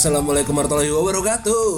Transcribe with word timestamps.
Assalamualaikum 0.00 0.56
warahmatullahi 0.56 0.96
wabarakatuh. 0.96 1.68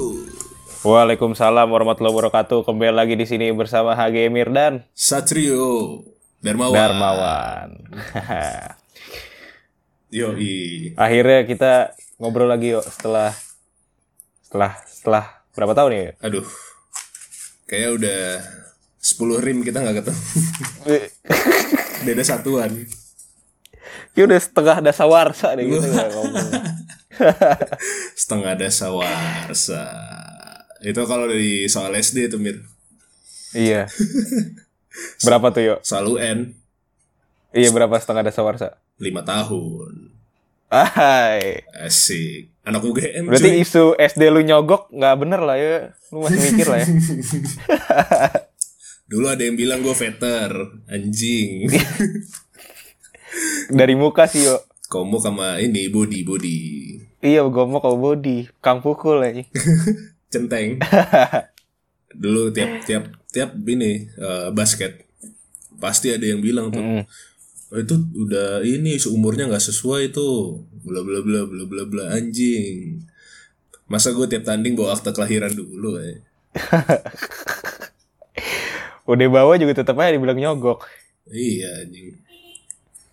Waalaikumsalam 0.86 1.66
warahmatullahi 1.66 2.14
wabarakatuh. 2.14 2.62
Kembali 2.62 2.94
lagi 2.94 3.18
di 3.18 3.26
sini 3.26 3.50
bersama 3.50 3.98
HG 3.98 4.30
Emir 4.30 4.46
dan 4.54 4.86
Satrio 4.94 6.06
Darmawan. 6.38 6.70
Darmawan. 6.70 7.68
Yoi. 10.22 10.94
Akhirnya 10.94 11.50
kita 11.50 11.98
ngobrol 12.22 12.46
lagi 12.46 12.78
yuk 12.78 12.86
setelah 12.86 13.34
setelah 14.46 14.78
setelah 14.86 15.24
berapa 15.58 15.74
tahun 15.74 15.90
ya? 15.90 16.14
Aduh. 16.22 16.46
Kayak 17.66 17.90
udah 17.98 18.22
10 19.02 19.18
rim 19.42 19.66
kita 19.66 19.82
nggak 19.82 19.98
ketemu. 19.98 20.22
Beda 22.06 22.22
satuan. 22.22 22.70
Kayak 24.14 24.26
udah 24.30 24.38
setengah 24.38 24.76
dasawarsa 24.78 25.58
deh 25.58 25.66
gitu 25.66 25.82
nggak 25.90 26.10
ngomong. 26.14 26.81
Setengah 28.18 28.54
dasawarsa. 28.58 29.84
Itu 30.82 31.06
kalau 31.06 31.30
dari 31.30 31.70
soal 31.70 31.94
SD 31.94 32.32
tuh 32.32 32.42
Mir. 32.42 32.58
Iya. 33.52 33.86
Berapa 35.24 35.52
tuh 35.54 35.62
yuk? 35.62 35.78
Selalu 35.84 36.14
N 36.20 36.38
Iya 37.52 37.68
berapa 37.68 37.92
setengah 38.00 38.24
dasawarsa? 38.24 38.80
5 38.96 39.12
tahun. 39.28 39.92
Hai. 40.72 41.68
Asik. 41.84 42.48
Anak 42.64 42.80
UGM 42.80 43.28
Berarti 43.28 43.50
cuy. 43.52 43.60
isu 43.60 43.84
SD 43.98 44.32
lu 44.32 44.40
nyogok 44.40 44.88
nggak 44.88 45.16
bener 45.20 45.40
lah 45.44 45.56
ya. 45.60 45.92
Lu 46.08 46.24
masih 46.24 46.40
mikir 46.40 46.64
lah 46.64 46.80
ya. 46.80 46.88
Dulu 49.12 49.26
ada 49.28 49.42
yang 49.44 49.60
bilang 49.60 49.84
gue 49.84 49.92
veter. 49.92 50.48
Anjing. 50.88 51.68
Dari 53.68 53.94
muka 54.00 54.24
sih 54.24 54.48
yuk. 54.48 54.64
Komo 54.88 55.20
sama 55.20 55.60
ini 55.60 55.92
body 55.92 56.24
body. 56.24 56.60
Iya 57.22 57.46
gue 57.46 57.64
mau 57.70 57.78
kau 57.78 57.94
body. 57.94 58.50
Kang 58.58 58.82
pukul 58.82 59.22
aja. 59.22 59.46
Centeng. 60.32 60.82
Dulu 62.22 62.50
tiap 62.50 62.82
tiap 62.82 63.04
tiap 63.30 63.54
ini 63.64 64.10
eh, 64.10 64.48
basket 64.50 65.06
pasti 65.78 66.10
ada 66.10 66.26
yang 66.26 66.42
bilang 66.42 66.68
tuh. 66.68 66.82
Mm. 66.82 67.02
"Oh, 67.72 67.78
itu 67.80 67.94
udah 68.18 68.60
ini 68.66 69.00
seumurnya 69.00 69.48
nggak 69.48 69.64
sesuai 69.64 70.12
itu 70.12 70.26
bla 70.84 71.00
bla 71.00 71.24
bla 71.24 71.40
bla 71.48 71.64
bla 71.64 71.82
bla 71.88 72.04
anjing 72.12 73.00
masa 73.88 74.12
gue 74.12 74.28
tiap 74.28 74.44
tanding 74.44 74.76
bawa 74.76 74.92
akte 74.92 75.08
kelahiran 75.14 75.52
dulu 75.56 75.96
eh. 76.02 76.20
Udah 79.08 79.26
bawa 79.32 79.56
juga 79.58 79.72
tetap 79.82 79.98
aja 79.98 80.14
dibilang 80.14 80.36
nyogok. 80.38 80.84
iya 81.32 81.80
anjing 81.80 82.12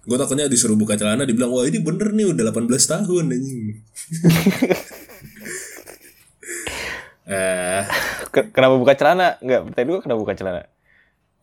gue 0.10 0.18
takutnya 0.18 0.50
disuruh 0.50 0.74
buka 0.74 0.98
celana 0.98 1.22
dibilang 1.24 1.54
wah 1.54 1.64
ini 1.64 1.80
bener 1.86 2.10
nih 2.12 2.34
udah 2.34 2.50
18 2.50 2.66
tahun 2.68 3.24
anjing 3.30 3.62
eh 7.30 7.82
Ke- 8.30 8.50
kenapa 8.50 8.76
buka 8.76 8.94
celana? 8.94 9.38
Enggak, 9.40 9.60
tadi 9.74 9.86
gua 9.88 10.00
kenapa 10.00 10.20
buka 10.20 10.34
celana? 10.34 10.64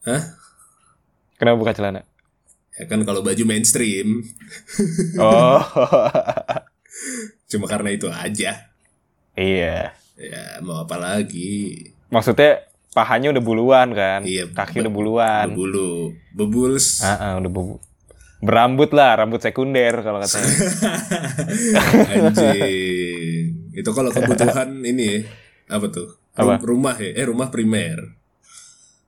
hah 0.02 0.22
Kenapa 1.36 1.56
buka 1.56 1.72
celana? 1.72 2.00
ya 2.72 2.84
kan 2.84 3.00
kalau 3.02 3.20
baju 3.20 3.42
mainstream 3.42 4.22
Oh. 5.22 5.60
cuma 7.46 7.64
karena 7.64 7.88
itu 7.88 8.04
aja 8.06 8.68
iya. 9.32 9.96
ya 10.12 10.60
mau 10.60 10.80
apa 10.80 10.96
lagi 10.96 11.92
Maksudnya 12.06 12.62
pahanya 12.90 13.28
udah 13.28 13.40
buluan 13.40 13.92
kan? 13.92 14.22
Iya, 14.22 14.46
Kaki 14.48 14.78
udah 14.78 14.88
buluan. 14.88 15.44
berbulu 15.50 16.14
bebuls 16.32 17.00
Ah, 17.00 17.16
ah, 17.18 17.32
udah 17.36 17.48
bebu. 17.48 17.76
Berambut 18.38 18.92
lah, 18.92 19.16
rambut 19.16 19.40
sekunder 19.40 20.00
kalau 20.00 20.20
katanya. 20.20 20.50
Anjing. 22.12 23.44
Itu 23.72 23.90
kalau 23.92 24.10
kebutuhan 24.10 24.82
ini 24.82 25.04
ya, 25.04 25.18
apa 25.70 25.86
tuh? 25.88 26.08
Apa? 26.32 26.60
Rumah 26.60 26.96
ya, 26.96 27.10
eh 27.14 27.24
rumah 27.24 27.48
primer. 27.48 28.16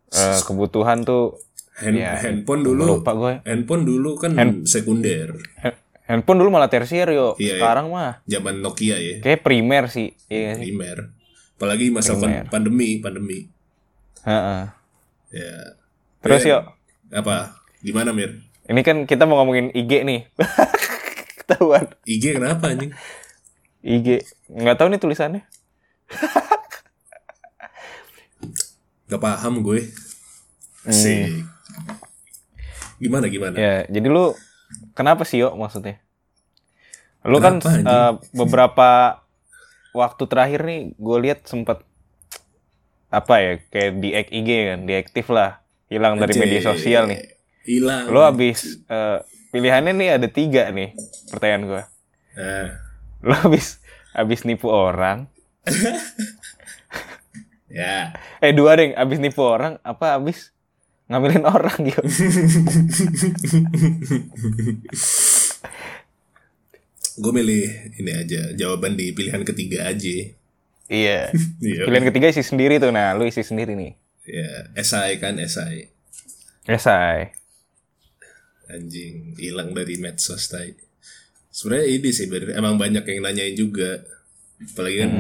Eh, 0.09 0.41
kebutuhan 0.43 1.05
tuh 1.05 1.37
Hand, 1.79 1.95
Ya, 1.95 2.19
handphone 2.19 2.65
dulu. 2.65 2.99
lupa 2.99 3.15
gue. 3.15 3.35
Handphone 3.45 3.85
dulu 3.85 4.19
kan 4.19 4.35
sekunder. 4.65 5.39
Ha- 5.63 5.79
Handphone 6.09 6.41
dulu 6.41 6.51
malah 6.51 6.67
tersier 6.67 7.07
yo. 7.07 7.37
Iya, 7.37 7.55
iya. 7.55 7.55
Sekarang 7.55 7.93
mah 7.93 8.25
Zaman 8.25 8.59
Nokia 8.59 8.97
ya, 8.97 9.21
kayak 9.21 9.45
primer 9.45 9.87
sih. 9.87 10.11
Iya. 10.27 10.57
primer. 10.57 11.13
Apalagi 11.55 11.93
masa 11.93 12.17
pan- 12.17 12.49
pandemi, 12.49 12.99
pandemi. 12.99 13.47
Heeh. 14.25 14.63
Ya. 15.31 15.55
Terus 16.19 16.43
Eh, 16.43 16.51
yuk, 16.51 16.63
Apa? 17.11 17.61
Gimana 17.79 18.11
Mir? 18.11 18.41
Ini 18.69 18.81
kan 18.85 19.09
kita 19.09 19.25
mau 19.25 19.41
ngomongin 19.41 19.73
IG 19.73 20.05
nih. 20.05 20.29
Ketahuan. 21.41 21.89
IG 22.05 22.37
kenapa 22.37 22.69
anjing? 22.69 22.93
IG. 23.81 24.29
Nggak 24.53 24.77
tahu 24.77 24.89
nih 24.93 25.01
tulisannya. 25.01 25.43
Gak 29.09 29.21
paham 29.25 29.65
gue. 29.65 29.89
Asik. 30.85 31.49
Gimana 33.01 33.33
gimana? 33.33 33.57
Ya, 33.57 33.89
jadi 33.89 34.05
lu 34.13 34.37
kenapa 34.93 35.25
sih 35.25 35.41
yo 35.41 35.57
maksudnya? 35.57 36.05
Lu 37.25 37.41
kan 37.41 37.65
anjing? 37.65 37.89
eh, 37.89 38.13
beberapa 38.37 39.25
waktu 39.97 40.23
terakhir 40.29 40.61
nih 40.69 40.81
gue 41.01 41.19
lihat 41.25 41.49
sempet 41.49 41.81
apa 43.09 43.35
ya 43.41 43.53
kayak 43.73 43.93
di 44.05 44.09
IG 44.13 44.49
kan, 44.69 44.81
diaktif 44.85 45.27
lah, 45.33 45.65
hilang 45.89 46.21
dari 46.21 46.37
media 46.37 46.61
sosial 46.61 47.09
nih. 47.09 47.38
Hilang. 47.69 48.09
Lu 48.09 48.25
habis 48.25 48.81
eh, 48.89 49.19
pilihannya 49.53 49.93
nih 49.93 50.09
ada 50.17 50.25
tiga 50.25 50.73
nih 50.73 50.97
pertanyaan 51.29 51.65
gue. 51.69 51.83
Nah, 52.39 52.69
Lu 53.21 53.35
habis 53.35 53.83
habis 54.15 54.43
nipu 54.43 54.67
orang, 54.67 55.31
ya. 57.69 58.17
eh 58.41 58.53
dua 58.57 58.75
deh, 58.75 58.97
habis 58.97 59.21
nipu 59.21 59.45
orang 59.45 59.77
apa 59.85 60.17
habis 60.17 60.51
ngambilin 61.07 61.45
orang 61.45 61.77
gitu. 61.85 62.03
Gue 67.19 67.33
milih 67.35 67.67
ini 67.99 68.13
aja 68.15 68.55
jawaban 68.55 68.95
di 68.95 69.11
pilihan 69.11 69.43
ketiga 69.43 69.91
aja. 69.91 70.17
iya. 70.89 71.35
Iya. 71.59 71.83
Pilihan 71.85 72.07
ketiga 72.07 72.31
isi 72.31 72.47
sendiri 72.47 72.79
tuh, 72.79 72.95
nah 72.95 73.11
lu 73.13 73.27
isi 73.27 73.43
sendiri 73.43 73.75
nih. 73.75 73.93
Ya, 74.25 74.71
esai 74.79 75.19
kan 75.19 75.35
esai. 75.37 75.91
Esai. 76.65 77.35
Anjing 78.69 79.33
hilang 79.41 79.73
dari 79.73 79.97
medsos 79.97 80.45
tai. 80.53 80.77
Sebenarnya 81.49 81.89
ini 81.89 82.09
sih 82.13 82.29
bener, 82.29 82.53
emang 82.53 82.77
banyak 82.77 83.01
yang 83.01 83.25
nanyain 83.25 83.57
juga. 83.57 84.05
Apalagi 84.61 84.97
kan 85.01 85.13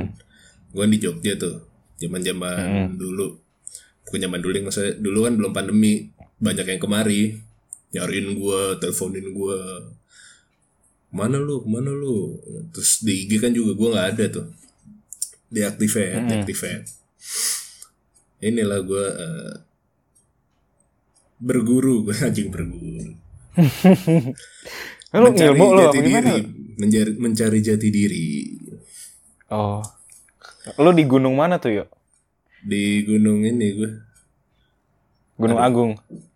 gue 0.68 0.84
di 0.92 0.98
Jogja 1.00 1.32
tuh. 1.40 1.64
Zaman-zaman 1.96 2.94
dulu. 3.00 3.40
Bukan 4.04 4.20
zaman 4.20 4.40
dulu, 4.44 4.52
maksudnya 4.68 4.92
dulu 5.00 5.18
kan 5.24 5.34
belum 5.40 5.52
pandemi. 5.56 6.12
Banyak 6.38 6.76
yang 6.76 6.80
kemari 6.80 7.40
nyariin 7.96 8.36
gue, 8.36 8.60
teleponin 8.78 9.32
gue. 9.32 9.60
Mana 11.08 11.40
lu? 11.40 11.64
Mana 11.64 11.88
lu? 11.88 12.36
Terus 12.76 13.00
di 13.00 13.24
IG 13.24 13.40
kan 13.40 13.56
juga 13.56 13.72
gue 13.72 13.88
nggak 13.88 14.08
ada 14.12 14.24
tuh. 14.28 14.46
Deactivate, 15.48 16.20
deactivate. 16.28 16.86
Inilah 18.44 18.84
gue 18.84 19.06
eh, 19.08 19.54
berguru, 21.40 22.04
gue 22.04 22.14
anjing 22.28 22.52
berguru 22.52 23.16
Lu 25.18 25.28
ilmu 25.32 25.66
lu 25.72 25.80
apa 25.88 25.96
jati 25.96 26.00
diri, 26.04 26.36
mencari, 26.76 27.10
mencari 27.16 27.58
jati 27.64 27.88
diri 27.88 28.26
Oh. 29.48 29.80
Lu 30.76 30.92
di 30.92 31.08
gunung 31.08 31.32
mana 31.32 31.56
tuh, 31.56 31.72
yuk? 31.80 31.88
di 32.58 33.06
gunung 33.06 33.46
ini 33.46 33.66
gue. 33.72 33.90
Gunung 35.38 35.56
Agung. 35.62 35.92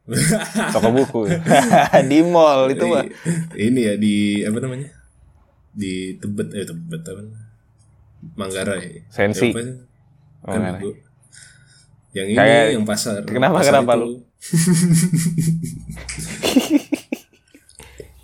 Toko 0.75 0.89
buku. 0.95 1.21
di 2.11 2.19
mall 2.25 2.71
itu 2.71 2.87
mah. 2.87 3.05
Ini 3.53 3.81
ya 3.83 3.95
di 3.99 4.41
apa 4.47 4.59
namanya? 4.63 4.89
Di 5.75 6.17
Tebet 6.17 6.49
eh 6.55 6.65
Tebet 6.65 7.03
apa? 7.05 7.23
Manggarai. 8.39 9.03
Sensi. 9.11 9.51
Sih? 9.51 9.53
Oh, 10.47 10.55
Kan 10.55 10.79
Yang 12.15 12.27
ini 12.33 12.39
Kayak- 12.39 12.71
yang 12.77 12.85
pasar. 12.87 13.21
kenapa- 13.27 13.61
pasar 13.61 13.73
kenapa 13.83 13.93
itu. 13.99 14.01
lu? 14.01 14.11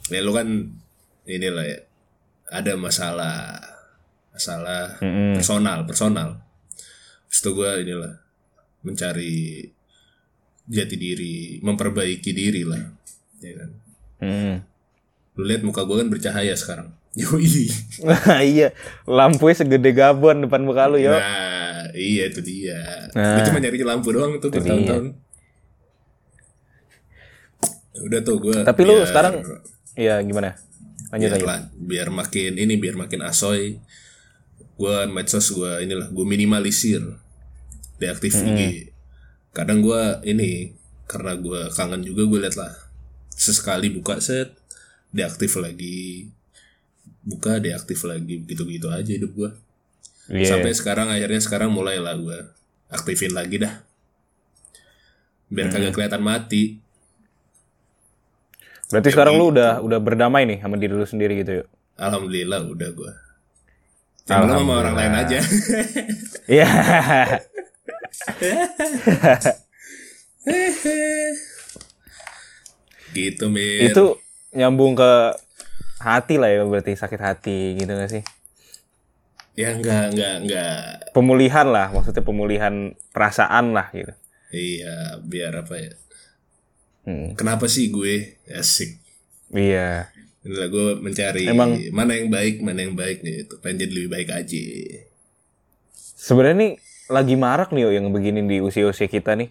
Ya 0.09 0.21
lu 0.25 0.33
kan 0.33 0.49
inilah 1.29 1.65
ya. 1.65 1.79
Ada 2.49 2.81
masalah 2.81 3.61
masalah 4.33 4.97
Mm-mm. 5.03 5.37
personal, 5.37 5.85
personal. 5.85 6.29
Terus 7.29 7.39
itu 7.45 7.51
gue 7.53 7.71
inilah 7.85 8.15
mencari 8.87 9.67
jati 10.69 10.97
diri, 10.97 11.59
memperbaiki 11.61 12.31
diri 12.31 12.63
lah, 12.63 12.81
ya 13.43 13.53
kan. 13.59 13.71
Hmm. 14.23 14.55
Lu 15.37 15.43
lihat 15.45 15.67
muka 15.67 15.83
gue 15.83 15.97
kan 15.99 16.09
bercahaya 16.09 16.55
sekarang. 16.55 16.95
Yoi. 17.21 17.67
iya, 18.55 18.71
lampunya 19.09 19.57
segede 19.59 19.91
Gabon 19.91 20.47
depan 20.47 20.63
muka 20.63 20.87
lu, 20.87 21.03
yo. 21.03 21.17
Nah, 21.17 21.91
iya 21.97 22.31
itu 22.31 22.41
dia. 22.45 23.11
Nah. 23.17 23.43
Cuma 23.43 23.59
nyari 23.59 23.83
lampu 23.83 24.15
doang 24.15 24.39
tuh 24.39 24.55
bertahun-tahun. 24.55 25.19
Udah 27.99 28.21
tuh 28.23 28.37
gue. 28.39 28.59
Tapi 28.63 28.81
lu 28.87 29.03
sekarang 29.03 29.43
Iya, 29.99 30.23
gimana? 30.23 30.55
Lanjut 31.11 31.29
biar, 31.29 31.43
lah- 31.43 31.67
biar 31.75 32.09
makin 32.09 32.53
ini 32.55 32.75
biar 32.77 32.95
makin 32.95 33.25
asoy 33.25 33.81
gue 34.79 34.97
medsos 35.11 35.51
gue 35.51 35.83
inilah 35.83 36.07
gue 36.07 36.23
minimalisir 36.23 37.03
deaktif 37.99 38.39
IG 38.39 38.95
kadang 39.51 39.83
gue 39.83 39.99
ini 40.23 40.71
karena 41.05 41.35
gue 41.35 41.67
kangen 41.73 42.05
juga 42.05 42.23
gue 42.25 42.39
liat 42.39 42.55
lah 42.55 42.71
sesekali 43.29 43.91
buka 43.91 44.23
set 44.23 44.55
deaktif 45.11 45.59
lagi 45.59 46.31
buka 47.25 47.59
deaktif 47.59 48.07
lagi 48.07 48.39
gitu 48.45 48.63
gitu 48.65 48.87
aja 48.87 49.11
hidup 49.11 49.35
gue 49.35 49.51
Iya. 50.29 50.47
sampai 50.55 50.71
sekarang 50.71 51.09
akhirnya 51.09 51.41
sekarang 51.41 51.73
mulai 51.73 51.97
lah 51.99 52.13
gue 52.15 52.37
aktifin 52.87 53.33
lagi 53.33 53.57
dah. 53.57 53.81
Biar 55.49 55.73
kagak 55.73 55.97
kelihatan 55.97 56.21
mati 56.21 56.85
Berarti 58.89 59.13
sekarang 59.13 59.37
lu 59.37 59.53
udah 59.53 59.85
udah 59.85 60.01
berdamai 60.01 60.49
nih 60.49 60.65
sama 60.65 60.81
diri 60.81 60.97
lu 60.97 61.05
sendiri 61.05 61.45
gitu 61.45 61.61
yuk. 61.65 61.69
alhamdulillah 61.99 62.63
udah 62.65 62.89
yang 64.29 64.45
belum 64.45 64.61
sama 64.61 64.75
orang 64.85 64.95
lain 64.97 65.15
aja 65.17 65.39
Iya. 66.49 66.69
gitu 73.17 73.49
mir 73.49 73.89
itu 73.89 74.05
nyambung 74.53 74.93
ke 74.97 75.13
hati 76.01 76.37
lah 76.41 76.49
ya 76.53 76.65
berarti 76.65 76.97
sakit 76.97 77.21
hati 77.21 77.77
gitu 77.77 77.93
gak 77.93 78.09
sih? 78.13 78.23
ya 79.59 79.75
enggak 79.75 80.15
enggak 80.15 80.35
enggak 80.47 80.79
Pemulihan 81.11 81.67
lah, 81.67 81.91
maksudnya 81.91 82.23
pemulihan 82.23 82.95
perasaan 83.11 83.75
lah 83.75 83.91
gitu. 83.91 84.15
iya 84.55 85.19
biar 85.19 85.67
apa 85.67 85.75
ya 85.75 85.91
Hmm. 87.09 87.33
kenapa 87.41 87.65
sih 87.73 87.89
gue 87.89 88.37
asik 88.53 89.01
Iya. 89.49 90.13
Inilah 90.45 90.69
gue 90.69 90.89
mencari 91.01 91.49
Emang- 91.49 91.81
mana 91.89 92.13
yang 92.21 92.29
baik 92.29 92.61
mana 92.61 92.85
yang 92.85 92.93
baik 92.93 93.25
gitu 93.25 93.57
pengen 93.65 93.89
jadi 93.89 93.93
lebih 93.97 94.11
baik 94.13 94.29
aja 94.29 94.61
Sebenarnya 96.21 96.57
nih 96.61 96.73
lagi 97.09 97.35
marak 97.41 97.73
nih 97.73 97.89
yo 97.89 97.91
yang 97.97 98.13
begini 98.13 98.45
di 98.45 98.61
usia-usia 98.61 99.09
kita 99.09 99.33
nih. 99.33 99.49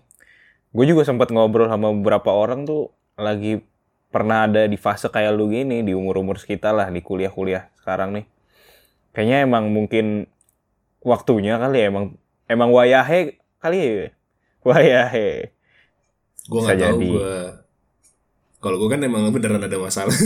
Gue 0.69 0.85
juga 0.85 1.01
sempat 1.01 1.33
ngobrol 1.33 1.65
sama 1.65 1.89
beberapa 1.89 2.29
orang 2.29 2.69
tuh 2.69 2.93
lagi 3.17 3.65
pernah 4.13 4.45
ada 4.45 4.69
di 4.69 4.77
fase 4.77 5.09
kayak 5.09 5.33
lu 5.33 5.49
gini 5.49 5.81
di 5.81 5.97
umur-umur 5.97 6.37
kita 6.37 6.69
lah 6.69 6.93
di 6.93 7.01
kuliah-kuliah 7.01 7.73
sekarang 7.81 8.13
nih. 8.13 8.25
Kayaknya 9.17 9.37
emang 9.49 9.73
mungkin 9.73 10.29
waktunya 11.01 11.57
kali 11.57 11.81
ya 11.81 11.85
emang 11.89 12.05
emang 12.45 12.69
wayahe 12.69 13.41
kali 13.57 13.77
ya. 13.81 14.07
Wayahe. 14.67 15.56
Gue 16.47 16.59
nggak 16.59 16.77
tahu 16.77 16.97
jadi. 16.97 17.07
gue 17.09 17.35
kalau 18.57 18.77
gue 18.77 18.89
kan 18.89 18.99
emang 18.99 19.29
beneran 19.29 19.61
ada 19.61 19.77
masalah 19.77 20.11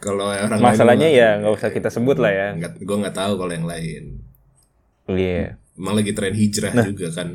kalau 0.00 0.26
orang 0.26 0.58
Masalahnya 0.58 1.08
lain 1.08 1.16
ya 1.16 1.28
nggak 1.40 1.52
usah 1.52 1.70
kita 1.70 1.88
sebut 1.88 2.16
lah 2.16 2.30
ya. 2.30 2.48
gue 2.56 2.96
nggak 2.96 3.14
tahu 3.14 3.32
kalau 3.36 3.50
yang 3.50 3.64
lain 3.64 4.20
Iya. 5.06 5.58
emang 5.74 5.96
lagi 5.96 6.12
tren 6.12 6.32
hijrah 6.32 6.70
Nah. 6.72 6.84
juga 6.84 7.10
kan 7.10 7.28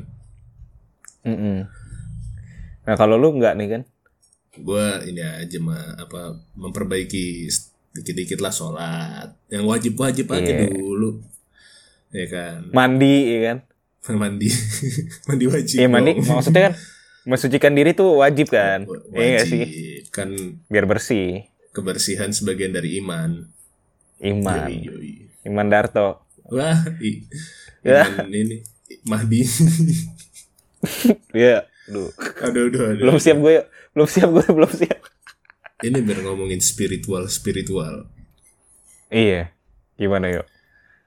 Mm-mm. 1.25 1.65
Nah 2.85 2.95
kalau 2.95 3.17
lu 3.17 3.33
nggak 3.33 3.57
nih 3.57 3.67
kan? 3.67 3.81
gue 4.55 4.85
ini 5.05 5.19
aja 5.19 5.57
mah 5.59 5.99
apa 5.99 6.21
memperbaiki 6.55 7.49
dikit-dikit 7.91 8.39
lah 8.39 8.47
sholat 8.49 9.27
yang 9.49 9.65
wajib-wajib 9.65 10.29
aja 10.29 10.47
Iya. 10.47 10.71
dulu 10.71 11.19
ya 12.09 12.25
kan 12.25 12.71
Mandi 12.71 13.15
ya 13.27 13.39
kan? 13.43 13.57
Mandi 14.07 14.53
mandi 15.27 15.45
wajib 15.45 15.75
Iya 15.75 15.87
mandi 15.87 16.11
dong. 16.13 16.29
maksudnya 16.31 16.61
kan 16.63 16.73
mensucikan 17.25 17.73
diri 17.73 17.91
tuh 17.91 18.21
wajib 18.21 18.47
kan? 18.47 18.85
Iya 19.09 19.25
nggak 19.33 19.45
sih? 19.47 19.61
wajib 19.61 20.03
kan 20.11 20.29
Biar 20.67 20.85
bersih. 20.85 21.49
kebersihan 21.71 22.29
sebagian 22.29 22.69
dari 22.69 22.97
iman 22.97 23.49
Iman. 24.17 24.69
Yoi, 24.69 24.85
yoi. 24.85 25.11
Iman 25.43 25.67
Darto. 25.67 26.21
wah 26.45 26.77
i, 26.99 27.25
Ya. 27.81 28.05
iman 28.07 28.29
ini 28.29 28.61
Mahdi 29.03 29.41
Iya. 31.33 31.65
Duh. 31.85 32.09
aduh 32.39 32.61
aduh 32.67 32.81
aduh 32.87 33.01
Belum 33.01 33.17
siap 33.17 33.37
gue. 33.37 33.61
Belum 33.91 34.07
siap 34.07 34.29
gue, 34.29 34.45
belum 34.47 34.71
siap. 34.71 34.99
ini 35.81 35.99
biar 35.99 36.19
ngomongin 36.21 36.57
spiritual 36.57 37.25
spiritual 37.27 38.07
Iya. 39.07 39.51
Gimana 39.95 40.29
yuk? 40.29 40.45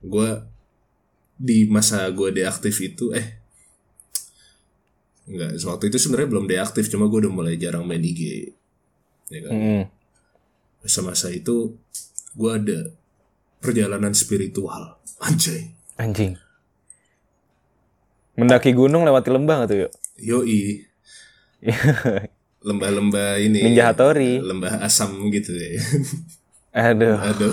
gue 0.01 0.29
di 1.39 1.71
masa 1.71 2.11
gue 2.11 2.35
deaktif 2.35 2.75
itu 2.83 3.15
eh 3.15 3.39
Enggak, 5.29 5.61
waktu 5.69 5.93
itu 5.93 6.01
sebenarnya 6.01 6.29
belum 6.33 6.47
deaktif, 6.49 6.89
cuma 6.89 7.05
gue 7.05 7.29
udah 7.29 7.33
mulai 7.33 7.61
jarang 7.61 7.85
main 7.85 8.01
IG. 8.01 8.49
Ya 9.29 9.45
kan? 9.45 9.53
Mm. 9.53 9.85
Masa-masa 10.81 11.29
itu 11.29 11.77
gue 12.33 12.51
ada 12.51 12.97
perjalanan 13.61 14.17
spiritual. 14.17 14.97
Anjay. 15.29 15.69
Anjing. 16.01 16.41
Mendaki 18.41 18.73
gunung 18.73 19.05
lewati 19.05 19.29
lembah 19.29 19.69
tuh 19.69 19.77
yuk. 19.85 19.93
Yoi. 20.17 20.89
Lembah-lembah 22.69 23.37
ini. 23.43 23.69
Ninja 23.69 23.93
Hattori. 23.93 24.41
Lembah 24.41 24.81
asam 24.81 25.29
gitu 25.29 25.53
ya. 25.53 25.77
Aduh. 26.73 27.19
Aduh. 27.21 27.53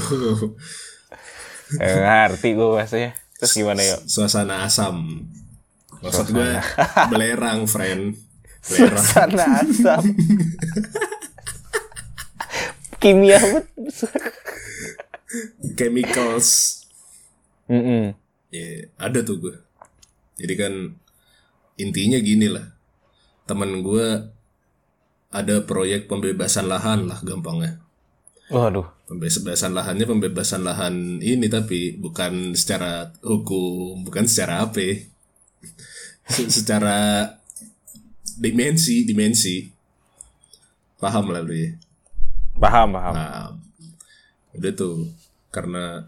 Eh, 1.82 1.98
ngerti 2.00 2.54
gue 2.54 2.70
bahasanya. 2.72 3.25
Terus 3.36 3.52
gimana 3.52 3.84
yuk? 3.84 4.08
Suasana 4.08 4.64
asam. 4.64 5.28
Maksud 6.00 6.32
gue 6.32 6.52
belerang, 7.12 7.68
friend. 7.68 8.16
Belerang. 8.72 9.04
Sana 9.04 9.46
asam. 9.64 10.04
Kimia. 13.02 13.40
Chemicals. 15.76 16.82
Mm-mm. 17.68 18.16
Ya, 18.50 18.88
ada 18.96 19.20
tuh 19.22 19.38
gue. 19.42 19.56
Jadi 20.40 20.54
kan 20.56 20.74
intinya 21.76 22.18
gini 22.24 22.48
lah. 22.48 22.72
Temen 23.46 23.84
gue 23.84 24.08
ada 25.36 25.56
proyek 25.68 26.08
pembebasan 26.08 26.72
lahan 26.72 27.12
lah 27.12 27.20
gampangnya. 27.22 27.84
Waduh. 28.48 28.86
Pembebasan 29.06 29.74
lahannya 29.74 30.06
pembebasan 30.06 30.62
lahan 30.62 31.18
ini 31.18 31.46
tapi 31.46 31.94
bukan 31.94 32.54
secara 32.54 33.10
hukum, 33.22 34.02
bukan 34.02 34.26
secara 34.26 34.66
apa. 34.66 34.82
ya. 34.82 34.96
Se- 36.26 36.50
secara 36.50 37.26
dimensi, 38.38 39.06
dimensi. 39.06 39.66
Paham 40.98 41.30
lah 41.30 41.42
lu 41.42 41.54
ya. 41.54 41.70
Paham, 42.58 42.96
paham. 42.96 43.14
Nah, 43.14 43.50
udah 44.56 44.72
tuh 44.74 45.06
karena 45.52 46.08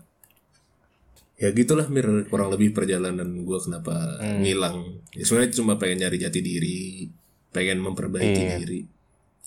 ya 1.38 1.54
gitulah 1.54 1.86
mir 1.88 2.26
kurang 2.32 2.50
lebih 2.50 2.74
perjalanan 2.74 3.30
gue 3.46 3.60
kenapa 3.62 3.94
ngilang. 4.42 5.06
Ya 5.14 5.22
sebenarnya 5.22 5.54
cuma 5.54 5.78
pengen 5.78 6.02
nyari 6.02 6.18
jati 6.18 6.40
diri, 6.42 7.06
pengen 7.52 7.78
memperbaiki 7.84 8.42
Iya. 8.42 8.58
diri, 8.58 8.80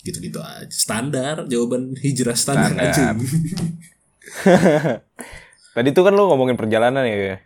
gitu-gitu 0.03 0.39
aja. 0.39 0.69
Standar 0.69 1.45
jawaban 1.45 1.95
hijrah 1.95 2.35
standar, 2.35 2.71
Standar. 2.71 2.91
aja. 2.91 3.07
Tadi 5.71 5.89
tuh 5.91 6.03
kan 6.03 6.13
lu 6.13 6.27
ngomongin 6.27 6.55
perjalanan 6.55 7.05
ya. 7.05 7.39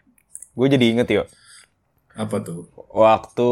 Gue 0.53 0.67
jadi 0.67 0.85
inget 0.89 1.09
yuk. 1.11 1.27
Apa 2.15 2.41
tuh? 2.41 2.71
Waktu 2.89 3.49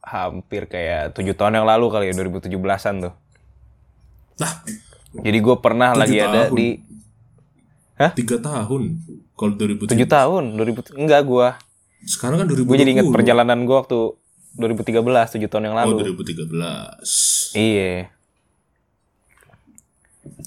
hampir 0.00 0.66
kayak 0.66 1.14
tujuh 1.14 1.34
tahun 1.34 1.56
yang 1.56 1.66
lalu 1.66 1.86
kali 1.88 2.04
ya 2.06 2.14
2017-an 2.14 2.94
tuh. 3.00 3.14
Lah, 4.36 4.52
Jadi 5.16 5.38
gue 5.40 5.56
pernah 5.56 5.96
lagi 5.96 6.20
ada 6.20 6.46
tahun. 6.46 6.54
di 6.54 6.68
tiga 8.12 8.36
tahun. 8.36 8.82
Kalau 9.32 9.52
2007. 9.54 9.88
tujuh 9.88 10.06
tahun 10.06 10.44
2000 10.54 10.92
enggak 10.98 11.20
gue. 11.24 11.48
Sekarang 12.04 12.36
kan 12.38 12.46
2020. 12.46 12.68
Gue 12.68 12.76
jadi 12.76 12.90
inget 12.92 13.08
perjalanan 13.08 13.64
gue 13.64 13.72
waktu 13.74 13.98
2013 14.56 14.92
tujuh 15.32 15.48
tahun 15.48 15.64
yang 15.68 15.76
Oh, 15.76 15.80
lalu. 15.80 16.12
2013. 16.12 17.56
Iya. 17.56 18.12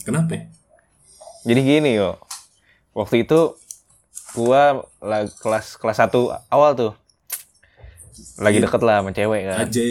Kenapa? 0.01 0.35
Jadi 1.41 1.61
gini 1.61 1.91
yo. 1.93 2.19
Waktu 2.91 3.23
itu 3.23 3.55
gua 4.33 4.63
la- 4.99 5.31
kelas 5.31 5.75
kelas 5.75 5.97
1 5.99 6.13
awal 6.47 6.71
tuh. 6.73 6.93
Lagi 8.37 8.59
deket 8.59 8.81
lah 8.81 8.99
sama 8.99 9.11
cewek 9.11 9.41
kan. 9.45 9.57
Aja. 9.61 9.83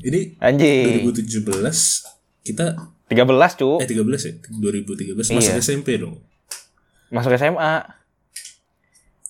Ini 0.00 0.20
Anjing. 0.38 1.04
2017 1.06 1.44
kita 2.42 2.76
13 3.06 3.52
cu. 3.54 3.70
eh 3.78 3.86
13 3.86 4.00
ya? 4.22 4.32
2013 4.50 5.16
masuk 5.28 5.42
Iya. 5.42 5.60
SMP 5.60 5.88
dong. 5.96 6.16
Masuk 7.08 7.32
SMA. 7.34 7.84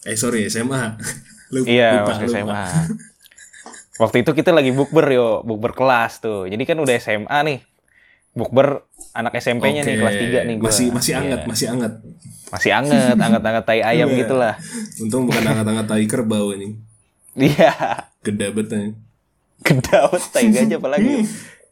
Eh 0.02 0.14
sorry 0.14 0.46
SMA. 0.46 0.96
Lupa, 1.50 1.66
Iya, 1.70 1.88
lupa, 1.98 2.10
masuk 2.12 2.22
lupa. 2.24 2.34
SMA. 2.36 2.62
Waktu 3.98 4.16
itu 4.18 4.30
kita 4.32 4.50
lagi 4.50 4.70
bukber 4.70 5.06
yo, 5.10 5.42
bukber 5.42 5.72
kelas 5.72 6.18
tuh. 6.18 6.46
Jadi 6.46 6.62
kan 6.64 6.78
udah 6.78 6.94
SMA 6.96 7.38
nih. 7.42 7.58
Bukber 8.30 8.86
anak 9.12 9.32
SMP-nya 9.34 9.82
nih 9.82 9.94
Oke. 9.94 10.00
kelas 10.00 10.16
3 10.16 10.40
nih 10.44 10.54
gua. 10.56 10.66
Masih 10.68 10.86
masih 10.90 11.12
Iya. 11.12 11.20
anget, 11.20 11.40
masih 11.44 11.66
anget. 11.68 11.92
Masih 12.50 12.70
anget, 12.72 13.16
anget-anget 13.16 13.64
tai 13.64 13.80
ayam 13.80 14.08
Iya. 14.08 14.18
gitu 14.18 14.34
lah. 14.34 14.54
Untung 14.98 15.22
bukan 15.24 15.42
anget-anget 15.44 15.86
tai 15.86 16.04
kerbau 16.04 16.50
ini. 16.50 16.78
Iya. 17.32 17.72
Gede 18.20 18.46
banget 18.50 18.68
nih. 18.72 18.92
Kedawet 19.60 20.24
tai 20.28 20.46
gajah 20.48 20.76
apalagi. 20.76 21.26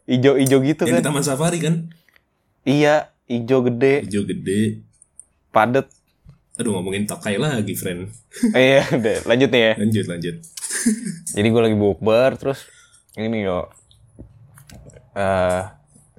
Ijo-ijo 0.05 0.57
gitu 0.59 0.81
Yang 0.83 0.89
di 0.89 0.95
kan. 0.95 1.05
Taman 1.05 1.23
Safari 1.23 1.59
kan? 1.59 1.75
Iya, 2.61 2.95
ijo 3.25 3.61
gede, 3.61 4.03
Hijau 4.03 4.23
gede. 4.23 4.81
padet. 5.49 5.85
Aduh 6.55 6.75
ngomongin 6.75 7.05
Tokai 7.05 7.35
lagi, 7.35 7.71
friend. 7.71 8.11
Eh, 8.51 8.77
iya, 8.77 8.83
udah 8.89 9.15
lanjut 9.25 9.49
nih 9.49 9.61
ya. 9.61 9.73
Lanjut, 9.79 10.05
lanjut. 10.07 10.35
Jadi 11.29 11.47
gue 11.47 11.61
lagi 11.61 11.73
bukber 11.73 12.35
terus 12.35 12.67
ini 13.15 13.41
yo. 13.41 13.69
eh 15.11 15.63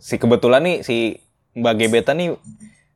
si 0.01 0.17
kebetulan 0.17 0.65
nih 0.65 0.77
si 0.83 1.21
Mbak 1.55 1.75
Gebetan 1.77 2.17
nih 2.17 2.29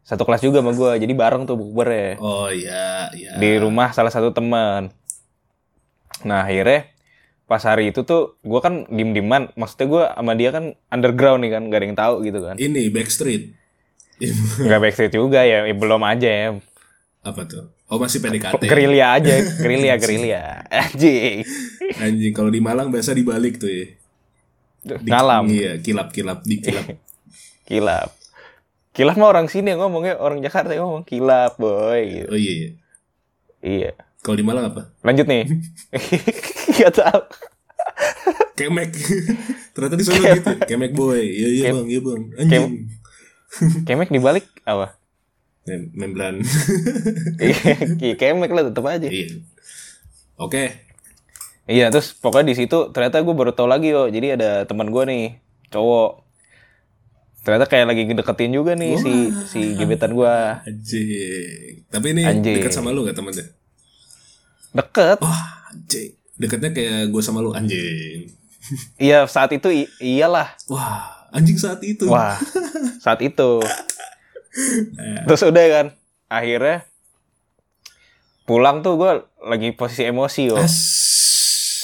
satu 0.05 0.25
kelas 0.25 0.41
juga 0.41 0.65
sama 0.65 0.73
gue. 0.73 0.93
Jadi 1.05 1.13
bareng 1.13 1.45
tuh 1.45 1.57
bukber 1.61 1.89
ya. 1.93 2.11
Oh 2.21 2.49
iya, 2.49 3.09
iya. 3.13 3.37
Di 3.37 3.61
rumah 3.61 3.93
salah 3.93 4.11
satu 4.13 4.33
teman. 4.33 4.93
Nah, 6.25 6.49
akhirnya 6.49 6.89
pas 7.45 7.61
hari 7.61 7.93
itu 7.93 8.03
tuh 8.09 8.41
gue 8.41 8.61
kan 8.65 8.89
diem-dieman. 8.89 9.53
Maksudnya 9.57 9.87
gue 9.87 10.05
sama 10.17 10.33
dia 10.37 10.51
kan 10.51 10.73
underground 10.89 11.45
nih 11.45 11.51
kan, 11.53 11.63
gak 11.69 11.79
ada 11.79 11.87
yang 11.87 11.99
tahu 11.99 12.15
gitu 12.25 12.41
kan. 12.41 12.57
Ini 12.57 12.89
Backstreet. 12.89 13.65
Nggak 14.67 14.81
backstreet 14.81 15.13
juga 15.15 15.43
ya, 15.43 15.67
ya 15.67 15.75
belum 15.75 16.03
aja 16.07 16.31
ya. 16.31 16.49
Apa 17.25 17.43
tuh? 17.49 17.73
Oh 17.89 17.99
masih 18.01 18.21
PDKT. 18.23 18.63
Gerilya 18.65 19.19
aja, 19.19 19.35
gerilya, 19.63 19.95
gerilya. 19.99 20.43
Anjing. 20.71 21.45
Anjing 22.01 22.33
kalau 22.33 22.51
di 22.53 22.61
Malang 22.63 22.89
biasa 22.95 23.13
dibalik 23.13 23.61
tuh 23.61 23.71
ya. 23.71 23.87
Di- 24.85 25.09
Ngalam. 25.09 25.45
Iya, 25.49 25.81
kilap-kilap 25.81 26.45
di 26.45 26.61
kilap. 26.61 26.87
Kilap. 27.65 28.13
Kilap 28.93 29.17
mah 29.17 29.27
orang 29.27 29.49
sini 29.49 29.73
yang 29.73 29.81
ngomongnya, 29.81 30.15
orang 30.15 30.39
Jakarta 30.39 30.71
yang 30.71 30.85
ngomong 30.85 31.03
kilap, 31.03 31.57
boy. 31.57 32.05
Gitu. 32.05 32.29
Oh 32.29 32.37
iya, 32.37 32.53
iya. 32.53 32.71
Iya. 33.59 33.91
Kalau 34.21 34.37
di 34.37 34.45
Malang 34.45 34.69
apa? 34.69 34.93
Lanjut 35.01 35.25
nih. 35.25 35.49
Gak 36.77 36.93
tau. 36.95 37.25
Kemek. 38.55 38.93
Ternyata 39.75 39.97
di 39.97 40.05
sana 40.05 40.37
gitu. 40.37 40.53
Kemek 40.63 40.93
boy. 40.93 41.19
Iya 41.19 41.49
iya 41.51 41.65
bang, 41.73 41.87
iya 41.89 42.01
bang. 42.01 42.23
Anjing. 42.37 42.73
Kemek 43.83 44.13
dibalik 44.13 44.47
apa? 44.63 45.01
Mem- 45.65 45.91
membran. 45.97 46.45
Iya, 47.99 48.15
kemek 48.15 48.53
lah 48.53 48.69
tetep 48.69 48.85
aja. 48.85 49.09
iya. 49.09 49.41
Oke. 50.37 50.84
Iya, 51.65 51.89
terus 51.89 52.13
pokoknya 52.13 52.53
di 52.53 52.57
situ 52.61 52.93
ternyata 52.93 53.25
gue 53.25 53.35
baru 53.35 53.57
tau 53.57 53.65
lagi 53.65 53.89
yo. 53.89 54.13
Jadi 54.13 54.37
ada 54.37 54.69
teman 54.69 54.93
gue 54.93 55.03
nih, 55.09 55.25
cowok. 55.73 56.21
Ternyata 57.45 57.69
kayak 57.69 57.87
lagi 57.93 58.03
ngedeketin 58.09 58.53
juga 58.57 58.73
nih 58.73 58.97
si 59.01 59.13
si 59.49 59.61
gebetan 59.77 60.17
gue. 60.17 60.35
Anjing. 60.65 61.89
Tapi 61.89 62.07
ini 62.17 62.23
Anjing. 62.25 62.57
dekat 62.61 62.73
sama 62.73 62.93
lu 62.93 63.05
gak 63.05 63.17
temennya? 63.17 63.49
Deket. 64.73 65.21
Wah, 65.21 65.69
anjing. 65.73 66.17
Dekatnya 66.35 66.75
kayak 66.75 67.13
gue 67.13 67.23
sama 67.23 67.45
lu 67.45 67.53
anjing. 67.53 68.33
Iya, 68.97 69.29
saat 69.29 69.53
itu 69.53 69.69
iyalah. 70.01 70.57
Wah, 70.73 71.29
anjing 71.37 71.61
saat 71.61 71.85
itu. 71.85 72.09
Wah, 72.09 72.41
saat 73.05 73.21
itu. 73.21 73.61
Terus 75.29 75.43
udah 75.45 75.65
kan, 75.69 75.87
akhirnya 76.33 76.89
pulang 78.49 78.81
tuh 78.81 78.97
gue 78.97 79.13
lagi 79.45 79.69
posisi 79.77 80.09
emosi 80.09 80.43
yo. 80.49 80.57
As. 80.57 80.77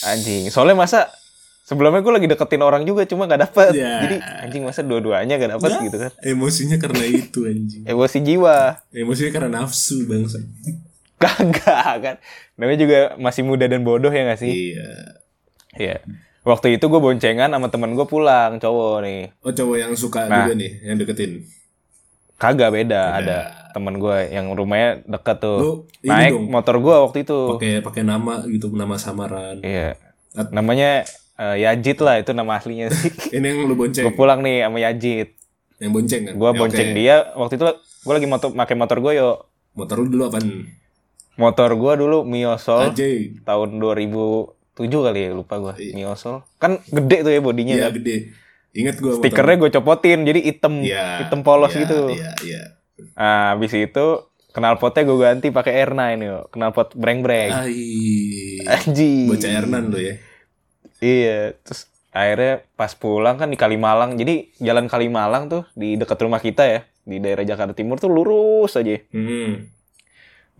Anjing, 0.03 0.49
soalnya 0.49 0.77
masa 0.77 1.13
sebelumnya 1.63 2.01
gue 2.01 2.13
lagi 2.13 2.27
deketin 2.27 2.61
orang 2.61 2.83
juga 2.83 3.05
cuma 3.05 3.29
gak 3.29 3.47
dapet. 3.47 3.73
Ya. 3.77 4.01
Jadi 4.03 4.17
anjing 4.19 4.63
masa 4.65 4.81
dua-duanya 4.83 5.37
gak 5.37 5.61
dapet 5.61 5.71
gitu 5.85 5.97
kan. 5.97 6.11
Emosinya 6.21 6.77
karena 6.77 7.05
itu 7.05 7.41
anjing. 7.45 7.83
Emosi 7.85 8.19
jiwa. 8.21 8.81
Emosinya 8.91 9.31
karena 9.31 9.51
nafsu 9.61 10.09
bangsa. 10.09 10.41
Kagak 11.23 11.95
kan. 12.01 12.17
Namanya 12.57 12.79
juga 12.81 12.99
masih 13.21 13.45
muda 13.45 13.69
dan 13.69 13.85
bodoh 13.85 14.09
ya 14.11 14.25
gak 14.25 14.41
sih? 14.41 14.73
Iya. 14.73 14.89
Iya. 15.77 15.97
Waktu 16.41 16.81
itu 16.81 16.89
gue 16.89 16.97
boncengan 16.97 17.53
sama 17.53 17.69
temen 17.69 17.93
gue 17.93 18.07
pulang, 18.09 18.57
cowok 18.57 19.05
nih. 19.05 19.21
Oh 19.45 19.53
cowok 19.53 19.77
yang 19.77 19.93
suka 19.93 20.25
Nah. 20.25 20.49
juga 20.49 20.57
nih, 20.57 20.73
yang 20.89 20.97
deketin. 20.97 21.45
Kagak 22.41 22.73
beda, 22.73 23.21
ada 23.21 23.60
temen 23.71 23.95
gue 23.97 24.17
yang 24.29 24.51
rumahnya 24.51 25.03
deket 25.05 25.37
tuh. 25.39 25.59
Lu 25.59 25.73
Naik 26.03 26.33
dong. 26.33 26.47
motor 26.49 26.77
gue 26.77 26.95
waktu 27.01 27.19
itu. 27.23 27.39
Pakai 27.55 27.73
pakai 27.81 28.03
nama 28.03 28.43
gitu, 28.45 28.69
nama 28.69 28.95
samaran. 28.95 29.61
Iya. 29.61 29.95
At- 30.33 30.51
Namanya 30.51 31.05
eh, 31.35 31.57
Yajid 31.59 31.99
lah, 31.99 32.17
itu 32.17 32.31
nama 32.31 32.57
aslinya 32.57 32.89
sih. 32.89 33.11
Ini 33.37 33.43
yang 33.45 33.65
lu 33.65 33.75
bonceng. 33.75 34.05
gue 34.05 34.15
pulang 34.15 34.41
nih 34.41 34.63
sama 34.63 34.79
Yajid. 34.79 35.29
Yang 35.79 35.91
bonceng 35.93 36.21
kan? 36.23 36.35
Gue 36.35 36.49
Ya, 36.49 36.57
bonceng 36.57 36.89
oke. 36.89 36.97
dia, 36.97 37.17
waktu 37.35 37.55
itu 37.55 37.65
gue 38.01 38.15
lagi 38.15 38.29
motor, 38.29 38.49
pakai 38.53 38.75
motor 38.75 38.99
gue 38.99 39.13
yo. 39.15 39.31
Motor 39.73 39.97
lu 39.99 40.09
dulu 40.09 40.23
apaan? 40.27 40.47
Motor 41.35 41.71
gue 41.73 41.93
dulu 41.97 42.19
Mio 42.23 42.53
Soul 42.57 42.91
Anjing. 42.91 43.41
tahun 43.43 43.81
2007 43.81 44.53
kali 45.01 45.21
ya, 45.21 45.31
lupa 45.33 45.57
gue. 45.59 45.73
Mio 45.91 46.13
Soul. 46.13 46.45
Kan 46.57 46.85
gede 46.85 47.23
tuh 47.23 47.33
ya 47.33 47.41
bodinya 47.41 47.75
Iya 47.75 47.87
kan. 47.87 47.97
gede. 47.97 48.17
Ingat 48.71 48.97
gue 48.97 49.13
Stikernya 49.17 49.57
gue 49.59 49.71
copotin, 49.73 50.23
jadi 50.23 50.41
hitam, 50.45 50.79
Iya. 50.79 51.25
hitam 51.25 51.41
polos 51.41 51.73
iya, 51.73 51.81
gitu. 51.81 52.01
Iya, 52.09 52.31
iya. 52.45 52.63
Nah, 53.17 53.57
habis 53.57 53.73
itu 53.77 54.07
knalpotnya 54.51 55.03
gue 55.07 55.19
ganti 55.19 55.49
pakai 55.55 55.87
R9 55.87 56.03
yo, 56.21 56.39
knalpot 56.51 56.99
breng-breng. 56.99 57.53
Ai. 57.55 58.59
Anjing. 58.67 59.31
Bocah 59.31 59.51
Ernan 59.51 59.95
lu 59.95 59.99
ya. 59.99 60.15
Iya, 61.01 61.57
terus 61.65 61.89
akhirnya 62.11 62.67
pas 62.75 62.93
pulang 62.93 63.39
kan 63.39 63.49
di 63.49 63.57
Kalimalang. 63.57 64.19
Jadi 64.19 64.53
jalan 64.59 64.91
Kalimalang 64.91 65.49
tuh 65.49 65.63
di 65.73 65.95
dekat 65.97 66.19
rumah 66.21 66.43
kita 66.43 66.67
ya, 66.67 66.81
di 67.07 67.23
daerah 67.23 67.47
Jakarta 67.47 67.73
Timur 67.73 67.97
tuh 68.03 68.11
lurus 68.11 68.77
aja. 68.77 68.99
Hmm. 69.15 69.71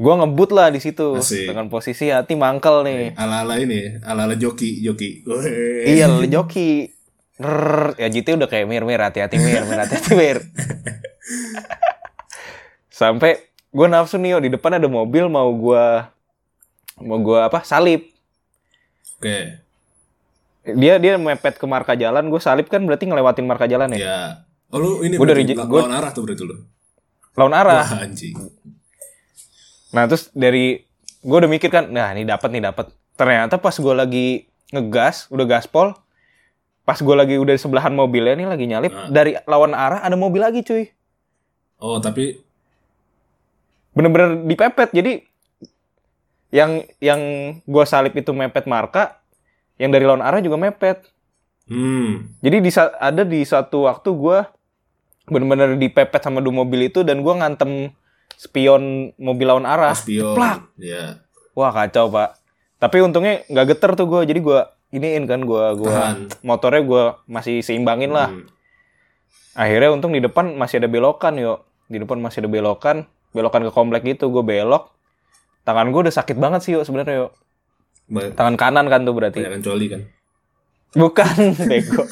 Gua 0.01 0.17
ngebut 0.17 0.57
lah 0.57 0.73
di 0.73 0.81
situ 0.81 1.21
Asik. 1.21 1.53
dengan 1.53 1.69
posisi 1.69 2.09
hati 2.09 2.33
mangkel 2.33 2.89
nih. 2.89 3.21
Ala-ala 3.21 3.61
ini, 3.61 4.01
ala-ala 4.01 4.33
joki, 4.33 4.81
joki. 4.81 5.21
Iya, 5.93 6.09
lu 6.09 6.25
joki. 6.25 6.89
Rrrr, 7.41 7.97
ya 7.97 8.09
GT 8.13 8.37
udah 8.37 8.49
kayak 8.53 8.69
mir 8.69 8.85
mir 8.85 9.01
hati-hati 9.01 9.41
mir 9.41 9.65
mir 9.65 9.81
hati-hati 9.81 10.13
mir. 10.13 10.45
Sampai 13.01 13.41
gue 13.73 13.87
nafsu 13.89 14.21
nih 14.21 14.37
yo, 14.37 14.39
di 14.45 14.53
depan 14.53 14.77
ada 14.77 14.85
mobil 14.85 15.25
mau 15.33 15.49
gua 15.57 16.13
mau 17.01 17.17
gua 17.17 17.49
apa 17.49 17.65
salip. 17.65 18.13
Oke. 19.17 19.57
Dia 20.77 21.01
dia 21.01 21.17
mepet 21.17 21.57
ke 21.57 21.65
marka 21.65 21.97
jalan, 21.97 22.29
gue 22.29 22.37
salip 22.37 22.69
kan 22.69 22.85
berarti 22.85 23.09
ngelewatin 23.09 23.49
marka 23.49 23.65
jalan 23.65 23.97
ya. 23.97 23.99
Ya. 23.99 24.21
Oh 24.69 24.77
lu 24.77 24.91
ini 25.01 25.17
Gua 25.17 25.25
dari 25.25 25.49
berarti 25.49 25.57
j- 25.57 25.59
la- 25.59 25.65
gua- 25.65 25.81
lawan 25.81 25.97
arah 25.97 26.11
tuh 26.13 26.23
berarti 26.29 26.43
lu. 26.45 26.57
Lawan 27.33 27.55
arah. 27.57 27.85
Wah, 27.89 28.05
anjing. 28.05 28.37
Nah 29.91 30.05
terus 30.05 30.29
dari 30.31 30.85
gue 31.21 31.37
udah 31.37 31.49
mikir 31.49 31.73
kan, 31.73 31.89
nah 31.89 32.13
ini 32.13 32.29
dapat 32.29 32.53
nih 32.53 32.63
dapat. 32.63 32.93
Ternyata 33.17 33.57
pas 33.57 33.73
gue 33.73 33.95
lagi 33.97 34.27
ngegas, 34.71 35.33
udah 35.33 35.47
gaspol, 35.49 35.97
pas 36.85 37.01
gue 37.01 37.17
lagi 37.17 37.41
udah 37.41 37.57
di 37.57 37.61
sebelahan 37.61 37.97
mobilnya 37.97 38.37
nih 38.37 38.45
lagi 38.45 38.65
nyalip, 38.69 38.93
Nah. 38.93 39.09
dari 39.09 39.41
lawan 39.45 39.73
arah 39.73 40.05
ada 40.05 40.15
mobil 40.15 40.45
lagi 40.45 40.61
cuy. 40.61 40.85
Oh, 41.81 41.97
tapi 41.97 42.37
Bener-bener 43.97 44.47
dipepet. 44.47 44.91
Jadi 44.95 45.13
yang 46.51 46.83
yang 46.99 47.21
gue 47.63 47.85
salip 47.87 48.15
itu 48.19 48.35
mepet 48.35 48.67
marka, 48.67 49.23
yang 49.79 49.95
dari 49.95 50.05
lawan 50.07 50.23
arah 50.23 50.43
juga 50.43 50.59
mepet. 50.59 51.07
hmm, 51.71 52.43
Jadi 52.43 52.57
di 52.59 52.71
ada 52.99 53.23
di 53.23 53.41
satu 53.47 53.87
waktu 53.87 54.11
gue 54.11 54.39
bener-bener 55.31 55.79
dipepet 55.79 56.19
sama 56.19 56.43
dua 56.43 56.67
mobil 56.67 56.91
itu 56.91 57.07
dan 57.07 57.23
gue 57.23 57.35
ngantem 57.39 57.95
spion 58.35 59.15
mobil 59.15 59.47
lawan 59.47 59.67
arah. 59.67 59.95
spion. 59.95 60.35
Plak. 60.35 60.75
Ya. 60.77 61.23
Wah 61.55 61.71
kacau 61.71 62.11
pak. 62.11 62.41
Tapi 62.83 62.97
untungnya 63.05 63.47
nggak 63.47 63.67
geter 63.77 63.95
tuh 63.95 64.11
gue. 64.11 64.21
Jadi 64.27 64.41
gue 64.43 64.61
iniin 64.91 65.25
kan 65.31 65.47
gue 65.47 65.65
gua 65.79 66.19
motornya 66.43 66.83
gue 66.83 67.05
masih 67.31 67.63
seimbangin 67.63 68.11
lah. 68.11 68.33
Hmm. 68.33 68.49
Akhirnya 69.55 69.95
untung 69.95 70.11
di 70.11 70.23
depan 70.23 70.57
masih 70.59 70.83
ada 70.83 70.89
belokan 70.91 71.39
yuk. 71.39 71.63
Di 71.87 72.03
depan 72.03 72.19
masih 72.19 72.43
ada 72.43 72.51
belokan. 72.51 73.07
Belokan 73.31 73.63
ke 73.63 73.73
komplek 73.73 74.03
gitu 74.05 74.29
gue 74.29 74.43
belok. 74.43 74.91
Tangan 75.63 75.91
gue 75.91 76.01
udah 76.09 76.15
sakit 76.15 76.35
banget 76.35 76.61
sih 76.65 76.73
yuk 76.75 76.83
sebenarnya 76.83 77.27
yuk. 77.27 77.33
Ba- 78.11 78.33
Tangan 78.35 78.57
kanan 78.57 78.87
kan 78.87 79.03
tuh 79.03 79.15
berarti. 79.15 79.39
Banyakan 79.39 79.63
coli 79.63 79.87
kan. 79.87 80.01
Bukan 80.91 81.35
bego. 81.71 82.03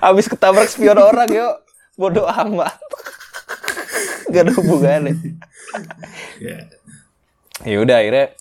Abis 0.00 0.26
ketabrak 0.26 0.68
spion 0.68 0.96
orang 0.96 1.28
yuk. 1.28 1.54
Bodoh 1.94 2.24
amat. 2.24 2.74
Gak 4.32 4.48
ada 4.48 4.52
hubungannya. 4.56 5.14
Ya. 6.40 6.66
Ya 7.62 7.76
udah 7.78 8.02
akhirnya 8.02 8.34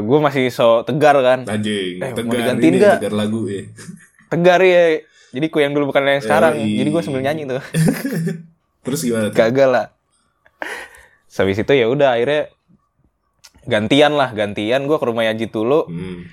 gue 0.00 0.18
masih 0.18 0.50
so 0.50 0.82
tegar 0.82 1.14
kan. 1.20 1.46
Anjing. 1.46 2.00
Eh, 2.00 2.10
mau 2.10 2.16
tegar 2.16 2.36
digantiin 2.36 2.74
ini, 2.74 2.80
tegar 2.80 3.14
lagu 3.14 3.46
ya. 3.46 3.62
tegar 4.28 4.60
ya. 4.60 5.00
Jadi 5.28 5.46
ku 5.48 5.60
yang 5.60 5.72
dulu 5.72 5.92
bukan 5.92 6.04
yang 6.04 6.20
sekarang. 6.20 6.56
Yoi. 6.56 6.80
Jadi 6.80 6.88
gue 6.88 7.02
sambil 7.02 7.22
nyanyi 7.22 7.44
tuh. 7.46 7.60
Terus 8.84 9.00
gimana 9.04 9.28
tuh? 9.28 9.36
Gagal 9.36 9.68
lah. 9.70 9.86
Habis 11.28 11.62
itu 11.62 11.72
ya 11.72 11.86
udah 11.86 12.18
akhirnya 12.18 12.50
gantian 13.68 14.16
lah, 14.16 14.32
gantian 14.32 14.88
gue 14.88 14.96
ke 14.98 15.06
rumah 15.06 15.28
Yaji 15.28 15.52
dulu, 15.52 15.86
Hmm. 15.86 16.26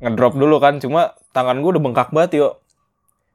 ngedrop 0.00 0.38
dulu 0.38 0.56
kan. 0.56 0.78
Cuma 0.78 1.12
tangan 1.34 1.60
gue 1.60 1.70
udah 1.76 1.82
bengkak 1.82 2.08
banget 2.14 2.40
yuk. 2.40 2.54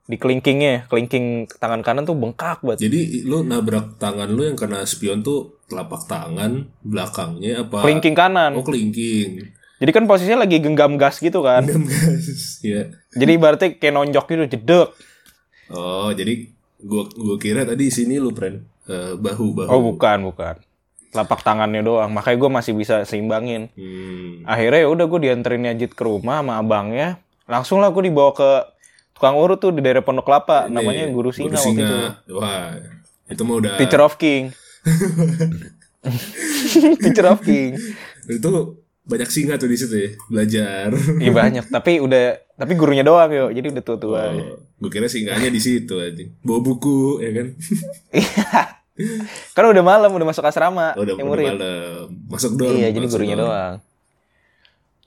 Di 0.09 0.17
kelingkingnya, 0.17 0.89
kelingking 0.89 1.45
tangan 1.61 1.85
kanan 1.85 2.03
tuh 2.03 2.17
bengkak 2.17 2.59
banget. 2.65 2.89
Jadi 2.89 3.21
lu 3.23 3.45
nabrak 3.45 3.95
tangan 3.95 4.27
lu 4.27 4.43
yang 4.43 4.57
kena 4.57 4.81
spion 4.83 5.21
tuh 5.21 5.61
telapak 5.69 6.09
tangan 6.09 6.67
belakangnya 6.81 7.63
apa? 7.63 7.85
Kelingking 7.85 8.15
kanan. 8.17 8.57
Oh, 8.57 8.65
kelingking. 8.65 9.51
Jadi 9.81 9.91
kan 9.93 10.05
posisinya 10.05 10.45
lagi 10.45 10.61
genggam 10.61 10.97
gas 10.97 11.17
gitu 11.17 11.41
kan. 11.41 11.65
Dam 11.65 11.85
gas. 11.85 12.61
Ya. 12.65 12.93
Jadi 13.13 13.33
berarti 13.37 13.65
kayak 13.77 13.93
nonjok 13.93 14.25
gitu, 14.29 14.43
jedek. 14.57 14.89
Oh, 15.69 16.13
jadi 16.13 16.49
gua 16.77 17.09
gua 17.09 17.37
kira 17.37 17.65
tadi 17.65 17.89
sini 17.89 18.21
lu, 18.21 18.29
friend. 18.29 18.67
Eh, 18.89 19.13
bahu 19.17 19.45
bahu. 19.53 19.69
Oh 19.69 19.81
bukan, 19.93 20.29
bukan. 20.31 20.55
lapak 21.11 21.43
tangannya 21.43 21.83
doang. 21.83 22.07
Makanya 22.15 22.37
gue 22.39 22.49
masih 22.55 22.71
bisa 22.71 23.03
seimbangin. 23.03 23.67
Hmm. 23.75 24.47
Akhirnya 24.47 24.87
ya 24.87 24.89
udah 24.95 25.05
gue 25.11 25.19
dianterin 25.27 25.67
Yajid 25.67 25.91
ke 25.91 26.07
rumah 26.07 26.39
sama 26.39 26.55
abangnya. 26.55 27.19
Langsung 27.51 27.83
lah 27.83 27.91
gue 27.91 28.07
dibawa 28.07 28.31
ke 28.31 28.63
tukang 29.11 29.35
urut 29.35 29.59
tuh 29.59 29.75
di 29.75 29.83
daerah 29.83 29.99
Pondok 29.99 30.23
Kelapa. 30.23 30.71
Ini, 30.71 30.79
namanya 30.79 31.11
Guru 31.11 31.35
Singa 31.35 31.59
waktu 31.59 31.83
itu. 31.83 31.97
Wah, 32.39 32.79
itu 33.27 33.41
mah 33.43 33.55
udah 33.59 33.75
Teacher 33.75 33.99
of 33.99 34.15
King. 34.15 34.55
Teacher 37.03 37.27
of 37.27 37.43
King. 37.43 37.75
itu 38.31 38.80
banyak 39.01 39.29
singa 39.29 39.57
tuh 39.57 39.65
di 39.65 39.77
situ 39.77 39.95
ya, 39.97 40.09
belajar. 40.29 40.89
Iya 41.17 41.31
banyak, 41.33 41.65
tapi 41.75 41.97
udah 41.97 42.37
tapi 42.55 42.73
gurunya 42.77 43.01
doang 43.01 43.31
yo. 43.33 43.45
Jadi 43.49 43.73
udah 43.73 43.83
tua-tua. 43.83 44.21
Oh, 44.29 44.57
gue 44.61 44.89
kira 44.89 45.09
singanya 45.09 45.49
di 45.49 45.57
situ 45.57 45.97
aja. 45.97 46.21
Bawa 46.45 46.59
buku 46.61 47.17
ya 47.19 47.31
kan. 47.33 47.47
kan 49.57 49.63
udah 49.65 49.83
malam, 49.83 50.13
udah 50.13 50.27
masuk 50.29 50.45
asrama. 50.45 50.93
Udah, 50.93 51.17
yang 51.17 51.27
udah 51.27 51.45
malam. 51.49 52.05
Masuk 52.29 52.53
dorm. 52.53 52.77
Iya, 52.77 52.93
jadi 52.93 53.07
gurunya 53.09 53.35
dorm. 53.35 53.49
doang. 53.49 53.73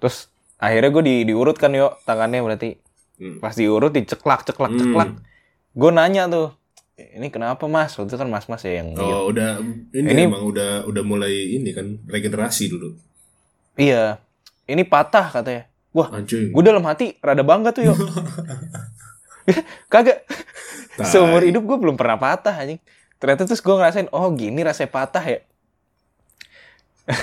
Terus 0.02 0.16
akhirnya 0.58 0.90
gue 0.90 1.02
di 1.06 1.14
diurut 1.30 1.56
kan 1.56 1.70
yo 1.70 1.94
tangannya 2.02 2.42
berarti. 2.42 2.70
Hmm. 3.14 3.38
Pas 3.38 3.54
diurut 3.54 3.94
diceklak 3.94 4.42
ceklak 4.42 4.74
ceklak. 4.74 5.10
Gue 5.70 5.90
nanya 5.94 6.26
tuh, 6.26 6.50
ini 6.98 7.30
kenapa 7.30 7.70
mas? 7.70 7.94
Waktu 7.94 8.10
itu 8.10 8.18
kan 8.18 8.26
mas 8.26 8.50
mas 8.50 8.62
ya 8.66 8.82
yang 8.82 8.94
Oh, 8.98 9.30
udah 9.30 9.62
ini, 9.94 10.06
Ini- 10.10 10.26
emang 10.26 10.42
udah 10.42 10.82
udah 10.86 11.02
mulai 11.06 11.54
ini 11.54 11.70
kan 11.70 12.02
regenerasi 12.10 12.74
dulu. 12.74 12.98
Iya, 13.74 14.22
ini 14.70 14.82
patah 14.86 15.30
katanya. 15.34 15.66
Wah, 15.94 16.10
Anjing. 16.10 16.50
gue 16.50 16.62
dalam 16.62 16.82
hati 16.86 17.14
rada 17.22 17.46
bangga 17.46 17.70
tuh 17.70 17.86
yo. 17.86 17.94
Kagak. 19.92 20.26
Seumur 21.06 21.42
hidup 21.42 21.62
gue 21.66 21.78
belum 21.78 21.94
pernah 21.98 22.18
patah 22.18 22.54
anjing. 22.54 22.78
Ternyata 23.18 23.46
terus 23.46 23.62
gue 23.62 23.74
ngerasain, 23.74 24.10
oh 24.10 24.30
gini 24.34 24.62
rasanya 24.62 24.90
patah 24.90 25.24
ya. 25.26 25.40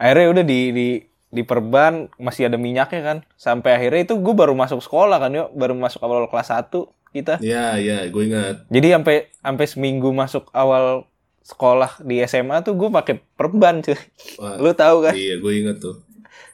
akhirnya 0.00 0.26
udah 0.30 0.44
di 0.44 0.60
di 0.72 0.86
di 1.28 1.42
perban 1.44 2.08
masih 2.16 2.48
ada 2.48 2.56
minyaknya 2.60 3.00
kan. 3.04 3.18
Sampai 3.36 3.76
akhirnya 3.76 4.08
itu 4.08 4.14
gue 4.20 4.34
baru 4.36 4.52
masuk 4.56 4.80
sekolah 4.84 5.16
kan 5.20 5.32
yo, 5.32 5.52
baru 5.52 5.76
masuk 5.76 6.00
awal 6.04 6.28
kelas 6.28 6.52
1 6.52 6.72
kita. 7.12 7.40
Ya, 7.40 7.76
ya, 7.80 8.04
gue 8.08 8.22
ingat. 8.24 8.68
Jadi 8.68 8.86
sampai 8.92 9.16
sampai 9.40 9.66
seminggu 9.68 10.12
masuk 10.12 10.48
awal 10.52 11.08
sekolah 11.48 12.04
di 12.04 12.20
SMA 12.22 12.60
tuh 12.60 12.76
gue 12.76 12.92
pakai 12.92 13.16
perban 13.16 13.80
cuy. 13.80 13.96
Wah, 14.36 14.60
Lu 14.60 14.68
tahu 14.72 14.96
kan? 15.02 15.14
Iya, 15.16 15.40
gue 15.40 15.52
ingat 15.56 15.80
tuh. 15.80 15.96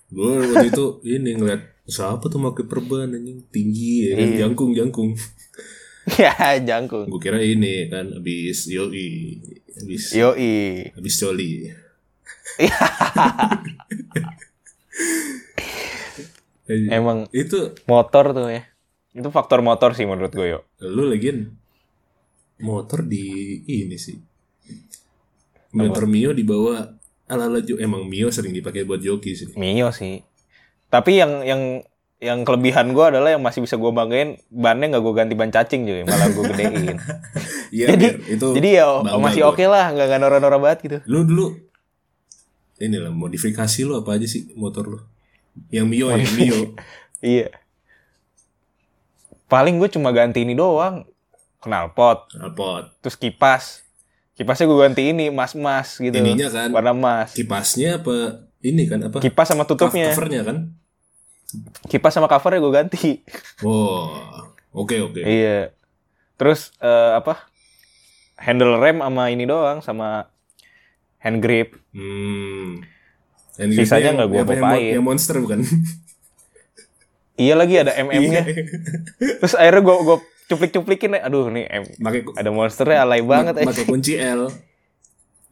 Gue 0.06 0.38
waktu 0.38 0.70
itu 0.70 0.84
ini 1.04 1.34
ngeliat 1.34 1.62
siapa 1.84 2.30
tuh 2.30 2.38
pakai 2.40 2.64
perban 2.64 3.10
anjing 3.10 3.42
tinggi 3.50 4.06
ya 4.06 4.12
kan 4.14 4.28
Iya. 4.30 4.38
jangkung 4.40 4.70
jangkung. 4.72 5.10
ya 6.22 6.32
jangkung. 6.62 7.10
Gue 7.10 7.18
kira 7.18 7.42
ini 7.42 7.90
kan 7.90 8.14
habis 8.14 8.70
yoi, 8.70 9.42
habis 9.74 10.14
Yoi. 10.14 10.94
habis 10.94 11.14
coli. 11.18 11.74
Emang 16.88 17.28
itu 17.30 17.74
motor 17.84 18.32
tuh 18.32 18.48
ya. 18.48 18.64
Itu 19.12 19.28
faktor 19.28 19.60
motor 19.60 19.92
sih 19.92 20.06
menurut 20.06 20.32
gue 20.32 20.48
yo. 20.48 20.60
lu 20.80 21.06
lagian 21.06 21.52
motor 22.58 23.02
di 23.02 23.24
ini 23.66 23.98
sih. 23.98 24.16
Motor 25.74 26.06
Mio 26.06 26.30
dibawa 26.30 26.94
ala-ala 27.26 27.58
jo- 27.58 27.76
emang 27.76 28.04
Mio 28.04 28.28
sering 28.28 28.52
dipakai 28.52 28.82
buat 28.82 28.98
joki 28.98 29.34
sih. 29.34 29.50
Mio 29.54 29.90
sih. 29.90 30.22
Tapi 30.86 31.18
yang 31.18 31.42
yang 31.42 31.62
yang 32.18 32.40
kelebihan 32.40 32.90
gue 32.90 33.04
adalah 33.04 33.30
yang 33.30 33.42
masih 33.42 33.60
bisa 33.60 33.74
gue 33.74 33.90
banggain 33.90 34.40
bannya 34.46 34.88
nggak 34.88 35.02
gue 35.02 35.14
ganti 35.14 35.34
ban 35.34 35.50
cacing 35.50 35.82
juga 35.82 36.06
malah 36.06 36.30
gue 36.30 36.44
gedein. 36.48 36.96
Iya, 37.74 37.90
jadi 37.90 38.06
biar 38.06 38.30
itu 38.30 38.46
jadi 38.54 38.68
ya 38.72 38.86
masih 39.18 39.42
oke 39.44 39.66
lah 39.66 39.90
nggak 39.90 40.06
nggak 40.06 40.20
nora-nora 40.20 40.56
banget 40.56 40.78
gitu. 40.80 40.98
Lu 41.04 41.26
dulu 41.26 41.58
inilah 42.76 43.10
modifikasi 43.10 43.82
lu 43.82 43.98
apa 43.98 44.14
aja 44.14 44.24
sih 44.24 44.54
motor 44.54 44.86
lu? 44.86 44.98
Yang 45.68 45.86
Mio 45.88 46.06
ya, 46.08 46.16
Mio. 46.32 46.58
Iya. 47.24 47.48
Paling 49.46 49.76
gue 49.76 49.88
cuma 49.88 50.10
ganti 50.10 50.42
ini 50.42 50.52
doang. 50.52 51.04
Knalpot, 51.58 52.28
Knalpot. 52.30 52.92
terus 53.00 53.16
kipas. 53.16 53.80
Kipasnya 54.34 54.66
gue 54.66 54.78
ganti 54.82 55.02
ini 55.14 55.30
mas-mas 55.30 55.94
gitu. 56.02 56.14
Ininya 56.14 56.50
kan 56.50 56.68
Warna 56.74 56.90
emas. 56.90 57.38
kipasnya 57.38 58.02
apa 58.02 58.46
ini 58.64 58.82
kan 58.88 58.98
apa? 59.06 59.22
Kipas 59.22 59.52
sama 59.52 59.68
tutupnya. 59.68 60.10
Covernya 60.10 60.42
kan? 60.42 60.56
Kipas 61.86 62.12
sama 62.16 62.26
covernya 62.26 62.60
gue 62.64 62.72
ganti. 62.72 63.10
Oh, 63.62 64.10
oke 64.74 64.96
oke. 64.98 65.20
Iya. 65.22 65.70
Terus 66.34 66.74
eh, 66.82 67.12
apa? 67.14 67.46
Handle 68.34 68.82
rem 68.82 68.98
sama 68.98 69.30
ini 69.30 69.46
doang 69.46 69.78
sama 69.78 70.26
hand 71.22 71.38
grip. 71.38 71.78
Hmm. 71.94 72.82
Yang 73.54 73.86
Sisanya 73.86 74.18
nggak 74.18 74.28
gua 74.34 74.42
apa, 74.42 74.52
yang, 74.82 74.98
yang 74.98 75.04
monster 75.06 75.38
bukan? 75.38 75.62
Iya 77.38 77.54
lagi 77.54 77.78
ada 77.78 77.94
MM-nya. 77.94 78.42
Terus 79.42 79.54
akhirnya 79.54 79.82
gue 79.82 79.96
gue 80.06 80.18
cuplik-cuplikin 80.44 81.16
aduh 81.16 81.48
nih 81.48 81.64
M 81.66 81.84
Pakai 81.98 82.20
ada 82.36 82.50
monsternya 82.52 83.02
alay 83.02 83.24
banget 83.24 83.54
eh. 83.60 83.66
pakai 83.66 83.84
kunci 83.84 84.14
L. 84.20 84.48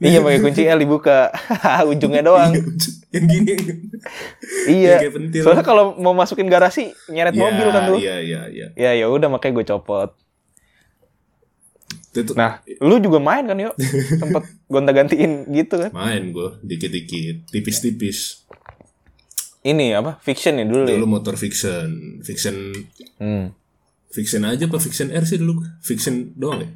Iya 0.02 0.18
pakai 0.18 0.42
kunci 0.42 0.66
L 0.66 0.82
dibuka. 0.82 1.30
Ujungnya 1.90 2.26
doang. 2.26 2.50
yang 3.14 3.24
gini. 3.30 3.54
iya. 4.66 4.98
Yang 4.98 5.02
kayak 5.06 5.14
pentil. 5.14 5.42
Soalnya 5.46 5.62
kalau 5.62 5.94
mau 5.94 6.10
masukin 6.10 6.50
garasi 6.50 6.90
nyeret 7.06 7.38
Ya, 7.38 7.38
mobil 7.38 7.66
kan 7.70 7.82
tuh. 7.86 7.98
Iya 8.02 8.16
iya 8.18 8.40
iya. 8.50 8.66
Ya 8.74 8.90
ya 8.98 9.06
udah 9.06 9.30
makanya 9.30 9.62
gue 9.62 9.66
copot. 9.70 10.10
Itu 12.10 12.34
Nah, 12.34 12.60
lu 12.82 12.98
juga 12.98 13.22
main 13.22 13.46
kan 13.46 13.54
yuk? 13.54 13.78
Sempet 14.20 14.42
gonta-gantiin 14.66 15.46
gitu 15.54 15.78
kan? 15.78 15.94
main 15.94 16.34
gue 16.34 16.50
dikit-dikit, 16.66 17.46
tipis-tipis. 17.54 18.42
Ini 19.62 20.02
apa? 20.02 20.18
Fiction 20.18 20.58
ya 20.58 20.66
dulu 20.66 20.82
ya? 20.90 20.98
Dulu 20.98 21.06
motor 21.06 21.38
fiction, 21.38 22.18
fiction 22.26 22.74
Hmm. 23.22 23.54
Fiction 24.12 24.44
aja 24.44 24.62
apa 24.62 24.76
fiction 24.76 25.08
R 25.08 25.24
sih 25.24 25.36
dulu? 25.36 25.64
Fiction 25.80 26.30
doang 26.34 26.60
ya? 26.60 26.68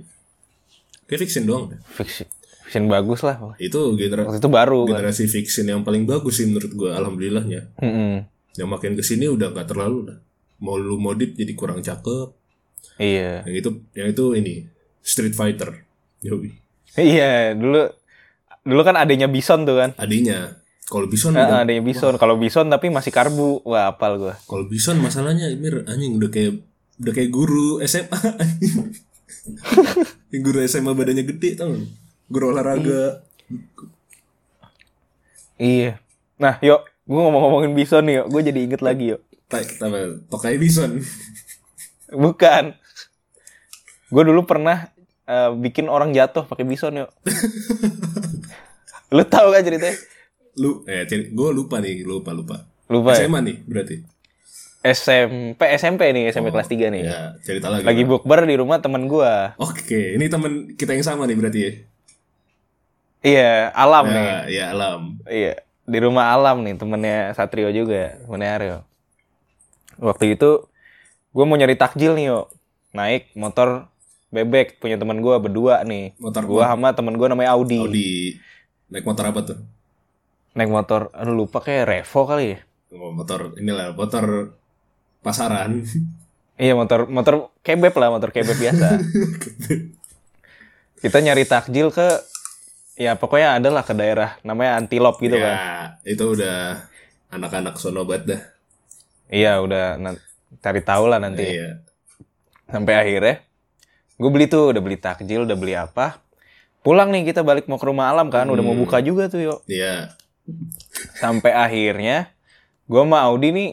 Kayak 1.06 1.20
fiction 1.22 1.44
doang. 1.44 1.70
deh. 1.70 1.78
Fiction. 1.86 2.26
Fiction 2.64 2.84
bagus 2.86 3.22
lah. 3.22 3.38
Itu 3.56 3.94
genera 3.94 4.26
Waktu 4.26 4.40
itu 4.40 4.48
baru 4.48 4.80
kan. 4.82 4.98
generasi 4.98 5.24
fiction 5.26 5.64
yang 5.64 5.80
paling 5.80 6.02
bagus 6.02 6.34
sih 6.36 6.46
menurut 6.46 6.72
gue, 6.72 6.90
alhamdulillahnya. 6.90 7.70
Mm-mm. 7.78 8.26
Yang 8.56 8.68
makin 8.68 8.92
ke 8.92 9.02
sini 9.02 9.26
udah 9.26 9.52
nggak 9.52 9.68
terlalu 9.68 10.10
lah. 10.10 10.18
Mau 10.58 10.74
lu 10.74 10.96
modif 10.96 11.30
jadi 11.32 11.52
kurang 11.52 11.78
cakep. 11.78 12.32
Iya. 12.96 13.44
Yang 13.44 13.56
itu, 13.56 13.70
yang 13.92 14.08
itu 14.10 14.24
ini 14.34 14.54
Street 14.98 15.32
Fighter. 15.32 15.84
Yoi. 16.20 16.50
Iya, 16.96 17.52
dulu 17.52 17.92
dulu 18.62 18.80
kan 18.80 18.96
adanya 18.96 19.28
Bison 19.28 19.62
tuh 19.62 19.76
kan. 19.76 19.92
Adanya. 19.94 20.56
Kalau 20.82 21.04
Bison 21.04 21.34
Ah, 21.34 21.44
udah, 21.44 21.58
adanya 21.62 21.82
Bison. 21.82 22.16
Kalau 22.16 22.34
Bison 22.34 22.66
tapi 22.66 22.88
masih 22.88 23.12
karbu. 23.12 23.60
Wah, 23.62 23.92
apal 23.92 24.16
gua. 24.16 24.34
kalau 24.42 24.64
Bison 24.64 24.96
masalahnya 24.96 25.52
Mir 25.52 25.84
anjing 25.84 26.16
udah 26.16 26.26
kayak 26.26 26.56
udah 27.00 27.12
kayak 27.12 27.32
guru 27.32 27.80
SMA. 27.84 28.16
Yang 30.32 30.42
guru 30.42 30.58
SMA 30.66 30.92
badannya 30.92 31.24
gede 31.24 31.50
tau 31.54 31.72
gak? 31.72 31.86
Guru 32.26 32.44
olahraga. 32.50 33.22
Iya. 35.56 36.02
Nah, 36.36 36.60
yuk, 36.60 36.84
gua 37.08 37.20
ngomong-ngomongin 37.30 37.72
Bison 37.72 38.04
nih, 38.04 38.20
yuk. 38.20 38.26
Gue 38.28 38.42
jadi 38.44 38.60
inget 38.66 38.82
lagi, 38.82 39.16
yuk. 39.16 39.22
Tokai 40.28 40.58
Bison. 40.58 41.00
Bukan. 42.10 42.74
Gue 44.10 44.22
dulu 44.26 44.44
pernah 44.44 44.90
eh, 45.24 45.50
bikin 45.54 45.86
orang 45.86 46.12
jatuh 46.12 46.44
pakai 46.44 46.66
Bison, 46.66 47.06
yuk. 47.06 47.10
Lu 49.14 49.22
tahu 49.22 49.54
kan 49.54 49.62
ceritanya? 49.62 49.94
Lu 50.58 50.82
eh 50.88 51.06
gue 51.06 51.48
lupa 51.54 51.78
nih, 51.78 52.02
lupa 52.02 52.34
lupa. 52.34 52.66
Lupa 52.90 53.14
ya? 53.14 53.26
SMA 53.26 53.38
nih 53.44 53.56
berarti. 53.62 53.96
SMP, 54.86 55.58
SMP 55.74 56.14
nih, 56.14 56.30
SMP 56.30 56.54
kelas 56.54 56.70
3 56.70 56.94
nih. 56.94 57.02
Ya, 57.02 57.34
cerita 57.42 57.66
lagi. 57.72 57.82
Lagi 57.82 58.02
bukber 58.06 58.46
di 58.46 58.54
rumah 58.54 58.78
temen 58.78 59.10
gua. 59.10 59.58
Oke, 59.58 60.14
ini 60.14 60.30
teman 60.30 60.78
kita 60.78 60.94
yang 60.94 61.02
sama 61.02 61.26
nih 61.26 61.34
berarti 61.34 61.60
ya. 61.60 61.72
Iya, 63.26 63.52
alam 63.74 64.06
nih. 64.06 64.26
Ya, 64.26 64.38
ya 64.46 64.64
alam. 64.70 65.00
Iya, 65.26 65.54
di 65.82 65.98
rumah 65.98 66.30
alam 66.30 66.62
nih 66.62 66.78
temennya 66.78 67.34
Satrio 67.34 67.72
juga, 67.74 68.20
temennya 68.22 68.50
Aryo. 68.54 68.78
Waktu 69.98 70.38
itu 70.38 70.68
gue 71.34 71.44
mau 71.44 71.58
nyari 71.58 71.74
takjil 71.74 72.14
nih 72.14 72.30
yo, 72.30 72.52
naik 72.94 73.34
motor 73.34 73.90
bebek 74.30 74.78
punya 74.78 75.00
teman 75.00 75.18
gue 75.18 75.34
berdua 75.40 75.82
nih. 75.82 76.14
Motor 76.20 76.42
Gue 76.44 76.62
sama 76.62 76.92
temen 76.92 77.16
gue 77.16 77.26
namanya 77.26 77.56
Audi. 77.56 77.80
Audi 77.80 78.12
naik 78.90 79.04
motor 79.06 79.24
apa 79.26 79.40
tuh? 79.42 79.58
Naik 80.56 80.70
motor, 80.72 81.12
aduh 81.12 81.36
lupa 81.36 81.60
kayak 81.60 81.84
Revo 81.90 82.20
kali 82.24 82.56
ya. 82.56 82.58
Oh, 82.96 83.12
motor 83.12 83.52
inilah 83.58 83.92
motor 83.92 84.56
pasaran. 85.26 85.82
Iya 86.54 86.72
motor 86.72 87.10
motor 87.10 87.50
kebeb 87.60 87.92
lah 87.92 88.14
motor 88.14 88.30
kebeb 88.30 88.54
biasa. 88.54 88.96
Kita 91.02 91.18
nyari 91.20 91.44
takjil 91.44 91.90
ke 91.90 92.08
ya 92.96 93.14
pokoknya 93.14 93.60
adalah 93.60 93.84
ke 93.84 93.92
daerah 93.92 94.40
namanya 94.40 94.80
Antilop 94.80 95.20
gitu 95.20 95.36
ya, 95.36 95.44
kan. 95.44 95.56
itu 96.08 96.24
udah 96.24 96.88
anak-anak 97.28 97.76
sono 97.76 98.08
banget 98.08 98.22
dah. 98.32 98.40
Iya 99.28 99.60
udah 99.60 100.00
cari 100.62 100.80
tahu 100.80 101.04
lah 101.06 101.20
nanti. 101.20 101.44
Iya. 101.44 101.84
Sampai 102.66 102.94
akhirnya 102.96 103.44
gue 104.16 104.30
beli 104.32 104.48
tuh 104.48 104.72
udah 104.72 104.80
beli 104.80 104.96
takjil, 104.96 105.44
udah 105.44 105.58
beli 105.58 105.74
apa. 105.76 106.22
pulang 106.80 107.10
nih 107.10 107.26
kita 107.26 107.42
balik 107.42 107.66
mau 107.66 107.76
ke 107.76 107.86
rumah 107.90 108.14
alam 108.14 108.30
kan 108.30 108.46
udah 108.46 108.62
mau 108.62 108.72
buka 108.72 109.02
juga 109.02 109.26
tuh 109.26 109.42
yuk 109.42 109.58
Iya. 109.66 110.14
sampai 111.18 111.50
akhirnya 111.50 112.30
gue 112.86 113.02
sama 113.02 113.26
Audi 113.26 113.50
nih 113.50 113.70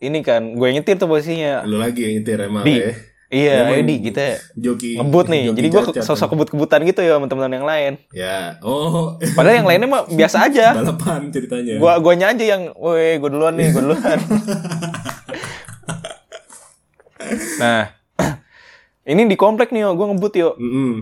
ini 0.00 0.18
kan 0.20 0.52
gue 0.52 0.68
nyetir 0.70 0.94
tuh 0.94 1.06
posisinya 1.06 1.62
Lu 1.62 1.76
lagi 1.76 2.00
yang 2.00 2.12
nyetir 2.16 2.38
emang 2.40 2.62
di 2.62 2.74
ya. 2.76 2.90
iya 3.28 3.54
Emang 3.60 3.74
ayo 3.74 3.82
di 3.84 3.96
kita 4.00 4.24
Joki. 4.54 4.94
ngebut 4.94 5.26
nih 5.26 5.42
joki 5.44 5.56
jadi 5.56 5.68
gue 5.68 5.82
sosok 6.00 6.28
kebut-kebutan 6.30 6.80
gitu 6.82 7.00
ya 7.00 7.14
sama 7.14 7.26
teman-teman 7.26 7.54
yang 7.54 7.66
lain 7.66 7.92
Ya. 8.10 8.56
Oh. 8.60 9.18
padahal 9.34 9.56
yang 9.56 9.68
lainnya 9.68 9.84
mah 9.86 10.06
biasa 10.06 10.36
aja 10.46 10.72
Balapan 10.72 11.28
ceritanya. 11.28 11.76
gua 11.76 11.98
guanya 11.98 12.30
aja 12.30 12.44
yang 12.46 12.70
woi 12.72 13.16
gue 13.16 13.28
duluan 13.28 13.52
nih 13.52 13.68
gue 13.68 13.82
duluan 13.82 14.18
nah 17.58 17.92
ini 19.04 19.22
di 19.24 19.34
komplek 19.34 19.68
nih 19.68 19.82
yo 19.82 19.92
gue 19.92 20.06
ngebut 20.06 20.32
yuk 20.34 20.54
Mm-mm. 20.56 20.92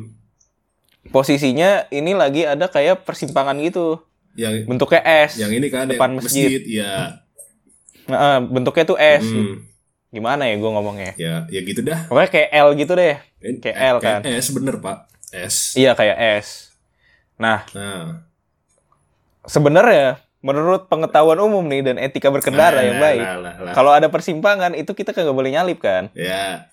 posisinya 1.08 1.86
ini 1.88 2.12
lagi 2.12 2.42
ada 2.42 2.66
kayak 2.66 3.04
persimpangan 3.04 3.60
gitu 3.60 4.02
Yang 4.34 4.66
bentuknya 4.66 5.00
S 5.04 5.36
yang 5.36 5.48
ini 5.50 5.68
kan 5.68 5.86
depan 5.86 6.10
yang 6.10 6.18
masjid. 6.18 6.60
Ya. 6.62 7.24
Nah, 8.06 8.38
bentuknya 8.38 8.84
tuh 8.84 8.96
S 8.96 9.24
Hmm. 9.24 9.66
gimana 10.08 10.46
ya 10.46 10.54
gue 10.54 10.70
ngomongnya 10.70 11.12
Ya, 11.14 11.44
ya 11.46 11.60
gitu 11.60 11.82
dah. 11.82 12.06
pokoknya 12.06 12.30
kayak 12.30 12.48
L 12.50 12.68
gitu 12.74 12.92
deh 12.92 13.16
Kayak 13.60 13.76
L 13.76 13.96
kan. 13.98 14.20
Kayak 14.22 14.38
S 14.38 14.48
bener, 14.50 14.74
Pak. 14.78 14.98
S. 15.28 15.56
iya 15.74 15.92
kayak 15.92 16.16
S 16.40 16.70
nah 17.36 17.66
Nah. 17.70 18.24
sebenarnya 19.42 20.18
menurut 20.38 20.86
pengetahuan 20.86 21.36
umum 21.38 21.62
nih 21.62 21.82
dan 21.82 21.96
etika 21.98 22.30
berkendara 22.30 22.76
Nah, 22.76 22.84
yang 22.84 22.96
nah, 22.96 23.04
baik 23.04 23.20
nah, 23.20 23.36
nah, 23.36 23.54
nah. 23.62 23.74
kalau 23.74 23.90
ada 23.90 24.06
persimpangan 24.06 24.72
itu 24.72 24.90
kita 24.90 25.10
kagak 25.10 25.32
boleh 25.32 25.50
nyalip 25.50 25.78
kan 25.78 26.08
Ya, 26.12 26.70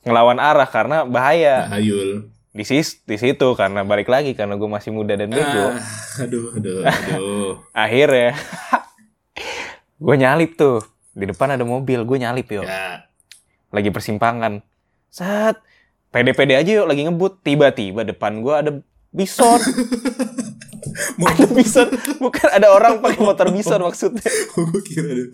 ngelawan 0.00 0.38
arah 0.38 0.64
karena 0.64 1.02
bahaya 1.04 1.66
Hayul. 1.68 2.30
di 2.50 2.64
sis 2.64 2.98
di 3.00 3.14
situ 3.14 3.52
karena 3.52 3.82
balik 3.82 4.06
lagi 4.06 4.32
karena 4.32 4.54
gue 4.54 4.66
masih 4.66 4.90
muda 4.90 5.12
dan 5.12 5.28
bego 5.28 5.66
Ah, 5.70 5.82
aduh, 6.20 6.50
aduh, 6.52 6.78
aduh. 6.82 7.50
akhirnya 7.76 8.34
gue 10.00 10.14
nyalip 10.16 10.56
tuh. 10.56 10.80
Di 11.12 11.28
depan 11.28 11.52
ada 11.52 11.62
mobil 11.62 12.00
gue 12.02 12.18
nyalip 12.18 12.48
yuk. 12.48 12.64
Ya, 12.64 13.04
lagi 13.70 13.92
persimpangan. 13.92 14.64
Saat 15.12 15.60
pede-pede 16.08 16.56
aja 16.56 16.70
yuk 16.82 16.88
lagi 16.88 17.04
ngebut. 17.04 17.44
Tiba-tiba 17.44 18.08
depan 18.08 18.40
gue 18.40 18.54
ada 18.56 18.70
bison. 19.12 19.60
Ada 21.20 21.44
bison. 21.52 21.86
Bukan 22.18 22.48
ada 22.50 22.72
orang 22.72 23.04
pakai 23.04 23.20
motor 23.20 23.52
bison 23.52 23.78
maksudnya. 23.84 24.24
Gue 24.56 24.80
kira 24.80 25.12
ada. 25.12 25.24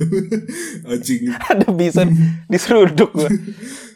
Anjing. 0.90 1.30
ada 1.32 1.66
bison 1.70 2.10
diseruduk 2.50 3.14
gue 3.14 3.30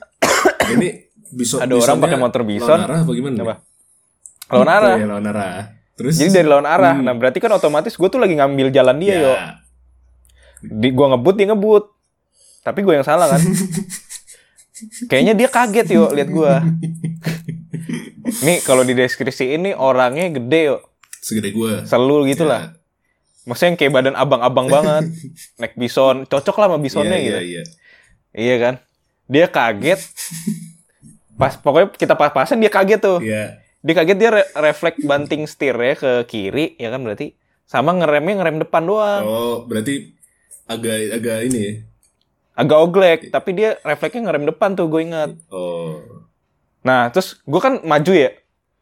Ini 0.78 1.11
bisa 1.35 1.66
Ada 1.66 1.74
orang 1.74 1.98
pakai 1.98 2.18
motor 2.22 2.42
bison. 2.46 2.70
Lawan 2.70 2.87
arah 2.87 2.98
apa 3.02 3.12
gimana? 3.12 3.37
Apa? 3.42 3.56
lawan 4.50 4.70
arah. 4.70 4.94
Iya, 4.94 5.06
lawan 5.11 5.26
arah. 5.26 5.50
Terus? 5.98 6.14
Jadi 6.16 6.30
dari 6.33 6.48
lawan 6.48 6.66
arah. 6.70 6.96
Nah 7.02 7.14
berarti 7.18 7.42
kan 7.42 7.50
otomatis 7.50 7.98
gue 7.98 8.09
tuh 8.09 8.22
lagi 8.22 8.38
ngambil 8.38 8.70
jalan 8.70 8.96
dia 9.02 9.11
ya, 9.11 9.18
yuk 9.20 9.38
di 10.62 10.88
gua 10.90 11.12
ngebut 11.12 11.34
dia 11.34 11.48
ngebut. 11.48 11.84
Tapi 12.60 12.80
gue 12.80 12.92
yang 12.92 13.02
salah 13.02 13.24
kan? 13.26 13.40
Kayaknya 15.10 15.32
dia 15.34 15.48
kaget 15.48 15.86
yuk 15.90 16.10
lihat 16.12 16.28
gua. 16.28 16.60
Nih 18.40 18.60
kalau 18.60 18.80
di 18.80 18.92
deskripsi 18.92 19.54
ini 19.54 19.70
orangnya 19.72 20.28
gede 20.30 20.60
yuk. 20.68 20.80
Segede 21.20 21.52
gue. 21.52 21.84
selalu 21.84 22.32
gitu 22.32 22.44
lah. 22.44 22.72
Maksudnya 23.44 23.68
yang 23.70 23.78
kayak 23.78 23.92
badan 23.92 24.14
abang-abang 24.14 24.68
banget. 24.68 25.04
Naik 25.60 25.74
bison. 25.74 26.24
Cocok 26.24 26.56
lah 26.56 26.66
sama 26.68 26.78
bisonnya 26.78 27.16
Iya, 27.16 27.20
gitu. 27.20 27.36
iya, 27.36 27.42
iya. 27.42 27.62
iya 28.34 28.54
kan? 28.56 28.74
Dia 29.24 29.46
kaget. 29.46 30.00
Pas 31.34 31.56
pokoknya 31.56 31.88
kita 31.90 32.14
pas-pasan 32.14 32.60
dia 32.60 32.68
kaget 32.68 33.00
tuh. 33.00 33.18
Iya. 33.20 33.56
dia 33.80 33.94
kaget 33.96 34.16
dia 34.16 34.28
re- 34.30 34.50
refleks 34.60 35.00
banting 35.00 35.48
setirnya 35.48 35.96
ke 35.96 36.12
kiri 36.26 36.76
ya 36.76 36.92
kan 36.92 37.00
berarti? 37.00 37.32
Sama 37.64 37.96
ngeremnya 37.96 38.36
ngerem 38.36 38.60
depan 38.60 38.84
doang. 38.84 39.22
Oh, 39.24 39.56
berarti 39.64 40.12
agak 40.70 40.96
agak 41.12 41.38
ini. 41.44 41.61
ya? 41.61 41.72
agak 42.52 42.78
oglek 42.78 43.20
tapi 43.28 43.50
dia 43.52 43.80
refleksnya 43.80 44.22
ngerem 44.22 44.44
depan 44.46 44.72
tuh 44.72 44.87
gue 44.87 45.00
ingat 45.02 45.30
Oh. 45.48 45.98
nah 46.80 47.09
terus 47.09 47.40
gue 47.40 47.56
kan 47.56 47.80
maju 47.80 48.12
ya 48.12 48.30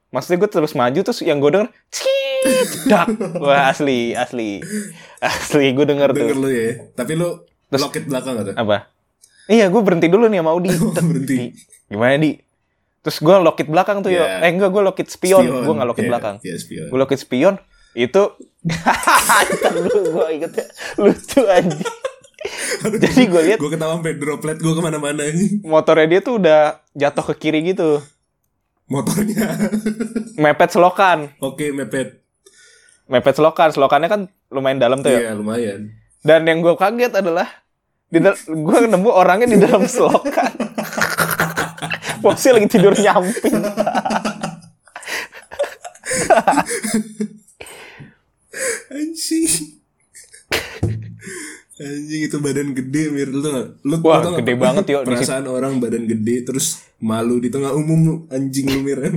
maksudnya 0.09 0.38
gue 0.38 0.51
terus 0.51 0.72
maju 0.72 0.98
terus 0.98 1.20
yang 1.20 1.38
gue 1.38 1.48
denger 1.48 1.68
dak 2.85 3.07
wah 3.37 3.68
asli 3.68 4.12
asli 4.12 4.62
asli 5.18 5.66
gue 5.70 5.85
denger 5.85 6.11
tuh 6.11 6.22
Denger 6.24 6.37
lu 6.37 6.48
ya. 6.48 6.70
Tapi 6.92 7.12
lu 7.14 7.29
Terus- 7.68 7.83
loket 7.83 8.05
belakang 8.05 8.35
atau? 8.37 8.55
apa 8.57 8.88
iya 9.46 9.66
gue 9.66 9.79
berhenti 9.79 10.07
dulu 10.07 10.27
nih 10.27 10.38
sama 10.38 10.51
Audi 10.51 10.70
berhenti. 11.03 11.37
gimana 11.87 12.16
di 12.16 12.31
terus 12.98 13.18
gue 13.18 13.37
lokit 13.38 13.64
belakang 13.64 14.01
tuh 14.01 14.11
yo 14.11 14.20
Iya. 14.20 14.42
eh 14.42 14.51
enggak 14.51 14.68
gue 14.68 14.83
lokit 14.83 15.07
spion, 15.07 15.44
gue 15.44 15.72
nggak 15.72 15.87
lokit 15.87 16.03
Iya, 16.03 16.11
belakang 16.11 16.35
spion. 16.42 16.87
gue 16.88 16.98
lokit 16.98 17.18
spion 17.18 17.55
itu 17.94 18.22
Ntar 18.68 19.72
dulu 19.74 19.98
gue 20.12 20.26
ingetnya 20.33 20.64
lucu 20.96 21.40
aja 21.42 21.76
jadi 22.78 23.22
gue 23.24 23.40
lihat 23.44 23.59
Gue 23.59 23.68
ketawa 23.68 23.94
sampai 23.94 24.14
droplet 24.14 24.57
gue 24.57 24.70
ke 24.70 24.78
mana-mana 24.78 25.22
ini. 25.22 25.59
motornya 25.61 26.07
dia 26.09 26.20
tuh 26.20 26.37
udah 26.37 26.81
jatuh 26.92 27.24
ke 27.26 27.33
kiri 27.38 27.61
gitu 27.66 27.98
Motornya. 28.87 29.59
mepet 30.35 30.70
selokan 30.70 31.31
Oke, 31.38 31.70
mepet. 31.70 32.18
mepet 33.04 33.35
selokan 33.35 33.68
selokannya 33.68 34.07
kan 34.07 34.20
lumayan 34.48 34.78
dalam 34.78 34.98
tuh 34.98 35.11
ya 35.11 35.20
Iya, 35.20 35.31
lumayan. 35.35 35.94
dan 36.20 36.42
yang 36.42 36.59
gue 36.59 36.72
kaget 36.72 37.14
adalah 37.14 37.46
di 38.07 38.18
gue 38.46 38.76
nemu 38.87 39.09
orangnya 39.09 39.48
di 39.48 39.59
dalam 39.59 39.85
selokan 39.85 40.52
posisi 42.18 42.50
lagi 42.50 42.66
tidur 42.66 42.90
nyamping 42.94 43.54
Anjing. 48.92 49.47
Anjing 51.79 52.21
itu 52.27 52.37
badan 52.42 52.75
gede 52.75 53.03
mir 53.14 53.29
lu 53.31 53.49
gak? 53.49 53.68
Lu 53.87 53.97
Wah, 54.03 54.18
lu 54.18 54.25
tau 54.25 54.35
gede 54.42 54.53
banget, 54.59 54.85
yo, 54.90 55.07
di 55.07 55.14
Perasaan 55.14 55.47
orang 55.47 55.79
badan 55.79 56.11
gede 56.11 56.42
terus 56.42 56.83
malu 56.99 57.38
di 57.38 57.49
tengah 57.53 57.71
umum 57.75 57.99
lu 58.03 58.14
anjing 58.35 58.66
lu 58.66 58.81
mir. 58.83 58.99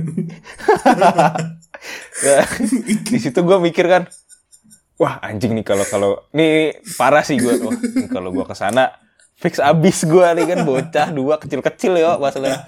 Di 3.10 3.18
situ 3.18 3.42
gue 3.42 3.58
mikir 3.58 3.90
kan 3.90 4.06
wah 5.02 5.18
anjing 5.18 5.58
nih 5.58 5.66
kalau 5.66 5.82
kalau 5.90 6.10
ini 6.30 6.78
parah 6.94 7.26
sih 7.26 7.34
gue 7.34 7.58
wah 7.58 7.74
ini 7.74 8.06
kalau 8.06 8.30
gue 8.30 8.46
ke 8.46 8.54
sana 8.54 8.94
fix 9.34 9.58
abis 9.58 10.06
gue 10.06 10.22
nih 10.22 10.46
kan 10.46 10.58
bocah 10.62 11.10
dua 11.10 11.42
kecil-kecil 11.42 11.98
ya 11.98 12.14
masalah 12.22 12.62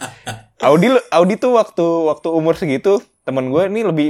Audi 0.59 0.91
Audi 1.15 1.35
tuh 1.39 1.55
waktu 1.55 1.87
waktu 2.11 2.29
umur 2.35 2.59
segitu 2.59 2.99
temen 3.23 3.55
gue 3.55 3.71
ini 3.71 3.87
lebih 3.87 4.09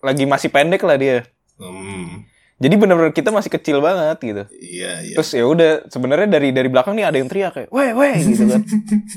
lagi 0.00 0.24
masih 0.24 0.48
pendek 0.48 0.80
lah 0.88 0.96
dia 0.96 1.28
hmm, 1.58 2.26
jadi 2.58 2.74
bener-bener 2.78 3.12
kita 3.12 3.34
masih 3.34 3.50
kecil 3.50 3.82
banget 3.82 4.18
gitu 4.22 4.44
iya 4.62 5.02
iya. 5.02 5.14
terus 5.18 5.30
ya 5.34 5.44
udah 5.44 5.86
sebenarnya 5.90 6.28
dari 6.30 6.54
dari 6.54 6.68
belakang 6.70 6.94
nih 6.94 7.06
ada 7.06 7.18
yang 7.18 7.28
teriak 7.28 7.52
kayak 7.54 7.70
weh 7.74 7.90
weh 7.92 8.14
gitu 8.22 8.44
kan 8.46 8.62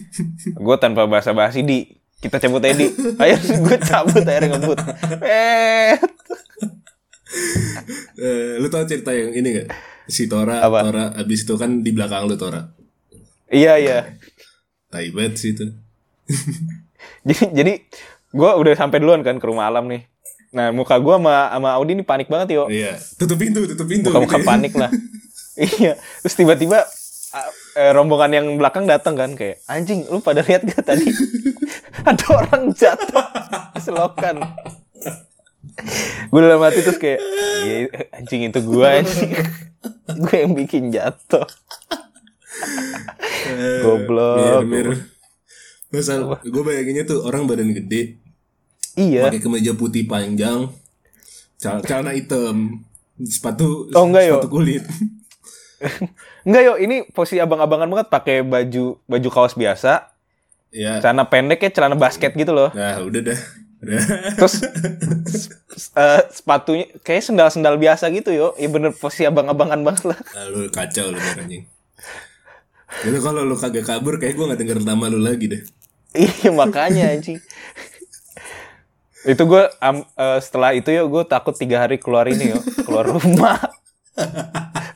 gue 0.66 0.76
tanpa 0.82 1.06
bahasa 1.06 1.32
basi 1.38 1.62
di 1.62 1.98
kita 2.18 2.42
cabut 2.42 2.66
Edi 2.66 2.90
ayo 3.22 3.38
gue 3.38 3.78
cabut 3.78 4.24
akhirnya 4.26 4.58
ngebut 4.58 4.80
eh 5.38 5.94
lu 8.58 8.68
tau 8.74 8.88
cerita 8.90 9.14
yang 9.14 9.36
ini 9.36 9.62
gak? 9.62 9.70
Si 10.08 10.32
Tora, 10.32 10.64
Apa? 10.64 10.88
Tora 10.88 11.06
abis 11.20 11.44
itu 11.44 11.60
kan 11.60 11.84
di 11.84 11.92
belakang 11.92 12.26
lu 12.26 12.40
Tora. 12.40 12.64
iya 13.52 13.76
iya 13.78 14.16
Tai 14.88 15.04
banget 15.12 15.36
sih 15.36 15.52
itu. 15.52 15.68
jadi 17.28 17.52
jadi 17.52 17.74
gue 18.32 18.52
udah 18.56 18.74
sampai 18.80 19.04
duluan 19.04 19.20
kan 19.22 19.36
ke 19.36 19.46
rumah 19.46 19.68
alam 19.68 19.92
nih 19.92 20.08
nah 20.58 20.68
muka 20.72 20.98
gue 20.98 21.14
sama 21.14 21.34
sama 21.48 21.70
Audi 21.72 21.94
nih 21.94 22.02
panik 22.04 22.26
banget 22.26 22.50
yo 22.52 22.66
Iya. 22.66 22.98
Tutup 23.14 23.38
pintu, 23.38 23.62
tutup 23.64 23.86
pintu. 23.86 24.10
muka 24.10 24.20
muka 24.20 24.34
gitu 24.34 24.42
ya. 24.42 24.48
panik 24.48 24.74
lah 24.74 24.90
iya 25.78 25.94
terus 26.20 26.34
tiba-tiba 26.34 26.82
ah, 27.32 27.48
eh, 27.76 27.92
rombongan 27.92 28.32
yang 28.34 28.48
belakang 28.56 28.86
datang 28.86 29.14
kan 29.14 29.32
kayak 29.32 29.62
anjing 29.66 30.02
lu 30.04 30.18
pada 30.18 30.42
lihat 30.42 30.66
gak 30.66 30.82
tadi 30.84 31.06
ada 32.10 32.26
orang 32.32 32.74
jatuh 32.74 33.26
selokan 33.78 34.42
gue 36.28 36.40
dalam 36.40 36.58
hati 36.60 36.82
terus 36.82 36.98
kayak 36.98 37.22
"Iya, 37.60 37.76
anjing 38.12 38.42
itu 38.46 38.60
gue 38.60 38.88
anjing 38.88 39.32
gue 40.24 40.36
yang 40.36 40.54
bikin 40.54 40.90
jatuh 40.90 41.46
Eh, 43.48 43.80
Goblok. 43.80 44.66
Mir, 44.66 44.98
mir. 45.94 46.04
Gue 46.44 46.64
bayanginnya 46.64 47.06
tuh 47.06 47.22
orang 47.22 47.46
badan 47.46 47.72
gede, 47.72 48.18
iya 48.98 49.24
pakai 49.24 49.40
kemeja 49.40 49.72
putih 49.72 50.04
panjang, 50.04 50.74
cal- 51.56 51.80
celana 51.80 52.12
hitam, 52.12 52.82
sepatu 53.20 53.88
Oh, 53.92 54.04
enggak, 54.04 54.26
yo. 54.26 54.36
sepatu 54.36 54.50
kulit. 54.52 54.84
enggak 56.44 56.64
yo 56.64 56.74
ini 56.76 57.06
posisi 57.06 57.38
abang-abangan 57.38 57.86
banget 57.86 58.08
pakai 58.08 58.42
baju 58.42 58.98
baju 59.00 59.30
kaos 59.30 59.54
biasa 59.54 60.10
Ya. 60.68 61.00
celana 61.00 61.24
pendek 61.24 61.60
ya 61.60 61.72
celana 61.72 61.96
basket 61.96 62.34
gitu 62.34 62.52
loh 62.52 62.70
Nah, 62.72 63.00
udah 63.00 63.22
dah. 63.24 63.40
Udah. 63.78 64.02
terus 64.34 64.66
eh, 65.96 66.22
sepatunya 66.30 66.90
kayak 67.00 67.24
sendal-sendal 67.24 67.78
biasa 67.78 68.10
gitu 68.10 68.30
yo 68.30 68.48
ya 68.54 68.66
bener 68.66 68.90
posisi 68.92 69.24
abang-abangan 69.24 69.80
banget 69.80 70.04
lah 70.08 70.20
Ah, 70.34 70.46
lu 70.46 70.66
kacau 70.68 71.08
lu 71.08 71.20
anjing. 71.22 71.64
Itu 73.00 73.20
kalau 73.22 73.44
lu 73.44 73.54
kagak 73.54 73.86
kabur 73.86 74.18
kayak 74.18 74.34
gue 74.34 74.46
gak 74.46 74.60
denger 74.60 74.80
nama 74.82 75.06
lu 75.08 75.20
lagi 75.20 75.46
deh. 75.48 75.62
iya 76.18 76.50
makanya 76.50 77.12
anjing 77.12 77.38
itu 79.26 79.44
gue 79.50 79.64
uh, 79.66 80.40
setelah 80.44 80.78
itu 80.78 80.94
ya 80.94 81.02
gue 81.08 81.24
takut 81.26 81.56
tiga 81.58 81.82
hari 81.82 81.98
keluar 81.98 82.30
ini 82.30 82.54
yo 82.54 82.60
keluar 82.86 83.10
rumah. 83.16 83.58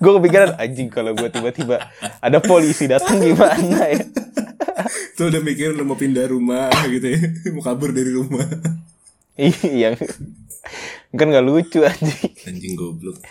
Gue 0.02 0.12
kepikiran 0.18 0.58
anjing 0.58 0.90
kalau 0.90 1.14
gue 1.14 1.30
tiba-tiba 1.30 1.90
ada 2.22 2.38
polisi 2.42 2.86
datang 2.90 3.22
gimana 3.22 3.90
ya? 3.90 4.02
Tuh 5.18 5.30
udah 5.30 5.42
mikir 5.42 5.78
udah 5.78 5.86
mau 5.86 5.98
pindah 5.98 6.26
rumah 6.30 6.70
gitu 6.90 7.06
ya. 7.06 7.22
Mau 7.54 7.62
kabur 7.62 7.94
dari 7.94 8.14
rumah. 8.14 8.46
Iya. 9.38 9.98
Kan 11.14 11.28
nggak 11.30 11.46
lucu 11.46 11.86
anjing. 11.86 12.34
Anjing 12.50 12.74
goblok. 12.78 13.22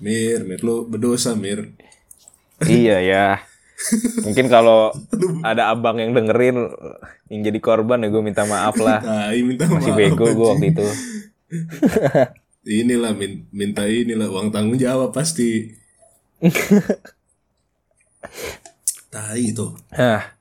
Mir 0.00 0.44
mir 0.44 0.60
lu 0.60 0.84
berdosa 0.84 1.32
mir. 1.32 1.72
Iya 2.60 3.00
ya 3.00 3.26
Mungkin 4.22 4.46
kalau 4.46 4.94
ada 5.42 5.74
abang 5.74 5.98
yang 5.98 6.14
dengerin 6.14 6.70
yang 7.28 7.40
jadi 7.42 7.58
korban 7.58 8.06
ya 8.06 8.08
gue 8.08 8.22
minta 8.22 8.46
maaf 8.46 8.78
lah. 8.78 9.02
Nah, 9.02 9.34
minta 9.48 9.66
Masih 9.66 9.92
maaf, 9.92 9.98
bego 9.98 10.26
gue 10.30 10.46
waktu 10.46 10.66
itu. 10.70 10.86
inilah 12.80 13.12
min 13.12 13.44
minta 13.52 13.84
inilah 13.84 14.30
uang 14.30 14.48
tanggung 14.54 14.78
jawab 14.80 15.12
pasti. 15.12 15.74
Tai 19.12 19.38
itu. 19.38 19.74
Hah. 19.94 20.34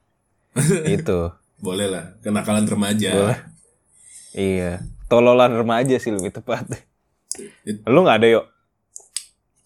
itu. 0.88 1.20
Boleh 1.60 1.88
lah, 1.90 2.16
kenakalan 2.22 2.66
remaja. 2.70 3.12
Boleh. 3.12 3.40
Iya. 4.34 4.82
Tololan 5.10 5.54
remaja 5.54 5.98
sih 6.02 6.10
lebih 6.10 6.34
tepat. 6.34 6.66
Lu 7.86 8.02
nggak 8.06 8.18
ada 8.24 8.28
yuk? 8.30 8.46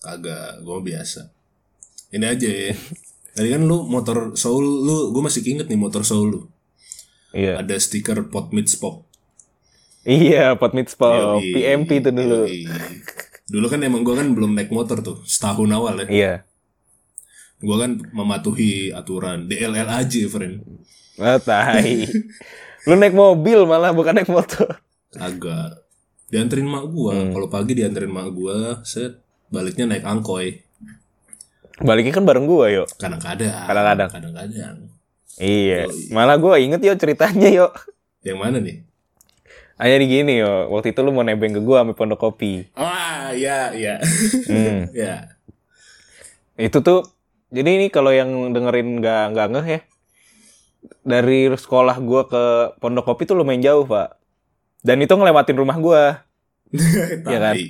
Kagak, 0.03 0.63
gue 0.63 0.77
biasa. 0.91 1.31
Ini 2.11 2.25
aja 2.25 2.47
ya. 2.47 2.73
Tadi 3.37 3.53
kan 3.53 3.61
lu 3.69 3.85
motor 3.85 4.33
Soul 4.33 4.65
lu, 4.65 5.13
gue 5.13 5.21
masih 5.21 5.45
inget 5.45 5.69
nih 5.69 5.77
motor 5.77 6.01
Soul 6.01 6.25
lu. 6.33 6.41
Iya. 7.37 7.61
Ada 7.61 7.77
stiker 7.77 8.33
pot 8.33 8.49
meets 8.49 8.73
pop. 8.73 9.05
Iya, 10.01 10.57
pot 10.57 10.73
meets 10.73 10.97
pop. 10.97 11.37
Yoi, 11.37 11.53
PMP 11.53 12.01
itu 12.01 12.09
dulu. 12.09 12.49
yoi. 12.49 12.65
Dulu 13.45 13.65
kan 13.69 13.85
emang 13.85 14.01
gue 14.01 14.17
kan 14.17 14.33
belum 14.33 14.57
naik 14.57 14.73
motor 14.73 15.05
tuh, 15.05 15.21
setahun 15.29 15.69
awal 15.69 16.01
ya. 16.01 16.07
Iya. 16.09 16.33
Gue 17.61 17.77
kan 17.77 18.01
mematuhi 18.09 18.89
aturan 18.89 19.45
DLL 19.45 19.85
aja, 19.85 20.21
friend. 20.25 20.65
Oh, 21.21 21.37
tai. 21.37 22.09
Lu 22.89 22.97
naik 22.97 23.13
mobil 23.13 23.69
malah 23.69 23.93
bukan 23.93 24.17
naik 24.17 24.33
motor. 24.33 24.81
Agak. 25.13 25.85
Dianterin 26.33 26.65
mak 26.65 26.89
gue. 26.89 27.13
Hmm. 27.13 27.31
Kalau 27.37 27.47
pagi 27.53 27.77
dianterin 27.77 28.11
mak 28.11 28.33
gue, 28.33 28.81
set 28.81 29.21
baliknya 29.53 29.87
naik 29.87 30.05
angkoi. 30.05 30.66
Baliknya 31.77 32.13
kan 32.13 32.25
bareng 32.25 32.49
gua 32.49 32.73
yuk. 32.73 32.87
Kadang-kadang. 32.97 33.53
Kadang-kadang. 33.69 34.09
Kadang-kadang. 34.09 34.75
Iya. 35.37 35.85
Malah 36.09 36.37
gua 36.41 36.57
inget 36.57 36.81
yuk 36.81 36.97
ceritanya 36.97 37.49
yuk. 37.53 37.71
Yang 38.25 38.37
mana 38.41 38.57
nih? 38.57 38.77
Hanya 39.77 39.97
di 40.01 40.07
gini 40.09 40.33
yo, 40.41 40.73
waktu 40.73 40.89
itu 40.89 41.05
lu 41.05 41.13
mau 41.13 41.21
nebeng 41.21 41.53
ke 41.53 41.61
gua 41.61 41.85
sama 41.85 41.93
pondok 41.93 42.17
kopi. 42.17 42.65
Ah, 42.73 43.29
iya, 43.29 43.69
iya. 43.77 44.01
Hmm. 44.49 44.89
ya. 44.97 45.37
Itu 46.57 46.81
tuh 46.81 47.05
jadi 47.53 47.77
ini 47.77 47.93
kalau 47.93 48.09
yang 48.09 48.51
dengerin 48.57 48.97
nggak 48.97 49.23
nggak 49.37 49.47
ngeh 49.53 49.67
ya. 49.69 49.81
Dari 51.05 51.53
sekolah 51.53 52.01
gua 52.01 52.25
ke 52.25 52.43
pondok 52.81 53.05
kopi 53.05 53.29
tuh 53.29 53.37
lumayan 53.37 53.61
jauh, 53.61 53.85
Pak. 53.85 54.17
Dan 54.81 54.97
itu 55.05 55.13
ngelewatin 55.13 55.57
rumah 55.61 55.77
gua. 55.77 56.25
Iya 57.27 57.39
kan? 57.39 57.55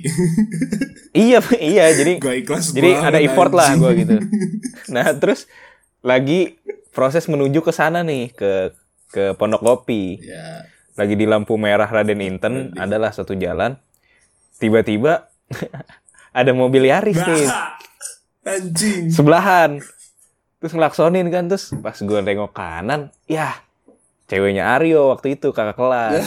Iya, 1.18 1.38
iya, 1.58 1.84
jadi 1.96 2.12
Gak 2.20 2.36
ikhlas 2.46 2.70
jadi 2.70 3.00
ada 3.00 3.18
effort 3.18 3.50
lah 3.50 3.74
gua 3.74 3.90
gitu. 3.96 4.18
Nah, 4.94 5.10
terus 5.16 5.50
lagi 6.00 6.56
proses 6.94 7.26
menuju 7.26 7.60
ke 7.60 7.72
sana 7.74 8.06
nih 8.06 8.32
ke 8.32 8.72
ke 9.10 9.34
pondok 9.36 9.64
kopi. 9.64 10.20
Ya. 10.22 10.68
Lagi 10.94 11.14
di 11.14 11.26
lampu 11.26 11.54
merah 11.56 11.88
Raden 11.88 12.20
Inten 12.22 12.74
adalah 12.76 13.12
satu 13.14 13.34
jalan. 13.34 13.78
Tiba-tiba 14.58 15.30
ada 16.38 16.50
mobil 16.54 16.90
Yaris 16.90 17.18
nih. 17.18 17.46
Anjing. 18.48 19.12
sebelahan 19.12 19.76
terus 20.58 20.72
ngelaksonin 20.72 21.28
kan 21.28 21.46
terus 21.46 21.70
pas 21.84 21.94
gue 21.94 22.20
nengok 22.24 22.56
kanan 22.56 23.12
ya 23.28 23.60
ceweknya 24.26 24.72
Aryo 24.74 25.12
waktu 25.12 25.36
itu 25.36 25.52
kakak 25.52 25.76
kelas 25.76 26.24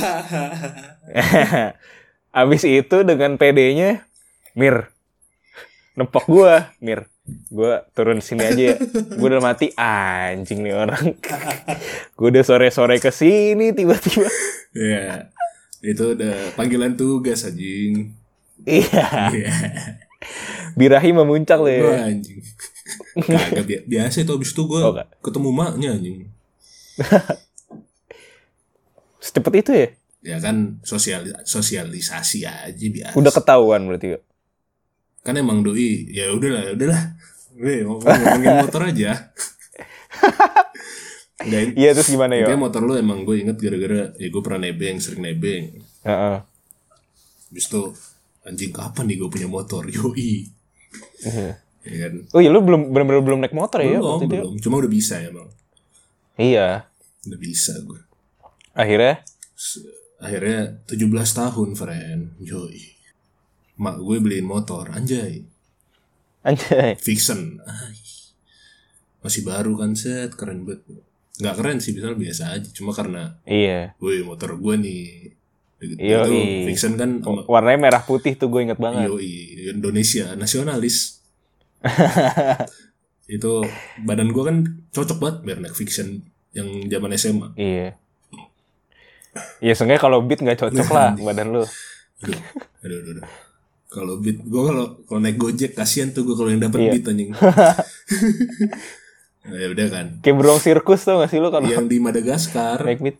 abis 2.31 2.63
itu 2.63 2.97
dengan 3.01 3.35
PD-nya 3.35 4.07
Mir 4.53 4.91
nepok 5.93 6.25
gue 6.25 6.53
Mir 6.79 7.07
gue 7.47 7.73
turun 7.91 8.17
sini 8.17 8.43
aja 8.43 8.63
ya 8.73 8.77
gue 9.13 9.27
udah 9.27 9.39
mati 9.39 9.69
anjing 9.73 10.61
nih 10.61 10.73
orang 10.73 11.13
gue 12.17 12.27
udah 12.27 12.41
sore-sore 12.41 12.97
ke 12.97 13.09
sini 13.09 13.71
tiba-tiba 13.71 14.27
ya. 14.71 15.29
Itu 15.79 16.13
udah 16.13 16.53
panggilan 16.53 16.93
tugas 16.93 17.43
anjing. 17.43 18.13
iya 18.61 19.29
Iya. 19.29 19.53
birahi 20.73 21.11
memuncak 21.11 21.57
loh 21.57 21.69
ya 21.69 21.81
Wah, 21.83 22.05
anjing. 22.07 22.37
Kagak 23.17 23.65
bi- 23.65 23.85
biasa 23.87 24.21
itu 24.21 24.31
abis 24.31 24.51
itu 24.51 24.61
gue 24.63 24.79
Oh, 24.79 24.93
ketemu 25.19 25.49
maknya 25.49 25.89
anjing. 25.91 26.25
secepat 29.19 29.53
itu 29.55 29.71
ya 29.75 29.87
Ya 30.21 30.37
kan 30.37 30.77
sosial 30.85 31.25
sosialisasi 31.41 32.45
aja 32.45 32.73
biasa. 32.77 33.17
udah 33.17 33.33
ketahuan 33.33 33.89
berarti 33.89 34.17
yuk. 34.17 34.23
kan 35.21 35.37
emang 35.37 35.61
doi 35.61 36.09
ya 36.09 36.33
udahlah 36.33 36.61
ya 36.65 36.71
udahlah. 36.77 37.03
Weh, 37.57 37.85
ngomong- 37.85 38.05
ngomongin 38.05 38.55
motor 38.65 38.81
aja. 38.89 39.11
Dan 41.41 41.73
iya 41.73 41.97
terus 41.97 42.09
gimana 42.13 42.37
ya 42.37 42.53
motor 42.53 42.85
lu 42.85 42.93
emang 42.93 43.25
gue 43.25 43.41
inget 43.41 43.57
gara-gara 43.57 44.13
ya 44.17 44.27
gue 44.29 44.41
pernah 44.45 44.61
nebeng, 44.61 45.01
sering 45.01 45.25
nebeng. 45.25 45.81
Heeh. 46.05 46.37
Habis 47.49 47.65
itu 47.69 47.81
anjing 48.45 48.69
kapan 48.73 49.09
nih 49.09 49.17
gue 49.21 49.29
punya 49.29 49.49
motor? 49.49 49.85
Yoi. 49.89 50.45
Ya 51.81 51.95
kan? 52.07 52.13
Oh 52.37 52.39
iya 52.41 52.53
lu 52.53 52.61
belum 52.61 52.93
benar-benar 52.93 53.21
belum 53.25 53.39
naik 53.41 53.57
motor 53.57 53.81
ya 53.81 53.97
belum, 53.97 54.21
itu? 54.21 54.25
ya? 54.29 54.41
belum. 54.45 54.53
Cuma 54.61 54.75
udah 54.77 54.91
bisa 54.91 55.17
emang. 55.17 55.49
Iya. 56.37 56.85
Udah 57.25 57.39
bisa 57.41 57.73
gue. 57.81 57.99
Akhirnya 58.77 59.25
Akhirnya 60.21 60.85
17 60.85 61.01
tahun, 61.33 61.69
friend. 61.73 62.37
Yoi. 62.39 62.81
Mak 63.75 63.97
gue 63.97 64.17
beliin 64.19 64.45
motor, 64.45 64.85
anjay. 64.87 65.41
anjay. 66.41 66.93
Vixen. 66.97 67.57
Ay. 67.61 67.97
Masih 69.19 69.41
baru 69.41 69.73
kan 69.75 69.93
set, 69.93 70.33
keren 70.33 70.63
banget. 70.63 70.85
Nggak 71.37 71.55
keren 71.57 71.77
sih, 71.77 71.91
misalnya 71.91 72.17
biasa 72.19 72.43
aja. 72.51 72.69
Cuma 72.71 72.93
karena, 72.93 73.41
Iya. 73.43 73.97
woi 73.97 74.21
motor 74.21 74.53
gue 74.55 74.75
nih. 74.77 75.03
Gitu. 75.81 75.97
Itu 75.97 76.33
Vixen 76.65 76.93
kan 76.93 77.17
sama- 77.19 77.45
Warnanya 77.47 77.79
merah 77.81 78.03
putih 78.03 78.37
tuh 78.37 78.45
gue 78.47 78.61
inget 78.63 78.77
banget. 78.77 79.09
Yoi, 79.09 79.33
Indonesia, 79.71 80.37
nasionalis. 80.37 81.21
itu 83.27 83.63
badan 83.99 84.29
gue 84.29 84.43
kan 84.43 84.57
cocok 84.91 85.17
banget 85.17 85.37
biar 85.41 85.57
naik 85.59 85.73
Vixen 85.73 86.21
yang 86.51 86.67
zaman 86.85 87.11
SMA. 87.15 87.47
Iya. 87.55 87.97
Iya 89.59 89.73
seenggaknya 89.73 90.01
kalau 90.01 90.19
beat 90.21 90.39
nggak 90.39 90.59
cocok 90.59 90.87
lah 90.91 91.15
badan 91.25 91.47
lu. 91.51 91.63
Aduh, 91.63 92.39
aduh, 92.83 92.97
aduh. 92.99 93.13
aduh. 93.15 93.27
Kalau 93.91 94.13
beat, 94.17 94.39
gue 94.39 94.61
kalau 94.63 94.85
kalau 95.03 95.19
naik 95.19 95.35
gojek 95.35 95.75
kasihan 95.75 96.11
tuh 96.11 96.23
gue 96.23 96.35
kalau 96.35 96.47
yang 96.47 96.63
dapat 96.63 96.79
Iya. 96.79 96.91
beat 96.95 97.05
anjing. 97.07 97.29
Nah, 99.41 99.57
ya 99.61 99.67
udah 99.67 99.87
kan. 99.91 100.05
Kayak 100.23 100.35
beruang 100.39 100.59
sirkus 100.59 101.03
tuh 101.03 101.19
gak 101.19 101.27
sih 101.27 101.43
lu 101.43 101.51
kalau 101.51 101.67
Yang 101.67 101.91
di 101.91 101.97
Madagaskar. 101.99 102.79
naik 102.87 103.03
beat? 103.03 103.17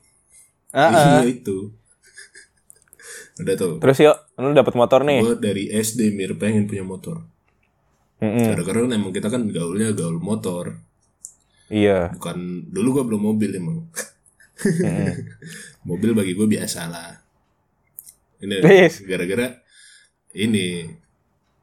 Ah, 0.72 0.88
ah. 0.88 1.20
Iya 1.20 1.28
itu. 1.28 1.76
Udah 3.36 3.56
tuh. 3.60 3.74
Terus 3.84 3.98
yuk, 4.00 4.18
lu 4.38 4.56
dapet 4.56 4.74
motor 4.76 5.04
nih. 5.04 5.20
Gue 5.20 5.36
dari 5.36 5.68
SD 5.68 6.16
mir 6.16 6.40
pengen 6.40 6.72
punya 6.72 6.88
motor. 6.88 7.20
Mm-mm. 8.22 8.54
Gara-gara 8.54 8.86
kan 8.86 8.92
emang 8.94 9.12
kita 9.12 9.28
kan 9.28 9.44
gaulnya 9.50 9.92
gaul 9.92 10.22
motor. 10.22 10.78
Iya. 11.68 12.16
Bukan 12.16 12.70
dulu 12.70 13.02
gue 13.02 13.04
belum 13.12 13.22
mobil 13.28 13.52
emang. 13.58 13.92
Mobil 15.86 16.12
bagi 16.14 16.34
gue 16.38 16.48
biasa 16.48 16.90
lah. 16.90 17.12
Ini 18.42 18.58
gara-gara 19.10 19.48
ini 20.34 20.88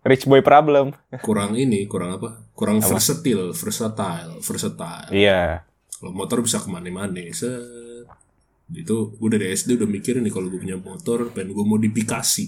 Rich 0.06 0.24
boy 0.24 0.40
problem. 0.40 0.94
kurang 1.26 1.58
ini 1.58 1.84
kurang 1.84 2.16
apa? 2.16 2.48
Kurang 2.54 2.80
versatile, 2.80 3.52
versatile, 3.52 4.40
versatile. 4.40 5.10
Iya. 5.12 5.66
Kalau 5.98 6.14
motor 6.14 6.40
bisa 6.40 6.62
ke 6.62 6.68
mana-mana. 6.70 7.18
Set. 7.34 8.06
Itu 8.70 9.16
gue 9.18 9.28
dari 9.32 9.52
SD 9.52 9.76
udah 9.80 9.88
mikir 9.88 10.20
nih 10.22 10.32
kalau 10.32 10.48
gue 10.48 10.60
punya 10.60 10.78
motor 10.78 11.28
pengen 11.34 11.52
gue 11.52 11.66
modifikasi. 11.66 12.46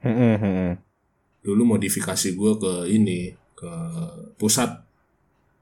Mm-mm, 0.00 0.34
mm-mm. 0.40 0.70
Dulu 1.44 1.62
modifikasi 1.76 2.28
gue 2.34 2.52
ke 2.58 2.72
ini 2.92 3.32
ke 3.56 3.72
pusat 4.40 4.80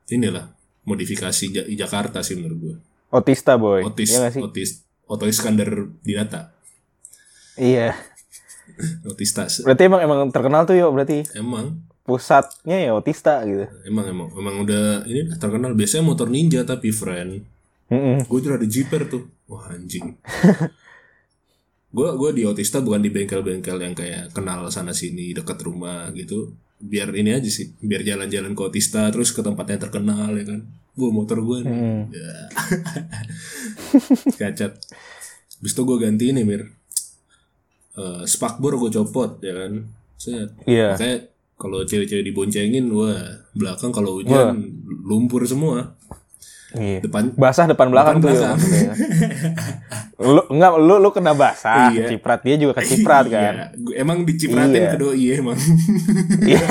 inilah 0.08 0.48
modifikasi 0.88 1.44
Ja- 1.52 1.68
Jakarta 1.68 2.24
sih 2.24 2.38
menurut 2.38 2.58
gue. 2.58 2.76
Otista 3.12 3.60
boy. 3.60 3.84
Otis, 3.84 4.14
sih? 4.14 4.40
Otis, 4.40 4.87
Oto 5.08 5.24
Iskandar 5.24 5.88
Dinata. 6.04 6.52
Iya. 7.56 7.96
Otista. 9.08 9.48
Berarti 9.64 9.82
emang 9.88 10.00
emang 10.04 10.18
terkenal 10.30 10.62
tuh 10.68 10.78
yuk 10.78 10.94
berarti 10.94 11.26
Emang, 11.34 11.82
pusatnya 12.06 12.78
ya 12.78 12.94
Otista 12.94 13.42
gitu. 13.42 13.66
emang, 13.88 14.06
emang, 14.06 14.28
emang 14.36 14.54
udah 14.62 15.02
ini 15.08 15.26
terkenal. 15.40 15.74
Biasanya 15.74 16.04
motor 16.06 16.30
ninja 16.30 16.62
tapi 16.62 16.94
friend. 16.94 17.42
Mm-mm. 17.88 18.28
Gue 18.28 18.38
juga 18.44 18.60
ada 18.60 18.68
Jeeper 18.68 19.08
tuh. 19.08 19.26
Wah 19.48 19.72
anjing. 19.72 20.14
gue 21.96 22.08
gue 22.20 22.30
di 22.36 22.42
Otista 22.44 22.84
bukan 22.84 23.00
di 23.00 23.08
bengkel-bengkel 23.08 23.80
yang 23.80 23.96
kayak 23.96 24.36
kenal 24.36 24.68
sana 24.68 24.92
sini 24.92 25.32
dekat 25.32 25.56
rumah 25.64 26.12
gitu 26.12 26.52
biar 26.78 27.10
ini 27.16 27.32
aja 27.32 27.48
sih 27.48 27.72
biar 27.80 28.04
jalan-jalan 28.04 28.52
ke 28.52 28.62
Otista 28.62 29.08
terus 29.08 29.32
ke 29.32 29.40
tempat 29.40 29.72
yang 29.72 29.80
terkenal 29.88 30.36
ya 30.36 30.44
kan 30.44 30.60
gue 30.98 31.08
motor 31.08 31.38
gue 31.40 31.58
nih 31.60 31.70
Hmm. 31.70 32.02
ya. 32.10 32.32
cacat 34.52 34.72
Habis 35.54 35.72
itu 35.72 35.82
gue 35.84 35.98
ganti 35.98 36.24
ini 36.28 36.42
mir 36.42 36.62
Eh, 37.94 38.22
spakbor 38.24 38.74
gue 38.76 38.90
copot 38.92 39.38
ya 39.38 39.54
kan 39.56 39.82
Set. 40.14 40.54
Iya. 40.64 40.94
Makanya 40.94 41.18
kalau 41.54 41.82
cewek-cewek 41.82 42.22
diboncengin 42.24 42.86
wah 42.88 43.18
belakang 43.52 43.90
kalau 43.90 44.18
hujan 44.18 44.70
lumpur 45.00 45.42
semua 45.42 45.98
Iya. 46.70 47.00
depan 47.00 47.32
Basah 47.32 47.66
depan 47.66 47.88
belakang 47.88 48.20
tuh. 48.20 48.28
belakang. 48.28 48.54
ya, 48.60 48.92
lu 50.28 50.42
enggak 50.48 50.70
lu 50.76 50.94
lu 50.96 51.10
kena 51.10 51.32
basah, 51.32 51.90
Iya. 51.90 52.06
ciprat 52.08 52.38
dia 52.40 52.54
juga 52.54 52.76
keciprat 52.76 53.24
kan. 53.32 53.72
Iya, 53.74 53.96
emang 53.96 54.22
dicipratin 54.22 54.76
Iya. 54.76 54.90
ke 54.92 54.96
doi 54.96 55.26
emang 55.32 55.58
Iya. 56.40 56.66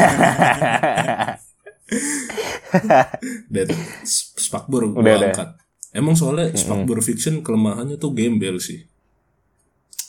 Tuh 3.65 3.79
s- 4.03 4.35
spakbor 4.37 4.91
gue 4.91 4.99
angkat. 5.25 5.49
Emang 5.89 6.13
soalnya 6.13 6.51
spakbor 6.53 6.99
fiction 7.01 7.39
kelemahannya 7.39 7.95
tuh 7.95 8.11
gembel 8.11 8.57
sih. 8.57 8.83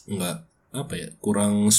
Nggak 0.07 0.37
apa 0.71 0.93
ya 0.95 1.09
kurang 1.19 1.71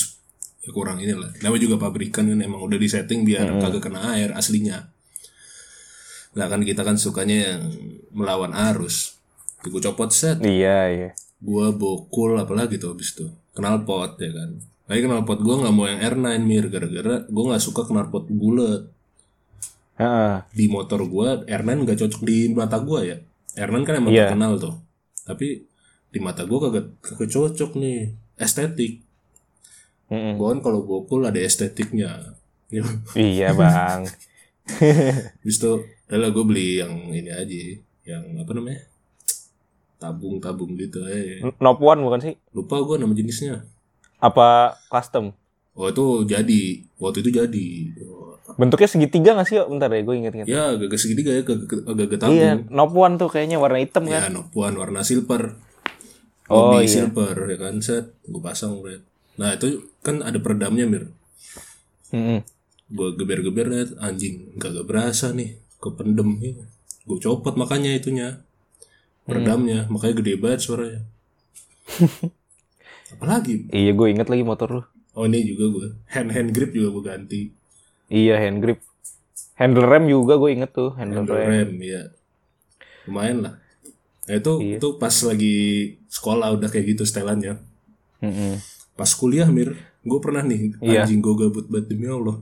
ya 0.60 0.70
kurang 0.70 0.98
inilah. 0.98 1.30
Namanya 1.40 1.62
juga 1.62 1.76
pabrikan 1.78 2.26
kan 2.26 2.40
emang 2.40 2.60
udah 2.60 2.76
disetting 2.76 3.24
biar 3.24 3.46
kagak 3.60 3.84
kena 3.84 4.14
air 4.14 4.32
aslinya. 4.32 4.90
Nah 6.30 6.46
kan 6.46 6.62
kita 6.62 6.82
kan 6.82 6.96
sukanya 6.96 7.38
yang 7.54 7.62
melawan 8.12 8.54
arus. 8.72 9.18
Tuh 9.60 9.70
gue 9.70 9.82
copot 9.84 10.10
set. 10.10 10.40
Iya, 10.40 10.80
iya. 10.90 11.10
gua 11.40 11.72
bokul 11.72 12.36
apalagi 12.36 12.76
tuh 12.76 12.92
abis 12.92 13.16
itu. 13.16 13.28
Knalpot 13.54 14.16
ya 14.16 14.32
kan. 14.32 14.50
Tapi 14.86 15.00
knalpot 15.02 15.40
gua 15.40 15.56
nggak 15.60 15.74
mau 15.74 15.86
yang 15.86 16.00
R9 16.00 16.28
mir. 16.42 16.68
Gara-gara 16.68 17.24
gua 17.28 17.44
nggak 17.52 17.64
suka 17.64 17.84
knalpot 17.84 18.28
bulat 18.28 18.88
Heeh. 20.00 20.36
di 20.50 20.66
motor 20.66 21.04
gua 21.04 21.44
R9 21.44 21.84
nggak 21.84 22.00
cocok 22.00 22.22
di 22.24 22.48
mata 22.50 22.80
gua 22.80 23.04
ya 23.04 23.20
R9 23.54 23.84
kan 23.84 23.96
emang 23.98 24.10
Iya. 24.10 24.32
terkenal 24.32 24.56
tuh 24.56 24.76
tapi 25.22 25.68
di 26.08 26.20
mata 26.20 26.42
gua 26.44 26.66
kagak 26.66 26.98
kagak 27.00 27.30
cocok 27.30 27.72
nih 27.76 28.10
estetik 28.36 29.04
Mm-mm. 30.08 30.36
gua 30.36 30.56
kan 30.56 30.60
kalau 30.62 30.82
bokul 30.82 31.22
ada 31.22 31.38
estetiknya 31.38 32.34
Ya, 32.70 32.86
Iya, 33.14 33.50
Bang. 33.52 34.06
Habis 35.42 35.58
itu 35.58 35.74
lah 36.08 36.30
gue 36.30 36.44
beli 36.44 36.78
yang 36.78 36.94
ini 37.10 37.28
aja 37.28 37.58
yang 38.06 38.22
apa 38.38 38.54
namanya 38.54 38.86
tabung-tabung 39.98 40.74
gitu 40.76 41.02
eh 41.04 41.42
Nop 41.58 41.80
One 41.80 42.00
bukan 42.00 42.22
sih? 42.22 42.34
lupa 42.52 42.80
gua 42.80 42.96
nama 42.96 43.12
jenisnya 43.12 43.66
Apa 44.18 44.78
custom? 44.88 45.34
oh 45.74 45.88
itu 45.88 46.06
jadi 46.26 46.62
waktu 46.96 47.20
itu 47.20 47.30
jadi 47.34 47.66
Bentuknya 48.60 48.92
segitiga 48.92 49.40
gak 49.40 49.48
sih? 49.48 49.56
Bentar 49.56 49.88
ya, 49.88 50.04
gue 50.04 50.16
inget-inget. 50.20 50.48
Ya 50.52 50.76
agak 50.76 51.00
segitiga 51.00 51.32
ya 51.32 51.48
agak 51.48 51.88
agak 51.88 52.20
tabung. 52.20 52.36
Iya, 52.36 52.60
Nop 52.68 52.92
One 52.92 53.16
tuh 53.16 53.32
kayaknya 53.32 53.56
warna 53.56 53.80
hitam 53.80 54.04
Ya 54.04 54.28
kan? 54.28 54.36
nopuan 54.36 54.76
warna 54.76 55.00
silver. 55.08 55.56
Oh, 56.52 56.76
iya. 56.82 56.90
silver 57.08 57.38
ya 57.46 57.58
kan 57.62 57.80
set 57.80 58.20
gue 58.28 58.42
pasang 58.44 58.84
red. 58.84 59.00
Nah 59.40 59.56
itu 59.56 59.88
kan 60.04 60.20
ada 60.20 60.36
peredamnya 60.44 60.84
mir. 60.84 61.08
Mm-mm. 62.12 62.44
Gue 62.92 63.10
geber-geber 63.16 63.72
net 63.72 63.96
anjing 64.04 64.52
gak 64.60 64.76
berasa 64.84 65.32
nih 65.32 65.56
kependem 65.80 66.36
ya. 66.44 66.68
Gue 67.08 67.22
copot 67.24 67.56
makanya 67.56 67.96
itunya 67.96 68.44
peredamnya 69.24 69.88
makanya 69.88 70.20
gede 70.20 70.34
banget 70.36 70.60
suaranya. 70.68 71.02
Apalagi? 73.16 73.72
Iya, 73.72 73.96
gue 73.96 74.08
inget 74.10 74.28
lagi 74.28 74.44
motor 74.44 74.68
lu. 74.70 74.84
Oh 75.16 75.26
ini 75.26 75.42
juga 75.48 75.66
gue 75.70 75.88
hand 76.12 76.30
hand 76.34 76.50
grip 76.52 76.76
juga 76.76 76.90
gue 76.92 77.04
ganti. 77.06 77.42
Iya, 78.10 78.36
hand 78.38 78.60
grip. 78.60 78.80
Handle 79.54 79.86
rem 79.86 80.06
juga 80.06 80.36
gue 80.36 80.50
inget 80.52 80.72
tuh, 80.72 80.92
handle, 80.94 81.24
Handle 81.24 81.36
rem. 81.36 81.50
rem 81.50 81.72
ya 81.80 82.02
lumayan 83.04 83.38
lah. 83.42 83.54
Nah, 84.26 84.36
itu 84.36 84.54
Iya. 84.60 84.78
itu 84.78 84.88
pas 84.96 85.16
lagi 85.20 85.56
sekolah 86.06 86.54
udah 86.54 86.68
kayak 86.68 86.86
gitu 86.90 87.04
setelannya. 87.04 87.58
Mm-mm. 88.20 88.60
pas 88.94 89.08
kuliah 89.10 89.48
mir 89.48 89.80
gue 90.02 90.20
pernah 90.20 90.44
nih 90.44 90.76
Iya. 90.78 91.08
anjing 91.08 91.24
gue 91.24 91.32
gabut 91.34 91.66
banget 91.66 91.88
demi 91.88 92.04
allah 92.06 92.36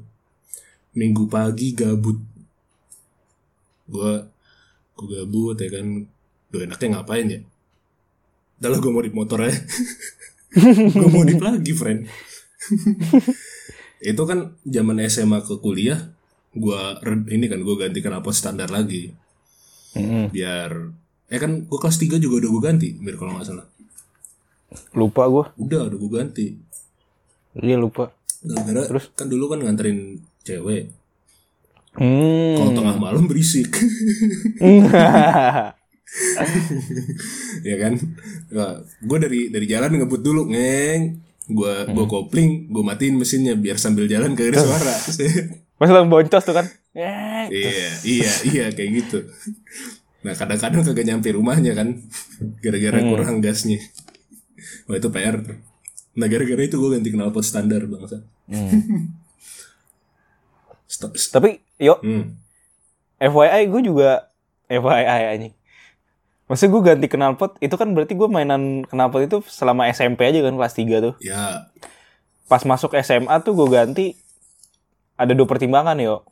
minggu 0.91 1.29
pagi 1.29 1.69
gabut 1.71 2.17
gue 3.85 4.13
gue 4.91 5.05
gabut 5.07 5.53
ya 5.53 5.69
kan 5.69 5.85
gue 6.49 6.61
enaknya 6.63 6.87
ngapain 6.91 7.27
ya 7.29 7.39
Udah 8.57 8.69
lah 8.73 8.79
gue 8.81 8.89
mau 8.89 9.05
di 9.05 9.13
motor 9.13 9.45
aja 9.45 9.53
gue 10.97 11.07
mau 11.07 11.21
di 11.21 11.37
lagi 11.37 11.71
friend 11.71 12.09
itu 13.99 14.21
kan 14.23 14.53
zaman 14.63 15.01
SMA 15.07 15.41
ke 15.41 15.57
kuliah 15.57 16.13
gue 16.53 16.79
ini 17.29 17.45
kan 17.45 17.61
gue 17.61 17.75
ganti 17.77 17.99
knalpot 18.01 18.33
standar 18.33 18.69
lagi 18.69 19.13
Mm-mm. 19.93 20.29
biar 20.29 20.71
eh 21.27 21.39
kan 21.39 21.65
gue 21.65 21.79
kelas 21.79 21.97
3 21.97 22.17
juga 22.17 22.45
udah 22.45 22.49
gue 22.49 22.63
ganti 22.63 22.89
mir 22.97 23.17
kalau 23.17 23.37
nggak 23.37 23.47
salah 23.47 23.67
Lupa 24.93 25.23
gue. 25.31 25.45
udah 25.63 25.87
udah 25.87 25.97
gue 25.97 26.11
ganti 26.11 26.47
Iya, 27.57 27.73
lupa. 27.81 28.13
Gara-gara 28.45 28.85
Terus? 28.85 29.09
kan 29.17 29.33
dulu 29.33 29.49
kan 29.49 29.57
nganterin 29.57 30.21
cewek. 30.45 30.93
Hmm. 31.97 32.53
Kalau 32.53 32.71
tengah 32.77 32.95
malam 33.01 33.25
berisik. 33.25 33.73
ya 37.67 37.75
kan? 37.81 37.97
gue 39.01 39.17
dari 39.17 39.49
dari 39.49 39.65
jalan 39.65 39.97
ngebut 39.97 40.21
dulu, 40.21 40.53
ngeng. 40.53 41.17
Gue 41.47 41.73
gua 41.87 42.05
kopling, 42.05 42.67
gue 42.67 42.83
matiin 42.83 43.15
mesinnya 43.15 43.55
biar 43.55 43.79
sambil 43.79 44.03
jalan 44.05 44.35
kagak 44.35 44.59
ada 44.59 44.67
suara. 44.67 44.93
Pas 45.79 45.87
langsung 45.87 46.11
boncos 46.11 46.43
tuh 46.43 46.55
kan. 46.55 46.65
Eh, 47.47 47.71
iya, 47.71 47.89
iya, 48.03 48.31
iya 48.43 48.65
kayak 48.73 48.89
gitu. 48.99 49.19
Nah 50.25 50.33
kadang-kadang 50.35 50.83
kagak 50.83 51.05
nyampe 51.07 51.31
rumahnya 51.31 51.71
kan, 51.71 52.03
gara-gara 52.59 52.99
kurang 52.99 53.39
gasnya. 53.39 53.79
Wah 54.89 54.99
itu 54.99 55.07
PR 55.07 55.39
tuh. 55.39 55.55
Nah 56.17 56.27
gara-gara 56.27 56.61
itu 56.61 56.75
gue 56.75 56.89
ganti 56.91 57.09
knalpot 57.13 57.45
standar 57.45 57.85
bangsa. 57.85 58.25
Stop. 60.87 61.13
stop. 61.19 61.43
Tapi, 61.43 61.61
yuk, 61.77 61.99
Hmm. 62.01 62.39
FYI 63.19 63.67
gue 63.67 63.81
juga 63.81 64.31
FYI 64.67 65.23
anjing. 65.37 65.53
Maksudnya 66.47 66.71
gue 66.71 66.81
ganti 66.85 67.07
knalpot, 67.07 67.51
itu 67.59 67.75
kan 67.75 67.91
berarti 67.91 68.13
gue 68.13 68.27
mainan 68.27 68.87
knalpot 68.87 69.19
itu 69.21 69.37
selama 69.45 69.83
SMP 69.87 70.23
aja 70.23 70.39
kan 70.39 70.55
kelas 70.55 70.73
3 70.73 71.03
tuh. 71.03 71.13
Ya, 71.19 71.67
Pas 72.45 72.63
masuk 72.63 72.95
SMA 72.97 73.35
tuh 73.41 73.51
gue 73.53 73.67
ganti 73.67 74.05
ada 75.13 75.31
dua 75.31 75.43
pertimbangan 75.45 75.97
yo. 75.97 76.23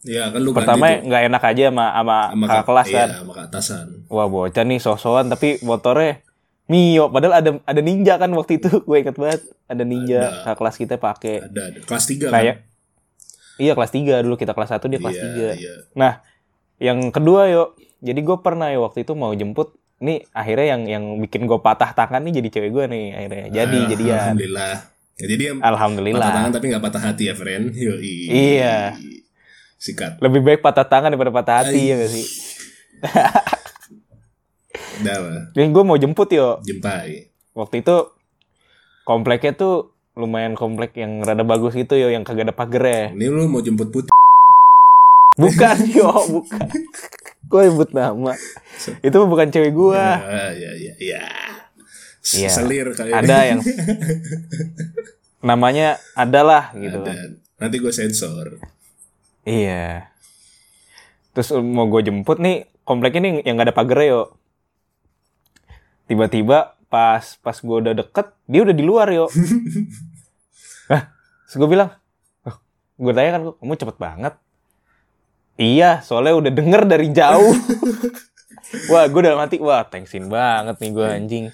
ya 0.00 0.30
kan 0.30 0.38
lu 0.38 0.50
Pertama 0.52 0.86
ganti 0.88 0.98
tuh. 0.98 1.06
nggak 1.08 1.22
enak 1.26 1.42
aja 1.44 1.64
sama 1.64 1.86
sama 1.88 2.16
sama 2.28 2.44
kakak 2.48 2.66
kelas 2.66 2.86
iya, 2.86 2.94
kan. 2.94 3.08
sama 3.18 3.32
kak 3.32 3.46
atasan. 3.48 3.86
Wah 4.06 4.26
bocah 4.26 4.62
nih 4.62 4.78
sosokan 4.78 5.26
tapi 5.26 5.48
motornya 5.60 6.22
Mio 6.64 7.06
padahal 7.06 7.34
ada 7.36 7.50
ada 7.62 7.80
ninja 7.80 8.14
kan 8.16 8.30
waktu 8.32 8.58
itu 8.58 8.70
gue 8.86 8.96
inget 8.96 9.14
banget 9.14 9.42
ada 9.64 9.82
ninja 9.82 10.20
Ada. 10.22 10.38
kakak 10.42 10.56
kelas 10.58 10.76
kita 10.76 10.94
pakai. 10.96 11.34
Ada, 11.42 11.62
ada. 11.64 11.78
kelas 11.82 12.04
3 12.06 12.18
Nah 12.24 12.30
kan? 12.32 12.42
ya, 12.44 12.54
iya 13.58 13.72
kelas 13.72 13.90
3 13.90 14.22
dulu 14.22 14.34
kita 14.36 14.52
kelas 14.52 14.70
1 14.70 14.86
dia 14.86 14.98
kelas 14.98 15.16
iya, 15.16 15.50
3. 15.54 15.58
iya. 15.58 15.74
Nah, 15.94 16.12
yang 16.78 16.98
kedua 17.08 17.46
yo, 17.46 17.74
jadi 18.02 18.20
gue 18.20 18.36
pernah 18.38 18.68
ya 18.68 18.78
waktu 18.78 19.02
itu 19.02 19.14
mau 19.14 19.30
jemput, 19.30 19.72
nih 19.98 20.26
akhirnya 20.30 20.66
yang 20.68 20.82
yang 20.84 21.04
bikin 21.18 21.46
gue 21.46 21.56
patah 21.56 21.94
tangan 21.94 22.18
nih 22.20 22.42
jadi 22.42 22.48
cewek 22.50 22.70
gue 22.70 22.84
nih 22.90 23.04
akhirnya. 23.14 23.46
Jadi 23.48 23.78
Ah, 23.78 23.86
jadian. 23.88 24.18
Alhamdulillah. 24.18 24.74
Ya, 25.12 25.26
jadi 25.28 25.44
Alhamdulillah. 25.56 26.20
patah 26.20 26.34
tangan 26.34 26.50
tapi 26.50 26.64
nggak 26.66 26.82
patah 26.82 27.02
hati 27.04 27.22
ya, 27.30 27.34
friend. 27.34 27.64
Yoi. 27.72 28.14
Iya. 28.26 28.98
Sikat. 29.78 30.18
Lebih 30.18 30.40
baik 30.40 30.60
patah 30.60 30.82
tangan 30.84 31.10
daripada 31.10 31.30
patah 31.32 31.54
hati 31.62 31.78
Ai. 31.78 31.88
ya 31.88 31.94
gak 31.96 32.10
sih? 32.10 32.26
Lah. 35.02 35.50
Yang 35.52 35.68
gue 35.72 35.84
mau 35.84 35.98
jemput 35.98 36.30
yo, 36.30 36.62
Jempai. 36.62 37.26
waktu 37.52 37.82
itu 37.82 37.96
kompleknya 39.02 39.52
tuh 39.52 39.74
lumayan 40.14 40.54
komplek 40.54 40.94
yang 40.94 41.18
rada 41.20 41.42
bagus 41.42 41.74
gitu 41.74 41.94
yo, 41.94 42.06
yang 42.06 42.22
kagak 42.22 42.46
ada 42.46 42.54
pagernya. 42.54 43.10
Ini 43.10 43.26
lu 43.26 43.50
mau 43.50 43.58
jemput 43.58 43.90
putih. 43.90 44.12
Bukan 45.34 45.76
yo, 45.96 46.12
bukan. 46.30 46.66
Gue 47.44 47.62
sebut 47.66 47.90
nama. 47.90 48.32
Itu 49.00 49.18
bukan 49.24 49.48
cewek 49.48 49.70
gue. 49.70 49.98
Ya, 49.98 50.72
ya, 50.72 50.92
ya. 50.96 51.24
S- 52.18 52.38
Iya. 52.38 52.50
Selir 52.50 52.86
kali 52.92 53.10
Ada 53.10 53.38
yang 53.44 53.60
namanya 55.42 55.98
adalah 56.14 56.70
gitu. 56.72 57.02
Ada. 57.02 57.34
Nanti 57.58 57.76
gue 57.76 57.90
sensor. 57.90 58.62
Iya. 59.42 60.06
Terus 61.32 61.50
mau 61.56 61.88
gue 61.88 62.02
jemput 62.02 62.38
nih, 62.38 62.70
kompleknya 62.82 63.20
nih 63.20 63.32
yang 63.42 63.56
gak 63.56 63.68
ada 63.68 63.74
pagar 63.74 64.00
yo. 64.02 64.22
Tiba-tiba 66.04 66.78
pas 66.86 67.24
pas 67.38 67.56
gue 67.56 67.76
udah 67.78 67.94
deket, 67.96 68.26
dia 68.44 68.60
udah 68.62 68.76
di 68.76 68.84
luar 68.84 69.08
yo. 69.08 69.26
Hah? 70.92 71.10
Terus 71.44 71.56
gue 71.56 71.68
bilang, 71.68 71.90
oh, 72.44 72.56
gue 72.96 73.12
tanya 73.12 73.30
kan, 73.32 73.42
kamu 73.56 73.74
cepet 73.76 73.96
banget. 73.98 74.34
Iya, 75.62 76.02
soalnya 76.02 76.34
udah 76.34 76.50
denger 76.50 76.82
dari 76.84 77.08
jauh. 77.08 77.54
wah, 78.90 79.06
gue 79.06 79.20
udah 79.20 79.38
mati. 79.38 79.56
Wah, 79.56 79.86
thanksin 79.86 80.26
banget 80.26 80.74
nih 80.76 80.90
gue 80.90 81.06
anjing. 81.06 81.44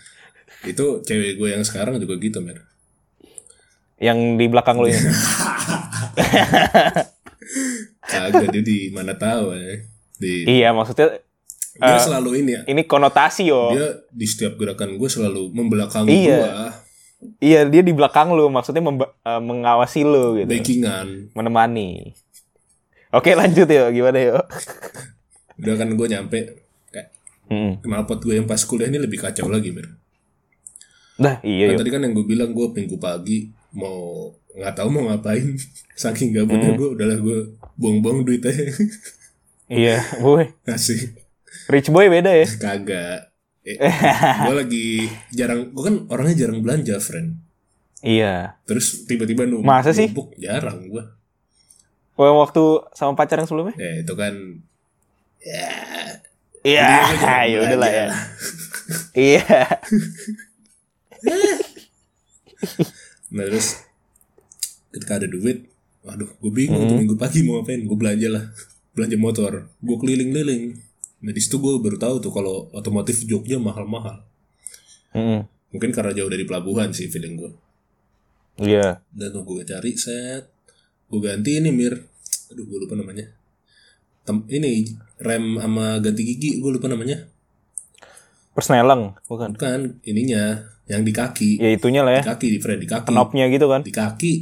Itu 0.64 1.04
cewek 1.04 1.36
gue 1.36 1.48
yang 1.50 1.60
sekarang 1.60 2.00
juga 2.00 2.16
gitu, 2.16 2.40
Mir. 2.40 2.64
Yang 3.98 4.18
di 4.34 4.46
belakang 4.46 4.78
lu 4.78 4.88
ini. 4.88 4.96
Kagak 8.00 8.48
dia 8.50 8.62
di 8.62 8.88
mana 8.88 9.12
tahu 9.12 9.52
ya. 9.52 9.84
Di 10.16 10.32
iya, 10.48 10.68
maksudnya 10.72 11.20
dia 11.74 11.94
Eh, 11.94 12.00
selalu 12.00 12.42
ini 12.42 12.50
ya. 12.52 12.62
ini 12.66 12.82
konotasi 12.82 13.46
yo. 13.46 13.70
Dia 13.70 13.88
di 14.08 14.26
setiap 14.26 14.56
gerakan 14.56 14.98
gue 14.98 15.06
selalu 15.06 15.52
membelakangi 15.52 16.10
Iya. 16.10 16.38
gue, 16.38 16.50
Iya, 17.40 17.60
dia 17.66 17.82
di 17.82 17.90
belakang 17.90 18.30
lu, 18.30 18.46
maksudnya 18.46 18.78
memba- 18.80 19.10
eh, 19.20 19.38
mengawasi 19.40 20.02
lu 20.02 20.38
gitu. 20.38 20.46
backingan. 20.48 21.34
Menemani. 21.34 22.14
Oke, 23.10 23.32
lanjut 23.32 23.64
yo. 23.64 23.88
Gimana 23.88 24.18
yo? 24.18 24.36
Udah 25.58 25.74
kan 25.74 25.88
gue 25.90 26.06
nyampe 26.06 26.38
kayak 26.88 27.08
Hmm. 27.48 27.80
knalpot 27.80 28.20
gue 28.20 28.34
yang 28.34 28.44
pas 28.44 28.60
kuliah 28.60 28.86
ini 28.86 28.98
lebih 28.98 29.18
kacau 29.18 29.48
lagi, 29.48 29.72
Mir. 29.72 29.88
Dah, 31.16 31.40
iya 31.42 31.66
Kan 31.66 31.74
yo. 31.74 31.80
tadi 31.80 31.90
kan 31.90 32.00
yang 32.00 32.12
gue 32.12 32.22
bilang 32.22 32.52
gue 32.52 32.66
minggu 32.68 32.94
pagi 32.96 33.48
mau 33.70 34.28
nggak 34.50 34.74
tahu 34.74 34.88
mau 34.88 35.02
ngapain 35.06 35.56
saking 35.96 36.30
gabutnya 36.32 36.70
Hmm. 36.70 36.78
gue 36.78 36.88
udahlah 36.90 37.16
gue 37.16 37.38
buang-buang 37.74 38.22
duit 38.22 38.40
aja 38.42 38.68
Iya, 39.68 40.00
boy. 40.18 40.48
asik 40.64 41.16
Rich 41.66 41.88
boy 41.88 42.06
beda 42.06 42.30
ya. 42.30 42.46
kagak 42.50 43.28
eh, 43.62 43.76
gue 44.40 44.54
lagi 44.54 44.86
jarang 45.30 45.68
gue 45.68 45.82
kan 45.82 45.96
orangnya 46.06 46.36
jarang 46.38 46.60
belanja 46.60 46.96
friend 46.98 47.36
Iya. 47.98 48.56
terus 48.62 49.04
tiba-tiba 49.04 49.42
num 49.42 49.60
Masa 49.60 49.90
sih? 49.90 50.06
numpuk 50.06 50.32
jarang 50.36 50.86
gue 50.86 51.02
waktu 52.18 52.62
sama 52.92 53.14
pacar 53.14 53.38
yang 53.38 53.46
sebelumnya? 53.46 53.74
ya 53.74 54.02
itu 54.02 54.14
kan 54.14 54.34
Iya, 55.38 55.70
Dia 56.66 56.88
kan 57.16 57.46
ya 57.46 57.58
udahlah 57.62 57.88
ya. 57.88 58.06
Iya. 59.14 59.56
nah 63.28 63.44
terus 63.44 63.84
ketika 64.90 65.16
ada 65.16 65.28
duit 65.28 65.68
waduh 66.00 66.26
gue 66.34 66.50
bingung 66.50 66.80
tuh 66.82 66.88
Hmm. 66.90 67.00
minggu 67.04 67.14
pagi 67.14 67.44
mau 67.44 67.60
ngapain 67.60 67.84
gue 67.84 67.94
belanja 67.94 68.28
lah 68.28 68.44
belanja 68.90 69.16
motor 69.16 69.52
gue 69.78 69.96
keliling-liling 69.96 70.74
nah 71.20 71.30
di 71.30 71.38
situ 71.38 71.56
gue 71.56 71.76
baru 71.76 71.94
tahu 71.94 72.18
tuh 72.18 72.32
kalau 72.32 72.72
otomotif 72.72 73.22
Jogja 73.22 73.58
mahal-mahal 73.58 74.24
Mm-mm. 75.12 75.44
mungkin 75.68 75.90
karena 75.92 76.10
jauh 76.12 76.26
dari 76.26 76.42
pelabuhan 76.42 76.90
sih 76.90 77.06
feeling 77.06 77.36
gue 77.36 77.52
Iya. 78.58 78.98
dan 79.08 79.28
tuh 79.30 79.44
gue 79.44 79.62
cari 79.62 79.94
set 79.94 80.50
gue 81.08 81.20
ganti 81.20 81.58
ini 81.58 81.72
mir. 81.72 81.96
Aduh 82.52 82.64
gue 82.64 82.78
lupa 82.84 82.94
namanya. 82.96 83.28
Tem 84.24 84.44
ini 84.52 84.92
rem 85.18 85.56
sama 85.56 85.98
ganti 86.04 86.22
gigi 86.24 86.60
gue 86.60 86.70
lupa 86.70 86.88
namanya. 86.88 87.24
Persneleng, 88.52 89.14
bukan? 89.30 89.54
bukan 89.54 90.02
ininya 90.02 90.66
yang 90.90 91.06
di 91.06 91.14
kaki. 91.14 91.62
Ya 91.62 91.70
itunya 91.70 92.02
lah 92.02 92.18
ya. 92.18 92.22
di 92.26 92.30
kaki 92.34 92.46
di 92.50 92.58
friend 92.58 92.80
di 92.82 92.88
kaki. 92.90 93.08
Knopnya 93.14 93.46
gitu 93.54 93.70
kan. 93.70 93.86
di 93.86 93.94
kaki. 93.94 94.34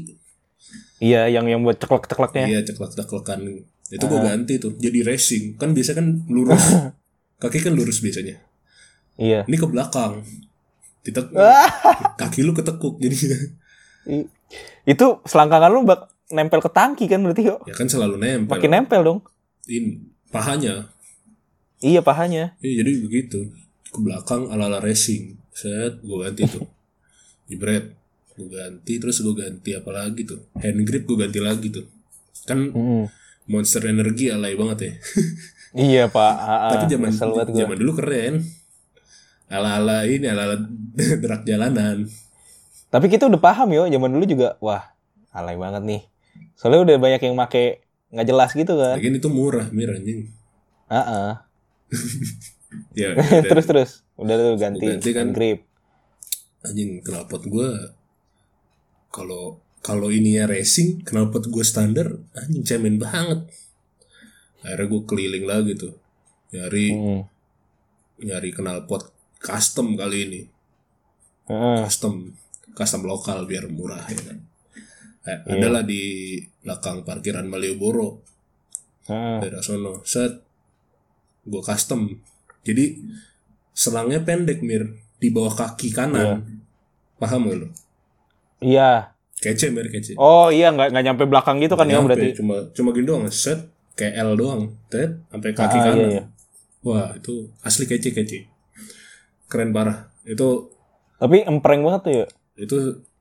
Iya, 0.96 1.28
yang 1.28 1.44
yang 1.44 1.60
buat 1.60 1.76
ceklek-cekleknya. 1.76 2.48
iya 2.48 2.60
ceklek 2.64 2.96
ceklekan 2.96 3.44
itu 3.86 4.04
gue 4.08 4.20
ganti 4.24 4.58
tuh 4.58 4.74
jadi 4.80 5.04
racing. 5.06 5.60
Kan 5.60 5.76
biasa 5.76 5.94
kan 5.94 6.26
lurus. 6.26 6.58
Kaki 7.42 7.60
kan 7.60 7.76
lurus 7.76 8.00
biasanya. 8.00 8.40
Iya. 9.20 9.44
ini 9.44 9.56
ke 9.60 9.68
belakang. 9.68 10.24
Ditek 11.04 11.30
kaki 12.20 12.40
lu 12.42 12.56
ketekuk 12.56 12.96
jadi 12.96 13.14
Itu 14.88 15.20
selangkangan 15.28 15.68
lu 15.68 15.84
bak 15.84 16.15
nempel 16.28 16.58
ke 16.58 16.68
tangki 16.68 17.06
kan 17.06 17.20
berarti 17.20 17.42
yo. 17.44 17.62
ya 17.64 17.72
kan 17.72 17.86
selalu 17.86 18.16
nempel 18.16 18.58
Makin 18.58 18.70
nempel 18.72 19.00
dong. 19.02 19.20
ini 19.66 20.02
pahanya 20.28 20.90
Iya 21.76 22.00
pahanya. 22.00 22.56
Iya 22.58 22.80
jadi 22.80 22.92
begitu 23.00 23.52
ke 23.86 23.98
belakang 23.98 24.48
ala 24.48 24.66
ala 24.66 24.78
racing 24.80 25.36
set 25.52 26.00
gue 26.00 26.16
ganti 26.18 26.44
tuh 26.44 26.64
jebret 27.46 27.92
gue 28.32 28.48
ganti 28.48 28.96
terus 28.96 29.20
gue 29.20 29.32
ganti 29.32 29.72
apa 29.72 29.88
lagi 29.90 30.24
tuh 30.24 30.40
hand 30.54 30.82
grip 30.82 31.04
gue 31.04 31.16
ganti 31.16 31.38
lagi 31.38 31.68
tuh 31.68 31.86
kan 32.44 32.68
Mm. 32.68 33.08
monster 33.46 33.80
energi 33.82 34.28
alay 34.28 34.52
banget 34.52 34.78
ya 34.80 34.92
Iya 35.76 36.04
pak. 36.08 36.32
Ah, 36.32 36.48
ah. 36.48 36.70
tapi 36.72 36.88
zaman 36.88 37.12
zaman 37.46 37.76
dulu 37.76 37.92
keren 37.94 38.40
ala 39.46 39.76
ala 39.76 39.96
ini 40.04 40.24
ala 40.24 40.48
ala 40.48 40.56
derak 41.22 41.44
jalanan 41.44 42.08
Tapi 42.88 43.06
kita 43.06 43.28
udah 43.28 43.36
paham 43.36 43.68
yo. 43.70 43.84
Zaman 43.84 44.08
dulu 44.08 44.24
juga 44.24 44.56
wah 44.58 44.88
alay 45.28 45.52
banget 45.54 45.82
nih. 45.84 46.02
Soalnya 46.56 46.80
udah 46.82 46.96
banyak 46.98 47.20
yang 47.22 47.34
make 47.34 47.84
nggak 48.08 48.26
jelas 48.26 48.50
gitu 48.50 48.74
kan. 48.74 48.96
lagian 48.96 49.14
itu 49.14 49.28
murah 49.28 49.68
mir 49.70 49.90
anjing 49.90 50.30
Ah, 50.86 51.02
ah. 51.02 51.32
ya 52.94 53.12
terus 53.50 53.64
terus. 53.64 53.90
Udah 54.14 54.34
tuh 54.34 54.54
ganti, 54.56 54.86
Ganti 54.86 55.10
kan. 55.12 55.30
grip. 55.30 55.62
anjing 56.62 56.98
knalpot 56.98 57.44
gue 57.44 57.68
kalau 59.08 59.58
kalau 59.78 60.08
ininya 60.08 60.46
racing 60.46 60.98
knalpot 61.00 61.46
gue 61.46 61.62
standar 61.62 62.10
anjing 62.34 62.64
cemen 62.64 62.98
banget 62.98 63.46
akhirnya 64.60 64.86
gue 64.88 65.02
keliling 65.04 65.46
lagi 65.46 65.72
tuh 65.74 65.94
nyari 66.50 66.90
Mm. 66.90 67.22
nyari 68.20 68.50
knalpot 68.50 69.14
custom 69.38 69.94
kali 69.94 70.18
ini 70.22 70.40
Heeh. 71.46 71.86
custom 71.86 72.34
custom 72.72 73.02
lokal 73.04 73.46
biar 73.46 73.68
murah 73.68 74.02
ya 74.04 74.18
kan 74.24 74.38
eh, 75.26 75.38
adalah 75.48 75.82
di 75.82 76.02
belakang 76.62 77.02
parkiran 77.02 77.44
Malioboro. 77.44 78.22
Heeh. 79.04 79.38
daerah 79.38 79.60
sono. 79.60 80.02
Set. 80.02 80.34
Gue 81.42 81.60
custom. 81.60 82.10
Jadi 82.62 82.98
selangnya 83.70 84.18
pendek 84.18 84.58
mir. 84.60 84.82
Di 85.16 85.28
bawah 85.28 85.52
kaki 85.52 85.90
kanan. 85.90 86.42
Paham 87.16 87.46
gak 87.46 87.56
lo 87.56 87.68
Iya. 88.58 89.14
kece 89.36 89.68
mir 89.68 89.86
kece. 89.86 90.16
Oh 90.16 90.48
iya. 90.48 90.70
Nggak 90.70 90.90
nggak 90.90 91.04
nyampe 91.04 91.24
belakang 91.24 91.56
gitu 91.58 91.74
kan 91.74 91.86
ya 91.86 91.98
Nyampe, 91.98 92.12
berarti. 92.12 92.28
cuma 92.34 92.56
cuma 92.70 92.88
gini 92.90 93.04
doang. 93.04 93.24
Set. 93.28 93.68
Kayak 93.94 94.14
L 94.24 94.30
doang. 94.34 94.62
Tet. 94.86 95.22
Sampai 95.26 95.50
kaki 95.52 95.76
Ah, 95.76 95.82
kanan. 95.84 95.96
iya, 95.96 96.08
iya. 96.10 96.24
wah 96.80 97.10
itu 97.12 97.46
asli 97.60 97.84
kece 97.84 98.10
kece. 98.10 98.38
Keren 99.46 99.70
parah. 99.70 100.10
Itu 100.22 100.74
Tapi 101.16 101.42
empreng 101.42 101.80
banget 101.80 102.00
tuh 102.02 102.12
ya. 102.14 102.26
itu 102.56 102.76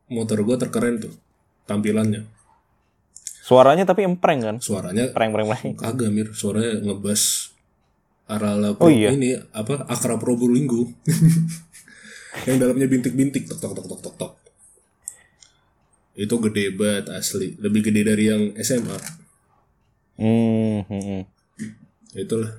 motor 0.08 0.40
gue 0.42 0.56
terkeren 0.58 0.96
tuh 0.98 1.12
tampilannya 1.66 2.26
Suaranya 3.42 3.86
tapi 3.86 4.02
empreng 4.02 4.42
kan. 4.42 4.56
suaranya 4.58 5.10
Preng 5.10 5.30
preng 5.30 5.46
preng. 5.46 5.74
kagak 5.76 6.10
mir 6.10 6.32
suaranya 6.32 6.82
ngebas 6.82 7.54
arala 8.26 8.74
Oh, 8.76 8.90
iya? 8.90 9.14
ini 9.14 9.38
apa 9.52 9.86
akra 9.86 10.18
Probolinggo 10.18 10.90
yang 12.50 12.58
dalamnya 12.58 12.86
bintik-bintik 12.86 13.46
tok 13.46 13.60
tok 13.60 13.74
tok 13.76 13.86
tok 13.86 14.00
tok 14.02 14.16
tok 14.16 14.34
itu 16.16 16.32
gede 16.42 16.74
banget 16.74 17.06
asli 17.12 17.54
lebih 17.56 17.82
gede 17.84 18.02
dari 18.04 18.24
yang 18.26 18.44
SMA 18.58 18.98
Hmm, 20.16 20.80
hmm, 20.82 21.02
hmm. 21.04 21.22
itulah 22.16 22.50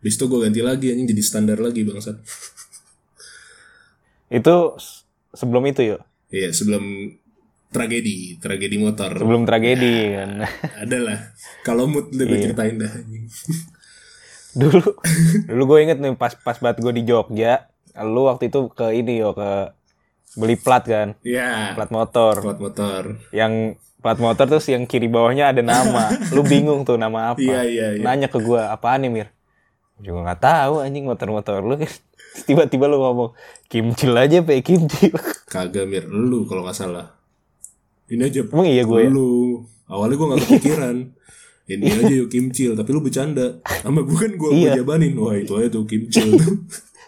Bis 0.00 0.16
itu 0.16 0.24
gue 0.24 0.36
ganti 0.38 0.58
lagi 0.58 0.90
anjing 0.90 1.06
jadi 1.06 1.22
standar 1.22 1.56
lagi 1.56 1.80
bangsat 1.80 2.16
Itu 4.32 4.74
sebelum 5.30 5.64
itu 5.64 5.84
yuk. 5.86 6.00
Iya 6.28 6.50
sebelum 6.50 6.82
tragedi 7.74 8.16
tragedi 8.38 8.76
motor 8.78 9.10
Sebelum 9.12 9.42
tragedi 9.42 9.94
kan. 10.14 10.30
adalah 10.82 11.34
kalau 11.60 11.84
mood 11.84 12.08
udah 12.08 12.24
Iya. 12.24 12.42
ceritain 12.44 12.78
dah 12.78 12.88
anjing. 12.88 13.26
dulu 14.54 14.80
dulu 15.44 15.62
gue 15.66 15.78
inget 15.82 15.98
nih 15.98 16.14
pas 16.14 16.30
pas 16.32 16.54
banget 16.54 16.78
gue 16.80 16.92
di 16.94 17.02
Jogja. 17.02 17.66
Lu 17.96 18.24
waktu 18.24 18.48
itu 18.48 18.70
ke 18.70 18.90
ini 18.92 19.18
yo 19.18 19.30
ke 19.32 19.74
beli 20.34 20.54
plat 20.54 20.82
kan, 20.82 21.14
Iya 21.20 21.74
plat 21.74 21.90
motor. 21.90 22.38
plat 22.40 22.58
motor 22.58 23.02
Yang 23.30 23.78
plat 23.96 24.18
motor 24.18 24.44
terus 24.44 24.66
yang 24.66 24.82
kiri 24.84 25.06
bawahnya 25.06 25.48
ada 25.48 25.62
nama. 25.62 26.10
Lu 26.30 26.42
bingung 26.42 26.82
tuh 26.82 26.94
nama 26.94 27.30
apa. 27.30 27.38
iya 27.38 27.62
iya 27.62 27.86
iya 27.92 28.02
Nanya 28.02 28.26
ke 28.26 28.38
gue, 28.38 28.58
apaan 28.58 28.98
nih 29.00 29.10
Mir? 29.12 29.28
Juga 29.96 30.22
nggak 30.24 30.40
tahu 30.40 30.74
anjing 30.80 31.02
motor-motor 31.04 31.58
lu 31.60 31.74
kan. 31.76 31.90
Tiba-tiba 32.46 32.84
lu 32.84 32.98
ngomong, 32.98 33.30
kimcil 33.64 34.10
aja 34.12 34.42
pe 34.42 34.58
kimcil. 34.58 35.14
kagak 35.46 35.86
mir 35.86 36.02
lu 36.04 36.42
kalau 36.44 36.66
nggak 36.66 36.74
salah 36.74 37.13
ini 38.06 38.22
aja 38.22 38.40
Emang 38.42 38.66
iya 38.66 38.82
gue 38.82 38.98
ya? 38.98 39.08
lu 39.08 39.60
awalnya 39.86 40.14
gue 40.14 40.26
nggak 40.26 40.40
kepikiran 40.42 40.96
ini 41.72 41.84
aja 41.86 42.14
yuk 42.14 42.28
kimcil 42.28 42.72
tapi 42.72 42.90
lu 42.90 43.00
bercanda 43.00 43.58
sama 43.80 44.00
gue 44.00 44.12
kan 44.14 44.32
gue 44.32 44.50
Iya. 44.54 44.72
jabanin 44.76 45.14
wah 45.14 45.32
itu 45.32 45.52
aja 45.54 45.68
tuh 45.68 45.84
kimcil 45.84 46.36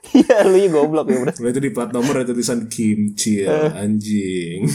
Iya, 0.08 0.46
lu 0.46 0.54
ya 0.54 0.70
goblok 0.70 1.10
ya. 1.10 1.18
Udah 1.18 1.50
itu 1.50 1.58
di 1.58 1.68
plat 1.68 1.90
nomor 1.90 2.14
ada 2.16 2.30
tulisan 2.30 2.64
kimcil 2.66 3.44
Eh. 3.44 3.70
anjing 3.74 4.64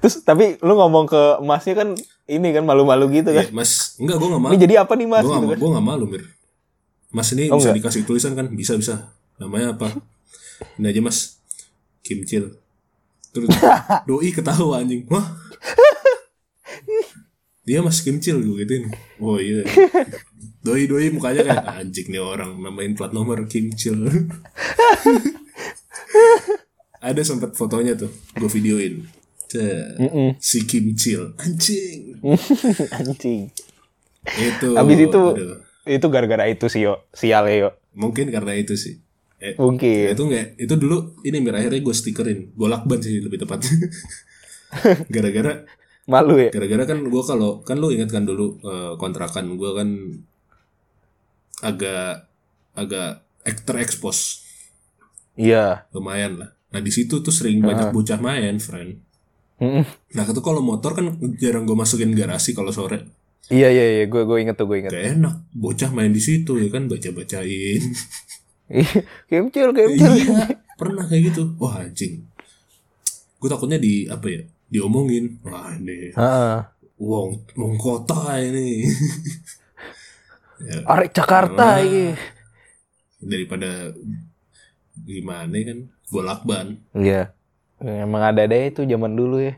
Terus 0.00 0.14
tapi 0.20 0.56
lu 0.58 0.72
ngomong 0.74 1.04
ke 1.04 1.22
emasnya 1.38 1.74
kan 1.76 1.88
ini 2.24 2.48
kan 2.50 2.64
malu-malu 2.64 3.12
gitu 3.12 3.30
kan. 3.30 3.44
Ya, 3.44 3.52
mas 3.52 3.94
enggak 3.96 4.16
gue 4.16 4.28
nggak 4.28 4.40
malu 4.40 4.50
Ini 4.50 4.58
jadi 4.58 4.74
apa 4.78 4.92
nih 4.94 5.06
mas? 5.06 5.20
gue 5.20 5.30
Gitu 5.30 5.36
gak, 5.38 5.50
kan. 5.50 5.58
gua 5.60 5.70
gak 5.70 5.86
malu 5.86 6.04
mir 6.06 6.22
mas 7.10 7.28
ini 7.30 7.42
Oh, 7.46 7.54
bisa 7.54 7.68
enggak? 7.68 7.76
dikasih 7.84 8.02
tulisan 8.04 8.32
kan 8.32 8.46
bisa 8.48 8.72
bisa 8.74 8.94
namanya 9.36 9.74
apa 9.74 9.92
ini 10.76 10.86
aja 10.86 11.00
mas 11.00 11.36
kimcil 12.00 12.56
terus 13.30 13.50
doi 14.08 14.30
ketawa 14.34 14.82
anjing. 14.82 15.06
Wah. 15.10 15.26
Dia 17.66 17.84
mas 17.84 18.02
kimcil 18.02 18.42
gue 18.42 18.64
gituin. 18.64 18.90
Oh 19.22 19.38
iya. 19.38 19.62
Doi 20.60 20.84
doi 20.90 21.08
mukanya 21.14 21.46
kayak 21.46 21.66
anjing 21.86 22.10
nih 22.10 22.20
orang 22.20 22.58
namain 22.58 22.92
plat 22.98 23.14
nomor 23.14 23.46
Kim 23.46 23.70
Chil. 23.72 24.10
Ada 27.00 27.22
sempat 27.24 27.56
fotonya 27.56 27.96
tuh 27.96 28.10
gue 28.36 28.50
videoin. 28.50 29.06
Cek, 29.50 29.98
si 30.38 30.62
Kim 30.62 30.94
Chil. 30.94 31.34
Anjing. 31.40 32.20
Anjing. 33.02 33.50
itu 34.20 34.68
Abis 34.76 34.98
itu 35.00 35.20
aduh. 35.32 35.58
itu 35.88 36.06
gara-gara 36.12 36.44
itu 36.44 36.68
sih 36.68 36.84
yo, 36.84 37.00
sial 37.16 37.48
yo. 37.48 37.72
mungkin 37.96 38.28
karena 38.28 38.52
itu 38.52 38.76
sih 38.76 39.00
eh, 39.40 39.54
Mungkin. 39.56 40.12
itu 40.12 40.22
nggak 40.22 40.46
itu 40.58 40.74
dulu 40.76 40.96
ini 41.22 41.38
mir 41.38 41.54
akhirnya 41.54 41.80
gue 41.80 41.94
stikerin 41.94 42.52
gue 42.52 42.68
lakban 42.68 43.00
sih 43.00 43.18
lebih 43.18 43.40
tepat 43.40 43.64
gara-gara 45.14 45.64
Malu 46.06 46.34
ya. 46.38 46.50
gara-gara 46.50 46.84
kan 46.86 46.98
gue 47.02 47.22
kalau 47.22 47.60
kan 47.60 47.76
lu 47.76 47.88
ingat 47.88 48.10
kan 48.10 48.22
dulu 48.22 48.58
eh, 48.60 48.92
kontrakan 48.96 49.54
gue 49.54 49.70
kan 49.72 49.88
agak 51.60 52.26
agak 52.72 53.10
ek- 53.42 53.64
terekspos 53.64 54.44
Iya. 55.34 55.86
lumayan 55.90 56.36
lah 56.36 56.50
nah 56.68 56.78
di 56.78 56.88
situ 56.88 57.18
tuh 57.18 57.30
sering 57.30 57.58
banyak 57.60 57.90
bocah 57.90 58.18
main 58.18 58.56
friend 58.58 59.02
Mm-mm. 59.58 59.84
nah 60.10 60.24
itu 60.24 60.40
kalau 60.40 60.60
motor 60.60 60.92
kan 60.92 61.06
jarang 61.36 61.64
gue 61.64 61.74
masukin 61.74 62.12
garasi 62.12 62.52
kalau 62.52 62.70
sore 62.70 63.18
Iya 63.50 63.66
iya 63.68 63.84
iya, 63.92 64.04
gue 64.06 64.22
gue 64.22 64.38
inget 64.38 64.54
tuh 64.54 64.62
gue 64.64 64.78
inget. 64.78 64.92
gak 64.92 65.06
enak 65.12 65.34
bocah 65.52 65.90
main 65.90 66.08
di 66.08 66.22
situ 66.22 66.54
ya 66.56 66.70
kan 66.70 66.86
baca 66.86 67.10
bacain 67.10 67.82
Kemcil 69.28 69.74
kemcil. 69.74 70.12
iya 70.14 70.46
pernah 70.78 71.04
kayak 71.04 71.34
gitu 71.34 71.52
wah 71.58 71.82
anjing 71.82 72.24
gue 73.40 73.48
takutnya 73.50 73.76
di 73.76 74.06
apa 74.06 74.26
ya 74.30 74.42
diomongin 74.70 75.42
wah 75.42 75.74
ini 75.74 76.14
wong 77.00 77.42
wong 77.58 77.74
kota 77.76 78.38
ini 78.38 78.86
ya, 80.62 80.76
Arek 80.86 81.10
Jakarta 81.12 81.82
ini. 81.82 82.14
daripada 83.20 83.92
gimana 85.00 85.56
kan 85.66 85.78
bolak 86.10 86.40
ban 86.44 86.76
Iya. 86.92 87.32
Emang 87.80 88.20
ada 88.20 88.44
ada 88.44 88.56
itu 88.60 88.84
zaman 88.84 89.16
dulu 89.16 89.40
ya. 89.40 89.56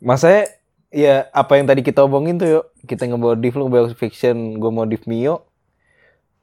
Masa 0.00 0.48
ya 0.88 1.28
apa 1.28 1.60
yang 1.60 1.68
tadi 1.68 1.84
kita 1.84 2.00
omongin 2.08 2.40
tuh 2.40 2.48
yuk. 2.48 2.64
Kita 2.88 3.04
ngemodif 3.04 3.52
lu 3.52 3.68
ngebawa 3.68 3.92
fiction, 3.92 4.56
gue 4.56 4.70
modif 4.72 5.04
Mio. 5.04 5.44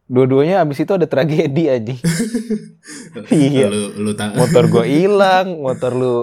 Dua-duanya 0.10 0.66
abis 0.66 0.82
itu 0.82 0.90
ada 0.90 1.06
tragedi 1.06 1.70
aja. 1.70 1.94
iya. 3.30 3.70
lu 3.70 3.94
lu 4.02 4.12
Motor 4.18 4.64
gue 4.68 4.86
hilang, 4.98 5.62
motor 5.62 5.94
lu 5.94 6.16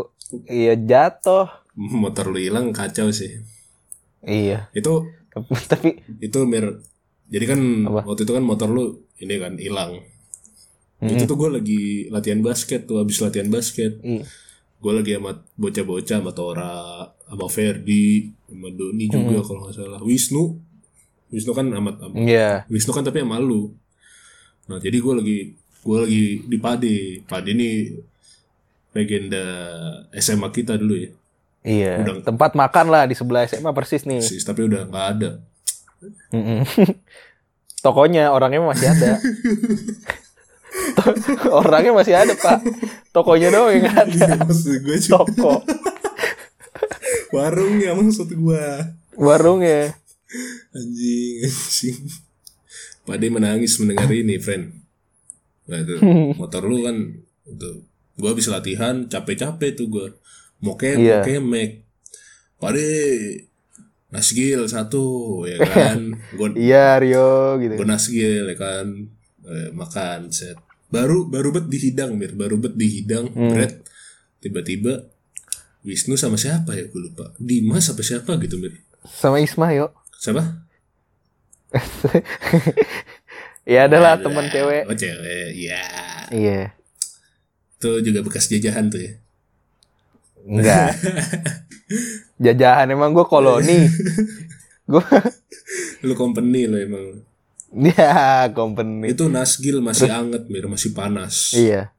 iya 0.50 0.74
jatuh. 0.74 1.46
motor 1.76 2.32
lu 2.32 2.40
hilang 2.40 2.72
kacau 2.72 3.12
sih 3.12 3.44
Iya. 4.24 4.66
itu 4.74 5.06
Tapi 5.70 6.02
itu 6.18 6.38
mir 6.48 6.80
jadi 7.28 7.54
kan 7.54 7.60
Apa? 7.86 8.00
waktu 8.10 8.24
itu 8.24 8.32
kan 8.34 8.42
motor 8.42 8.66
lu 8.66 9.06
ini 9.20 9.36
kan 9.38 9.54
hilang 9.54 10.02
itu 10.96 11.28
tuh 11.28 11.36
gue 11.36 11.50
lagi 11.52 11.82
latihan 12.08 12.40
basket 12.40 12.88
tuh 12.88 12.98
habis 12.98 13.20
latihan 13.20 13.46
basket 13.46 14.00
iya. 14.00 14.24
gue 14.80 14.92
lagi 14.96 15.12
sama 15.14 15.36
bocah-bocah 15.54 16.18
sama 16.24 16.32
Tora 16.32 17.04
sama 17.28 17.46
Ferdi 17.52 18.32
sama 18.48 18.72
Doni 18.72 19.04
juga 19.06 19.44
kalau 19.44 19.68
nggak 19.68 19.74
salah 19.76 20.00
Wisnu 20.00 20.56
Wisnu 21.36 21.52
kan 21.52 21.68
amat 21.68 22.00
amat 22.00 22.16
Iya. 22.16 22.64
Wisnu 22.66 22.90
kan 22.90 23.04
tapi 23.04 23.20
sama 23.20 23.36
lu 23.36 23.76
nah 24.66 24.80
jadi 24.80 24.96
gue 24.96 25.12
lagi 25.14 25.38
gue 25.84 25.96
lagi 26.00 26.24
di 26.42 26.56
Pade 26.56 26.96
Pade 27.22 27.52
ini 27.52 27.92
legenda 28.90 29.44
SMA 30.16 30.48
kita 30.48 30.74
dulu 30.74 30.96
ya 30.96 31.10
Iya. 31.60 31.92
Udah. 32.00 32.22
Tempat 32.24 32.54
makan 32.54 32.86
lah 32.88 33.04
di 33.04 33.12
sebelah 33.12 33.42
SMA 33.42 33.74
persis 33.74 34.06
nih. 34.06 34.22
Sis, 34.22 34.46
tapi 34.46 34.62
udah 34.64 34.86
nggak 34.86 35.06
ada 35.12 35.30
Mm-mm. 36.30 36.62
Tokonya 37.84 38.30
orangnya 38.30 38.62
masih 38.62 38.88
ada. 38.88 39.18
Orangnya 41.50 41.92
masih 41.92 42.14
ada 42.14 42.34
pak. 42.34 42.58
Tokonya 43.10 43.48
doang 43.48 43.72
yang 43.72 43.86
ada. 43.88 44.42
maksud 44.42 44.82
gue 44.82 44.96
cuma 45.06 45.24
Toko 45.24 45.52
warungnya 47.36 47.94
maksud 47.94 48.28
gue 48.28 48.64
warungnya. 49.16 49.96
Anjing 50.72 51.44
anjing. 51.44 51.98
Pade 53.02 53.26
menangis 53.28 53.78
mendengar 53.78 54.08
ini 54.08 54.36
friend. 54.36 54.74
Nah 55.66 55.78
itu. 55.78 55.94
Motor 56.40 56.62
lu 56.64 56.82
kan 56.82 56.96
itu. 57.44 57.70
Gue 58.16 58.28
habis 58.28 58.48
latihan 58.48 59.04
capek-capek 59.04 59.76
tuh 59.76 59.86
gue 59.86 60.06
mau 60.58 60.74
ke 60.74 60.96
Iya. 60.96 61.20
mau 61.20 61.24
kemek. 61.24 61.70
Pade 62.56 62.86
nasgil 64.08 64.64
satu 64.64 65.04
ya 65.44 65.60
kan? 65.60 66.16
Gue 66.38 66.56
Iya 66.56 66.96
Rio 66.96 67.60
gitu. 67.60 67.76
gue 67.76 67.86
nasgil 67.86 68.42
ya 68.44 68.56
kan? 68.56 68.86
Eh, 69.44 69.70
makan 69.70 70.32
set. 70.32 70.56
Baru 70.88 71.26
baru 71.26 71.52
bet 71.52 71.68
dihidang 71.68 72.16
mir. 72.16 72.32
Baru 72.32 72.56
bet 72.56 72.74
dihidang 72.74 73.28
bread 73.30 73.84
tiba-tiba 74.38 75.06
Wisnu 75.82 76.18
sama 76.18 76.34
siapa 76.34 76.74
ya? 76.74 76.88
Gue 76.88 76.98
lupa. 77.04 77.30
Dimas 77.36 77.86
apa 77.86 78.02
siapa 78.02 78.34
gitu 78.40 78.56
mir? 78.56 78.74
Sama 79.04 79.38
Isma 79.38 79.70
yuk. 79.70 79.92
Siapa 80.16 80.42
Ya 83.66 83.90
adalah 83.90 84.14
teman 84.14 84.46
cewek. 84.46 84.86
oh 84.86 84.94
cewek 84.94 85.50
ya 85.52 85.82
Iya. 86.28 86.60
itu 87.76 87.90
juga 88.00 88.22
bekas 88.22 88.46
jajahan 88.46 88.86
tuh 88.86 89.00
ya 89.00 89.12
Enggak. 90.42 90.94
Jajahan 92.38 92.86
emang 92.88 93.10
gue 93.10 93.22
koloni. 93.24 93.82
Gue 94.86 95.02
lu 96.00 96.14
company 96.14 96.64
lo 96.64 96.78
emang 96.78 97.04
ya 97.74 98.46
company. 98.48 99.10
itu 99.10 99.26
nasgil 99.26 99.82
masih 99.82 100.06
anget 100.06 100.46
mir 100.46 100.62
masih 100.64 100.94
panas 100.94 101.50
Iya. 101.50 101.90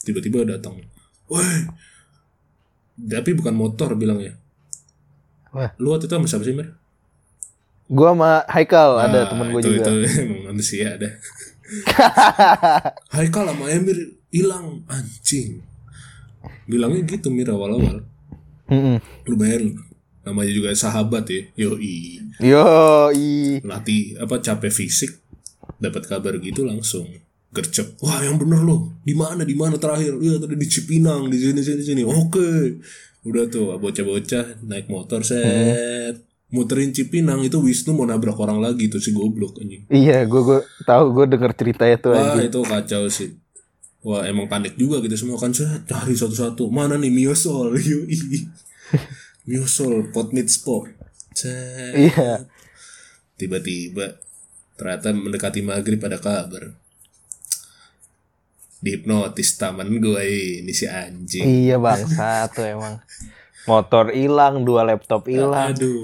tiba-tiba 0.00 0.48
datang 0.48 0.80
woi 1.28 1.68
tapi 2.96 3.36
bukan 3.36 3.52
motor 3.52 3.92
bilangnya 3.92 4.40
Wah. 5.52 5.76
lu 5.76 5.92
waktu 5.92 6.08
itu 6.08 6.16
sama 6.16 6.24
siapa 6.24 6.42
sih 6.42 6.56
mir 6.56 6.72
Gue 7.86 8.08
sama 8.10 8.42
Haikal 8.50 8.98
ada 8.98 9.18
Ah, 9.24 9.28
temen 9.30 9.46
gue 9.54 9.62
juga. 9.62 9.86
Itu 9.86 9.94
manusia 10.50 10.98
ada. 10.98 11.08
Haikal 13.14 13.44
sama 13.50 13.70
Emir 13.70 14.18
hilang 14.30 14.82
anjing. 14.90 15.62
Bilangnya 16.66 17.06
gitu 17.06 17.30
Mir 17.30 17.46
awal-awal. 17.50 18.02
Mm-mm. 18.66 18.98
Lumayan 19.30 19.78
namanya 20.26 20.50
juga 20.50 20.74
sahabat 20.74 21.30
ya. 21.30 21.42
Yoi. 21.54 22.18
Yo 22.42 22.66
i. 23.14 23.62
Latih 23.62 24.18
apa 24.18 24.42
capek 24.42 24.74
fisik 24.74 25.22
dapat 25.78 26.10
kabar 26.10 26.34
gitu 26.42 26.66
langsung 26.66 27.06
gercep. 27.54 27.94
Wah, 28.02 28.20
yang 28.20 28.36
bener 28.36 28.60
loh. 28.66 28.98
Di 29.06 29.14
mana? 29.14 29.46
Di 29.46 29.54
mana 29.54 29.78
terakhir? 29.78 30.18
Iya, 30.18 30.42
tadi 30.42 30.58
di 30.58 30.66
Cipinang, 30.68 31.30
di 31.30 31.38
sini 31.38 31.62
sini 31.62 31.82
sini. 31.86 32.02
Oke. 32.02 32.82
Udah 33.24 33.46
tuh 33.46 33.78
bocah-bocah 33.78 34.66
naik 34.66 34.90
motor 34.90 35.22
set. 35.22 36.20
Muterin 36.46 36.94
Cipinang 36.94 37.42
itu 37.42 37.58
Wisnu 37.58 37.90
mau 37.90 38.06
nabrak 38.06 38.38
orang 38.38 38.62
lagi 38.62 38.86
tuh 38.86 38.98
si 38.98 39.10
goblok 39.10 39.58
anjing. 39.58 39.82
Iya, 39.88 40.22
gue 40.24 40.40
gue 40.40 40.58
tahu 40.82 41.10
gue 41.12 41.26
denger 41.26 41.50
ceritanya 41.52 41.96
tuh 41.98 42.14
Wah 42.14 42.32
aja. 42.32 42.40
itu 42.40 42.60
kacau 42.62 43.02
sih. 43.10 43.34
Wah 44.00 44.22
emang 44.22 44.46
panik 44.46 44.78
juga 44.78 45.02
gitu 45.02 45.18
semua 45.18 45.34
kan 45.34 45.50
saya 45.50 45.82
cari 45.82 46.14
satu-satu 46.14 46.70
mana 46.70 46.94
nih 46.94 47.10
Miosol 47.10 47.74
yoi 47.82 48.14
Miosol 49.44 50.10
pot 50.10 50.30
meat 50.30 50.46
sport. 50.46 50.94
Iya. 51.36 52.46
tiba-tiba 53.36 54.16
ternyata 54.72 55.12
mendekati 55.12 55.60
maghrib 55.60 56.00
ada 56.00 56.16
kabar 56.16 56.72
dihipnotis 58.78 59.56
taman 59.56 60.00
gue 60.00 60.24
ini 60.60 60.72
si 60.72 60.86
anjing 60.86 61.44
Iya 61.44 61.76
bangsa 61.76 62.48
tuh 62.48 62.64
emang. 62.64 62.96
Motor 63.66 64.14
hilang, 64.14 64.62
dua 64.62 64.86
laptop 64.86 65.26
hilang. 65.26 65.74
aduh 65.74 66.00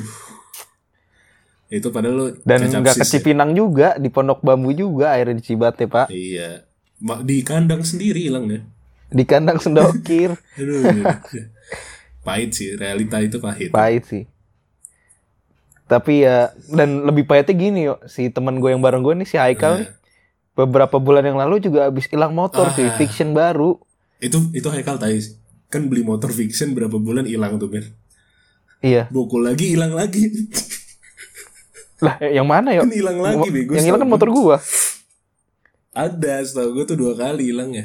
itu 1.72 1.88
padahal 1.88 2.14
lu 2.14 2.26
Dan 2.44 2.68
nggak 2.68 2.92
ke 2.92 3.00
sis 3.00 3.08
ya. 3.08 3.12
Cipinang 3.16 3.50
juga, 3.52 3.96
di 3.96 4.06
Pondok 4.06 4.40
Bambu 4.40 4.70
juga 4.70 5.10
akhirnya 5.10 5.40
di 5.40 5.44
Cibatnya 5.44 5.88
pak. 5.88 6.06
iya 6.08 6.68
di 7.22 7.40
kandang 7.40 7.82
sendiri 7.82 8.22
hilang 8.22 8.46
ya 8.46 8.60
Di 9.08 9.24
kandang 9.24 9.56
sendokir. 9.56 10.36
aduh 10.60 10.84
pahit 12.22 12.52
sih 12.52 12.76
realita 12.76 13.18
itu 13.18 13.36
pahit 13.38 13.68
Pahit 13.68 14.04
sih. 14.04 14.24
Tapi 15.84 16.22
ya, 16.22 16.48
dan 16.68 17.04
lebih 17.04 17.26
pahitnya 17.26 17.52
gini 17.52 17.80
yuk. 17.84 18.00
Si 18.06 18.28
teman 18.28 18.56
gue 18.56 18.70
yang 18.70 18.80
bareng 18.80 19.00
gue 19.00 19.12
nih, 19.14 19.26
si 19.26 19.36
Haikal 19.36 19.82
nih. 19.82 19.90
Beberapa 20.54 20.96
bulan 20.96 21.20
yang 21.22 21.36
lalu 21.36 21.60
juga 21.60 21.88
habis 21.88 22.04
hilang 22.06 22.32
motor 22.32 22.64
Ah. 22.66 22.94
fiction 22.94 23.32
baru. 23.32 23.76
itu 24.18 24.38
itu 24.52 24.64
Haikal 24.64 24.96
tai 24.96 25.18
kan 25.66 25.90
beli 25.90 26.00
motor 26.00 26.30
fiction 26.30 26.70
berapa 26.70 26.94
bulan 26.94 27.26
hilang 27.26 27.58
tuh 27.58 27.66
Mir 27.66 27.90
Iya. 28.78 29.10
bokul 29.10 29.42
lagi 29.42 29.74
hilang 29.74 29.90
lagi 29.92 30.30
Lah, 32.02 32.14
yang 32.20 32.44
mana 32.44 32.68
yuk? 32.72 32.82
kan 32.82 32.92
hilang 32.92 33.18
lagi 33.18 33.48
bego 33.48 33.72
Yang 33.72 33.84
hilang 33.86 34.00
kan 34.00 34.10
motor 34.10 34.28
gua. 34.28 34.56
ada 35.92 36.34
setahu 36.40 36.72
gue 36.74 36.84
tuh 36.84 36.96
dua 36.96 37.12
kali 37.12 37.48
hilang 37.48 37.70
ya 37.70 37.84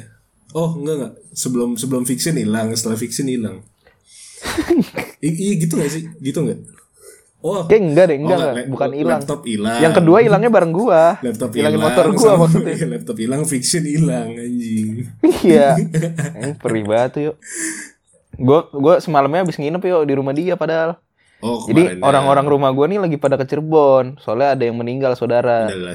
oh 0.50 0.74
enggak 0.74 0.94
enggak 0.96 1.12
sebelum 1.30 1.74
sebelum 1.74 2.02
fiction 2.02 2.34
hilang 2.34 2.72
setelah 2.72 2.96
fiction 2.96 3.26
hilang 3.26 3.60
I- 5.20 5.38
iya 5.38 5.54
gitu 5.56 5.76
gak 5.76 5.88
sih 5.88 6.08
gitu 6.18 6.40
nggak 6.40 6.60
Oh, 7.38 7.62
Kayak 7.62 7.82
enggak 7.84 8.04
deh, 8.04 8.16
enggak, 8.18 8.34
oh, 8.34 8.42
enggak. 8.42 8.66
bukan 8.66 8.90
hilang. 8.90 9.20
Laptop 9.22 9.40
hilang. 9.46 9.78
Yang 9.78 9.94
kedua 9.94 10.18
hilangnya 10.18 10.50
bareng 10.50 10.74
gua. 10.74 11.02
laptop 11.22 11.50
hilang. 11.54 11.78
motor 11.78 12.06
gua 12.10 12.18
sama- 12.24 12.38
maksudnya. 12.42 12.74
iya, 12.74 12.86
laptop 12.90 13.16
hilang, 13.16 13.42
fiction 13.46 13.84
hilang 13.86 14.28
anjing. 14.34 15.06
Iya. 15.46 15.78
Eh, 16.42 16.52
perih 16.58 16.82
banget 16.82 17.10
tuh, 17.14 17.22
yuk. 17.30 17.36
Gua 18.34 18.66
gua 18.72 18.94
semalamnya 18.98 19.46
habis 19.46 19.54
nginep 19.54 19.78
yuk 19.80 20.02
di 20.02 20.14
rumah 20.14 20.34
dia 20.34 20.58
padahal. 20.58 20.98
Oh, 21.38 21.62
Jadi 21.70 21.94
kemarin 21.94 22.02
orang-orang 22.02 22.46
rumah 22.50 22.70
gua 22.74 22.90
nih 22.90 22.98
lagi 22.98 23.14
pada 23.14 23.38
ke 23.38 23.46
Cirebon. 23.46 24.18
Soalnya 24.18 24.58
ada 24.58 24.64
yang 24.66 24.74
meninggal 24.74 25.14
saudara. 25.14 25.70
Adalah 25.70 25.94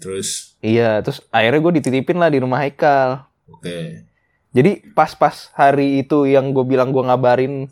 terus 0.00 0.56
Iya, 0.60 1.04
terus 1.04 1.20
akhirnya 1.28 1.60
gue 1.60 1.72
dititipin 1.80 2.16
lah 2.16 2.28
di 2.28 2.40
rumah 2.40 2.60
Haikal. 2.60 3.28
oke. 3.48 4.08
Jadi 4.50 4.82
pas-pas 4.92 5.52
hari 5.54 6.00
itu 6.00 6.24
yang 6.26 6.50
gue 6.50 6.64
bilang 6.64 6.90
gue 6.90 7.00
ngabarin 7.00 7.68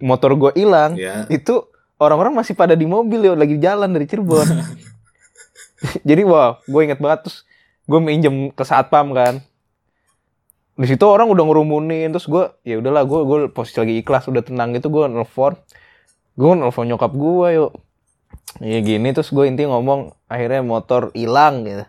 motor 0.00 0.36
gue 0.38 0.52
hilang, 0.54 0.94
Ya. 0.94 1.26
itu 1.26 1.66
orang-orang 1.98 2.30
masih 2.32 2.54
pada 2.54 2.78
di 2.78 2.86
mobil 2.86 3.20
ya 3.20 3.34
lagi 3.34 3.56
jalan 3.58 3.90
dari 3.90 4.06
Cirebon. 4.06 4.46
Jadi 6.08 6.22
wah, 6.22 6.60
gue 6.62 6.80
inget 6.84 7.00
banget 7.00 7.26
terus 7.28 7.42
gue 7.88 7.98
minjem 7.98 8.52
ke 8.52 8.62
satpam 8.62 9.10
kan. 9.12 9.40
Di 10.76 10.86
situ 10.88 11.04
orang 11.04 11.28
udah 11.28 11.44
ngerumunin 11.44 12.08
terus 12.08 12.24
gue 12.24 12.48
ya 12.62 12.80
udahlah 12.80 13.04
gue 13.04 13.20
gue 13.24 13.38
posisi 13.52 13.76
lagi 13.80 13.94
ikhlas 14.00 14.28
udah 14.28 14.40
tenang 14.40 14.72
gitu 14.72 14.88
gue 14.88 15.04
nelfon. 15.04 15.56
Gue 16.34 16.52
nelfon 16.54 16.86
nyokap 16.86 17.12
gue 17.14 17.48
yuk. 17.56 17.72
Ya 18.58 18.78
gini 18.82 19.14
terus 19.14 19.30
gue 19.30 19.46
inti 19.46 19.64
ngomong 19.64 20.14
akhirnya 20.26 20.60
motor 20.62 21.14
hilang 21.14 21.64
gitu. 21.64 21.84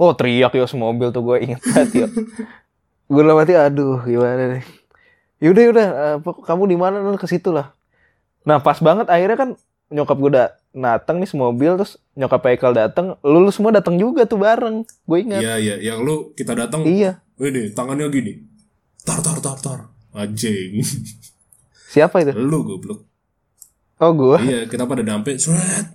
Oh 0.00 0.16
teriak 0.16 0.56
yo 0.56 0.64
semobil 0.64 1.12
tuh 1.12 1.20
gue 1.20 1.36
inget 1.44 1.60
banget 1.60 1.90
yo. 1.94 2.06
gue 3.12 3.20
dalam 3.20 3.38
hati 3.40 3.52
aduh 3.56 4.00
gimana 4.02 4.58
nih. 4.58 4.64
Yaudah 5.40 5.62
yaudah 5.64 5.86
eh, 5.88 6.16
pok- 6.20 6.44
kamu 6.44 6.72
di 6.72 6.76
mana 6.76 7.00
Lu 7.00 7.16
ke 7.16 7.28
situ 7.28 7.52
lah. 7.52 7.72
Nah 8.44 8.60
pas 8.60 8.76
banget 8.80 9.08
akhirnya 9.08 9.36
kan 9.36 9.50
nyokap 9.90 10.16
gue 10.16 10.30
udah 10.38 10.48
datang 10.70 11.18
nih 11.18 11.26
semobil 11.26 11.74
terus 11.74 11.98
nyokap 12.14 12.46
Haikal 12.46 12.72
datang, 12.72 13.18
lu, 13.26 13.42
lu 13.42 13.50
semua 13.50 13.74
datang 13.74 13.98
juga 13.98 14.22
tuh 14.24 14.38
bareng. 14.38 14.86
Gue 15.02 15.18
ingat. 15.26 15.42
Iya, 15.42 15.54
iya, 15.58 15.74
yang 15.82 16.06
lu 16.06 16.30
kita 16.38 16.54
datang. 16.54 16.86
Iya. 16.86 17.18
Ini 17.40 17.74
tangannya 17.74 18.06
gini. 18.08 18.32
Tar 19.02 19.18
tar 19.18 19.42
tar 19.42 19.58
tar. 19.58 19.78
Anjing. 20.14 20.78
Siapa 21.90 22.22
itu? 22.22 22.30
lu 22.38 22.62
goblok. 22.62 23.09
Oh 24.00 24.16
gue. 24.16 24.36
iya, 24.48 24.64
kita 24.64 24.88
pada 24.88 25.04
dampe, 25.04 25.36
seret. 25.36 25.92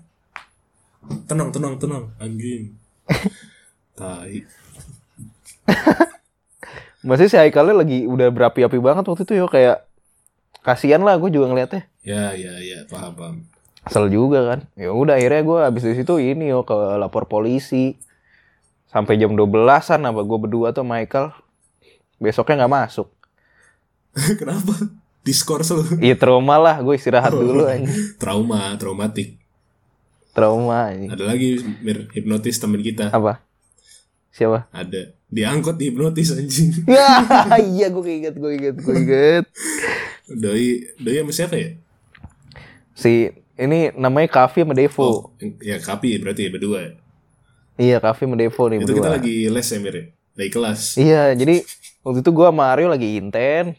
Tenang, 1.26 1.49
tenang, 1.49 1.82
tenang, 1.82 2.14
anjing. 2.22 2.78
Tai. 3.97 4.45
Masih 7.06 7.30
si 7.30 7.38
Haikalnya 7.38 7.82
lagi 7.82 8.06
udah 8.06 8.30
berapi-api 8.30 8.78
banget 8.82 9.06
waktu 9.06 9.26
itu 9.26 9.34
yo 9.38 9.45
kayak 9.45 9.86
kasihan 10.66 11.01
lah 11.01 11.18
gue 11.18 11.30
juga 11.34 11.49
ngeliatnya. 11.49 11.86
Ya, 12.01 12.34
ya, 12.34 12.58
ya, 12.62 12.86
paham, 12.89 13.14
paham. 13.14 13.36
Kesel 13.86 14.10
juga 14.10 14.41
kan. 14.53 14.60
Ya 14.78 14.89
udah 14.93 15.18
akhirnya 15.18 15.41
gue 15.45 15.60
habis 15.62 15.86
dari 15.86 15.97
situ 15.97 16.18
ini 16.18 16.49
yo 16.49 16.66
ke 16.66 16.74
lapor 16.97 17.30
polisi. 17.30 17.97
Sampai 18.89 19.22
jam 19.22 19.38
12-an 19.38 20.01
apa 20.01 20.22
gue 20.22 20.38
berdua 20.41 20.74
tuh 20.74 20.86
Michael. 20.86 21.34
Besoknya 22.18 22.66
nggak 22.66 22.74
masuk. 22.74 23.10
Kenapa? 24.41 25.05
Diskors 25.26 25.73
lu. 25.73 25.82
Iya 25.97 26.13
trauma 26.13 26.61
lah, 26.61 26.78
gue 26.86 26.93
istirahat 26.93 27.34
dulu 27.34 27.65
aja. 27.65 27.89
Trauma, 28.21 28.78
traumatik. 28.78 29.41
Trauma 30.38 30.93
aja. 30.93 31.17
Ada 31.17 31.23
lagi 31.34 31.57
Mir, 31.82 32.05
hipnotis 32.13 32.61
temen 32.61 32.86
kita. 32.86 33.09
Apa? 33.09 33.41
Siapa? 34.30 34.69
Ada. 34.69 35.17
Diangkut 35.26 35.82
di 35.82 35.89
hipnotis 35.89 36.30
anjing. 36.30 36.86
Ya, 36.91 37.57
iya 37.57 37.88
gue 37.89 38.05
inget, 38.05 38.38
gue 38.38 38.51
inget, 38.53 38.76
gue 38.78 38.95
inget. 38.95 39.45
Doi, 40.30 40.86
doi 41.01 41.15
sama 41.26 41.34
siapa 41.34 41.55
ya? 41.57 41.69
Si 42.93 43.34
ini 43.57 43.89
namanya 43.97 44.30
Kavi 44.30 44.61
sama 44.61 44.78
Devo. 44.78 45.01
Oh, 45.01 45.19
ya 45.57 45.82
Kapi 45.82 46.21
berarti 46.21 46.45
ya 46.45 46.51
berdua 46.53 46.78
ya. 46.86 46.91
Iya, 47.76 47.97
Kavi 47.97 48.30
sama 48.30 48.36
Devo 48.38 48.63
nih 48.69 48.78
Itu 48.78 48.93
kita 48.93 49.09
berdua. 49.09 49.15
lagi 49.17 49.36
les 49.49 49.67
ya 49.67 49.80
Mir 49.82 49.95
ya? 49.97 50.05
Lagi 50.36 50.49
kelas. 50.53 50.82
Iya, 50.99 51.23
jadi 51.34 51.55
waktu 52.05 52.19
itu 52.21 52.30
gua 52.30 52.53
sama 52.53 52.69
Mario 52.69 52.88
lagi 52.91 53.09
inten. 53.17 53.73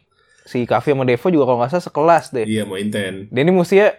Si 0.46 0.62
Kavi 0.62 0.94
sama 0.94 1.02
Devo 1.02 1.26
juga 1.28 1.44
kalau 1.44 1.58
nggak 1.58 1.70
salah 1.74 1.86
sekelas 1.90 2.24
deh. 2.30 2.46
Iya 2.46 2.62
mau 2.62 2.78
inten. 2.78 3.26
Dia 3.34 3.42
ini 3.42 3.50
mestinya 3.50 3.90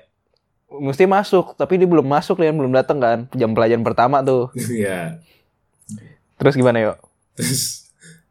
mesti 0.72 1.04
masuk, 1.04 1.60
tapi 1.60 1.76
dia 1.76 1.88
belum 1.88 2.08
masuk 2.08 2.40
Lian 2.40 2.56
belum 2.56 2.72
datang 2.72 3.04
kan. 3.04 3.20
Jam 3.36 3.52
pelajaran 3.52 3.84
pertama 3.84 4.24
tuh. 4.24 4.48
Iya. 4.80 5.20
Terus 6.40 6.54
gimana 6.56 6.80
yuk? 6.80 6.98
Terus 7.36 7.90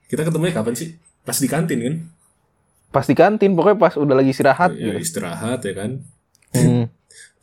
kita 0.08 0.24
ketemunya 0.24 0.56
kapan 0.56 0.72
sih? 0.72 0.96
Pas 1.26 1.36
di 1.36 1.48
kantin 1.50 1.78
kan? 1.82 1.94
Pas 2.94 3.04
di 3.04 3.12
kantin, 3.18 3.52
pokoknya 3.52 3.76
pas 3.76 3.92
udah 3.98 4.14
lagi 4.16 4.30
istirahat 4.32 4.72
Ya, 4.72 4.96
gitu. 4.96 4.98
istirahat 5.02 5.60
ya 5.66 5.74
kan. 5.76 5.90
Hmm. 6.54 6.88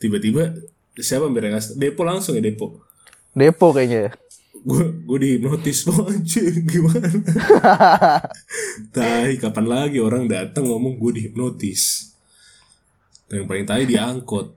Tiba-tiba 0.02 0.56
siapa 0.98 1.28
yang 1.30 1.54
ngasih? 1.54 1.78
Depo 1.78 2.02
langsung 2.08 2.34
ya 2.34 2.42
Depo. 2.42 2.80
Depo 3.36 3.76
kayaknya. 3.76 4.16
Gue 4.64 4.84
gue 5.04 5.18
dihipnotis 5.20 5.84
lo 5.92 6.04
anjing 6.12 6.64
gimana? 6.64 7.12
tai 8.96 9.36
kapan 9.36 9.66
lagi 9.68 10.00
orang 10.00 10.32
datang 10.32 10.72
ngomong 10.72 10.96
gue 10.96 11.20
dihipnotis. 11.20 12.16
Dan 13.28 13.44
yang 13.44 13.48
paling 13.52 13.68
tai 13.68 13.84
diangkut. 13.84 14.56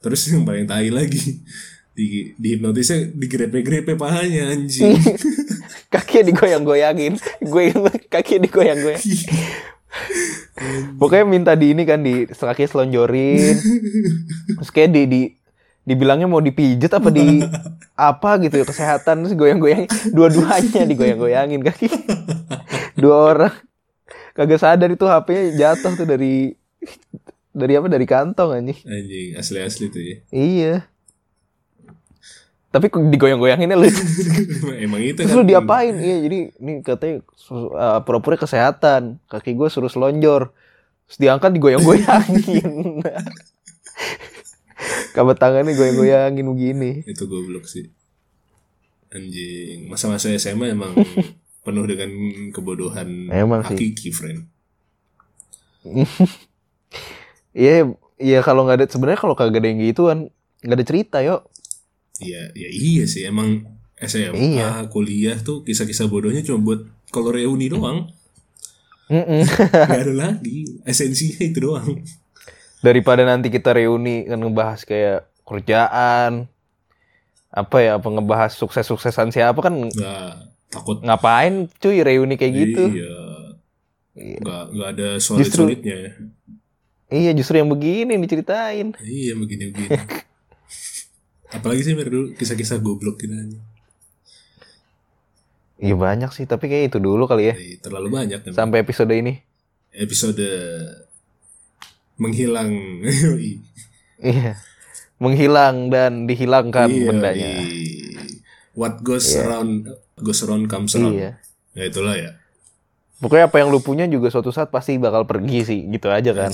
Terus 0.00 0.20
yang 0.32 0.48
paling 0.48 0.64
tai 0.64 0.88
lagi 0.88 1.44
di 1.92 2.32
dihipnotisnya 2.38 3.12
digrepe-grepe 3.12 3.98
pahanya 3.98 4.54
anjing. 4.54 4.96
Kakinya 5.92 6.32
digoyang-goyangin. 6.32 7.20
Gue 7.44 7.74
kakinya 8.08 8.48
digoyang-goyang. 8.48 9.04
Pokoknya 10.98 11.24
minta 11.26 11.52
di 11.54 11.70
ini 11.74 11.82
kan 11.86 12.02
di 12.02 12.26
kaki 12.26 12.66
selonjorin. 12.66 13.54
Terus 14.58 14.70
kayak 14.74 14.90
di, 14.90 15.02
di 15.06 15.20
dibilangnya 15.88 16.28
mau 16.28 16.44
dipijet 16.44 16.92
apa 16.92 17.08
di 17.08 17.40
apa 18.12 18.30
gitu 18.44 18.60
ya 18.60 18.64
kesehatan 18.68 19.24
terus 19.24 19.34
goyang-goyang 19.34 19.88
dua-duanya 20.12 20.84
digoyang-goyangin 20.84 21.64
kaki. 21.64 21.88
Dua 23.00 23.16
orang. 23.32 23.54
Kagak 24.36 24.60
sadar 24.60 24.90
itu 24.90 25.06
HP-nya 25.06 25.54
jatuh 25.54 25.94
tuh 25.98 26.06
dari 26.06 26.52
dari 27.50 27.72
apa 27.74 27.86
dari 27.90 28.06
kantong 28.06 28.50
anjing. 28.54 28.78
anjing 28.86 29.28
asli-asli 29.34 29.86
tuh 29.90 30.02
ya. 30.02 30.16
Iya. 30.30 30.74
Tapi 32.68 32.86
digoyang-goyanginnya 32.92 33.80
lu. 33.80 33.88
Emang 34.84 35.00
itu 35.00 35.24
Terus 35.24 35.32
kan. 35.32 35.40
lu 35.40 35.46
diapain? 35.48 35.94
Iya, 35.96 36.16
jadi 36.28 36.38
ini 36.60 36.72
katanya 36.84 37.24
uh, 37.50 38.04
pura-pura 38.04 38.36
kesehatan. 38.36 39.18
Kaki 39.26 39.56
gue 39.56 39.68
suruh 39.72 39.88
selonjor. 39.88 40.52
Terus 41.08 41.18
diangkat 41.18 41.56
digoyang-goyangin. 41.56 43.00
Kabat 45.10 45.36
tangannya 45.36 45.74
goyang-goyangin 45.74 46.46
begini. 46.46 46.90
Itu 47.02 47.26
goblok 47.26 47.66
sih. 47.66 47.90
Anjing, 49.08 49.88
masa-masa 49.88 50.28
SMA 50.34 50.70
emang 50.70 50.92
penuh 51.64 51.84
dengan 51.84 52.10
kebodohan 52.50 53.28
Emang 53.28 53.64
sih. 53.64 53.74
hakiki, 53.74 54.10
friend. 54.10 54.46
Iya, 57.52 57.90
iya 58.16 58.38
kalau 58.38 58.62
nggak 58.62 58.76
ada 58.78 58.86
sebenarnya 58.86 59.18
kalau 59.18 59.34
kagak 59.34 59.58
ada 59.58 59.66
yang 59.66 59.82
gitu 59.82 60.06
kan 60.06 60.30
nggak 60.62 60.76
ada 60.78 60.86
cerita 60.86 61.18
yuk. 61.20 61.42
Iya, 62.18 62.54
ya 62.54 62.68
iya 62.70 63.02
sih 63.02 63.26
emang 63.26 63.66
SMA, 63.98 64.30
Iya. 64.36 64.86
kuliah 64.86 65.34
tuh 65.38 65.66
kisah-kisah 65.66 66.06
bodohnya 66.06 66.42
cuma 66.42 66.62
buat 66.62 66.80
kalau 67.10 67.34
reuni 67.34 67.66
doang. 67.66 68.06
Mm-mm. 69.08 69.40
Gak 69.88 70.04
ada 70.04 70.12
lagi. 70.12 70.68
Esensinya 70.84 71.40
itu 71.40 71.58
doang. 71.58 72.04
Daripada 72.78 73.22
nanti 73.22 73.48
kita 73.48 73.72
reuni 73.72 74.22
kan 74.22 74.38
ngebahas 74.38 74.82
kayak 74.82 75.26
kerjaan 75.42 76.46
apa 77.48 77.76
ya 77.80 77.96
apa 77.96 78.06
ngebahas 78.06 78.52
sukses-suksesan 78.52 79.32
siapa 79.32 79.56
kan 79.58 79.88
Nggak 79.88 80.32
takut 80.68 81.00
ngapain 81.00 81.66
cuy 81.74 82.00
reuni 82.00 82.36
kayak 82.36 82.54
gitu. 82.54 82.84
Iya. 82.92 83.16
Nggak, 84.38 84.62
nggak 84.70 84.88
ada 84.92 85.08
solid-solidnya. 85.18 86.14
Iya 87.08 87.32
justru 87.32 87.56
yang 87.56 87.66
begini 87.66 88.14
yang 88.14 88.22
diceritain. 88.22 88.92
Iya 88.98 89.32
begini-begini. 89.34 89.96
Apalagi 91.56 91.80
sih 91.80 91.96
Mir 91.96 92.06
dulu 92.06 92.36
kisah-kisah 92.36 92.76
goblok 92.78 93.16
kita 93.16 93.32
aja. 93.32 93.58
Iya 95.78 95.94
banyak 95.94 96.30
sih 96.30 96.44
tapi 96.44 96.66
kayak 96.66 96.92
itu 96.92 96.98
dulu 96.98 97.24
kali 97.24 97.48
ya 97.48 97.54
Eh, 97.54 97.78
Terlalu 97.78 98.08
banyak 98.12 98.38
kan. 98.44 98.52
sampai 98.52 98.82
episode 98.82 99.08
ini. 99.10 99.40
Episode 99.88 100.44
menghilang. 102.18 102.70
Iya. 104.18 104.58
Menghilang 105.18 105.94
dan 105.94 106.26
dihilangkan 106.26 106.90
Iya, 106.90 107.06
bendanya. 107.06 107.50
iya. 107.62 108.22
What 108.74 108.98
goes 109.00 109.30
around 109.34 109.86
goes 110.18 110.42
around 110.42 110.66
comes 110.66 110.94
around. 110.94 111.14
Iya. 111.14 111.38
Ya 111.72 111.84
itulah 111.86 112.18
ya. 112.18 112.34
Pokoknya 113.18 113.46
apa 113.46 113.58
yang 113.58 113.70
lu 113.70 113.78
punya 113.78 114.06
juga 114.06 114.26
suatu 114.26 114.50
saat 114.50 114.70
pasti 114.70 114.98
bakal 114.98 115.22
pergi 115.22 115.62
sih, 115.62 115.80
gitu 115.86 116.10
aja 116.10 116.30
kan. 116.30 116.50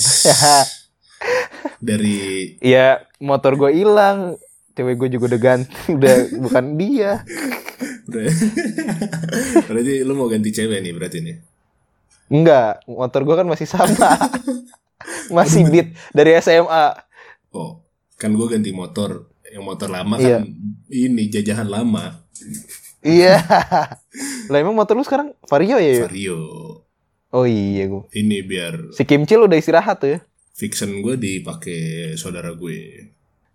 Dari 1.80 2.16
Iya, 2.68 3.04
motor 3.16 3.56
gue 3.56 3.72
hilang, 3.72 4.36
cewek 4.72 4.96
gue 4.96 5.08
juga 5.16 5.32
udah 5.32 5.40
ganti, 5.40 5.72
udah 5.88 6.14
bukan 6.36 6.64
dia. 6.76 7.20
berarti 9.68 10.04
lu 10.04 10.12
mau 10.12 10.28
ganti 10.28 10.52
cewek 10.52 10.80
nih 10.80 10.92
berarti 10.92 11.18
nih. 11.20 11.36
Enggak, 12.28 12.84
motor 12.84 13.24
gue 13.24 13.36
kan 13.36 13.48
masih 13.48 13.68
sama. 13.68 14.16
Masih 15.28 15.66
beat 15.66 15.88
dari 16.10 16.36
SMA. 16.38 16.96
Oh, 17.50 17.80
kan 18.14 18.30
gue 18.30 18.46
ganti 18.46 18.70
motor 18.70 19.26
yang 19.46 19.62
motor 19.62 19.86
lama 19.86 20.16
Iya. 20.16 20.40
kan 20.40 20.50
ini 20.88 21.28
jajahan 21.28 21.64
lama 21.64 22.26
Iya. 23.00 23.38
lah 24.50 24.58
emang 24.58 24.72
motor 24.72 24.94
lu 24.94 25.02
sekarang 25.02 25.30
Vario 25.44 25.76
ya? 25.76 25.92
Yo? 25.94 26.04
Vario 26.04 26.38
Oh 27.30 27.44
iya 27.44 27.86
gua. 27.86 28.06
ini 28.10 28.40
biar 28.40 28.90
Si 28.90 29.02
Kimcil 29.02 29.40
udah 29.40 29.54
istirahat 29.54 29.98
tuh 29.98 30.10
ya. 30.10 30.20
fiction 30.50 30.98
gue 30.98 31.14
dipakai 31.14 31.80
saudara 32.14 32.50
gue 32.50 33.10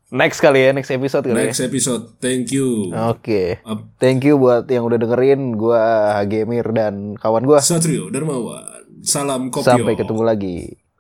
Next 0.09 0.39
kali 0.39 0.59
ya, 0.59 0.71
next 0.71 0.89
episode 0.89 1.21
kali 1.23 1.37
next 1.45 1.61
episode 1.61 2.17
thank 2.17 2.49
you 2.49 2.89
ya. 2.89 3.09
Oke. 3.09 3.61
Up. 3.61 3.93
Thank 3.95 4.23
you 4.23 4.35
buat 4.35 4.65
yang 4.65 4.81
udah 4.83 4.97
dengerin 4.97 5.53
gua 5.53 5.83
Gemir 6.25 6.65
dan 6.69 7.13
kawan 7.13 7.45
gua. 7.45 7.61
Satrio 7.61 8.09
Darmawan 8.09 8.65
salam 8.99 9.47
kopiok 9.47 9.69
Sampai 9.69 9.93
ketemu 9.93 10.23
lagi. 10.23 10.57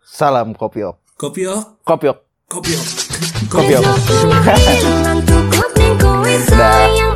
Salam 0.09 0.57
kopiok. 0.57 0.97
kopiok 1.17 1.85
Kopiok. 1.85 2.17
kopiok 2.49 2.85
Kopiok. 3.45 3.85
Kowe 6.01 6.33
sayang 6.49 7.08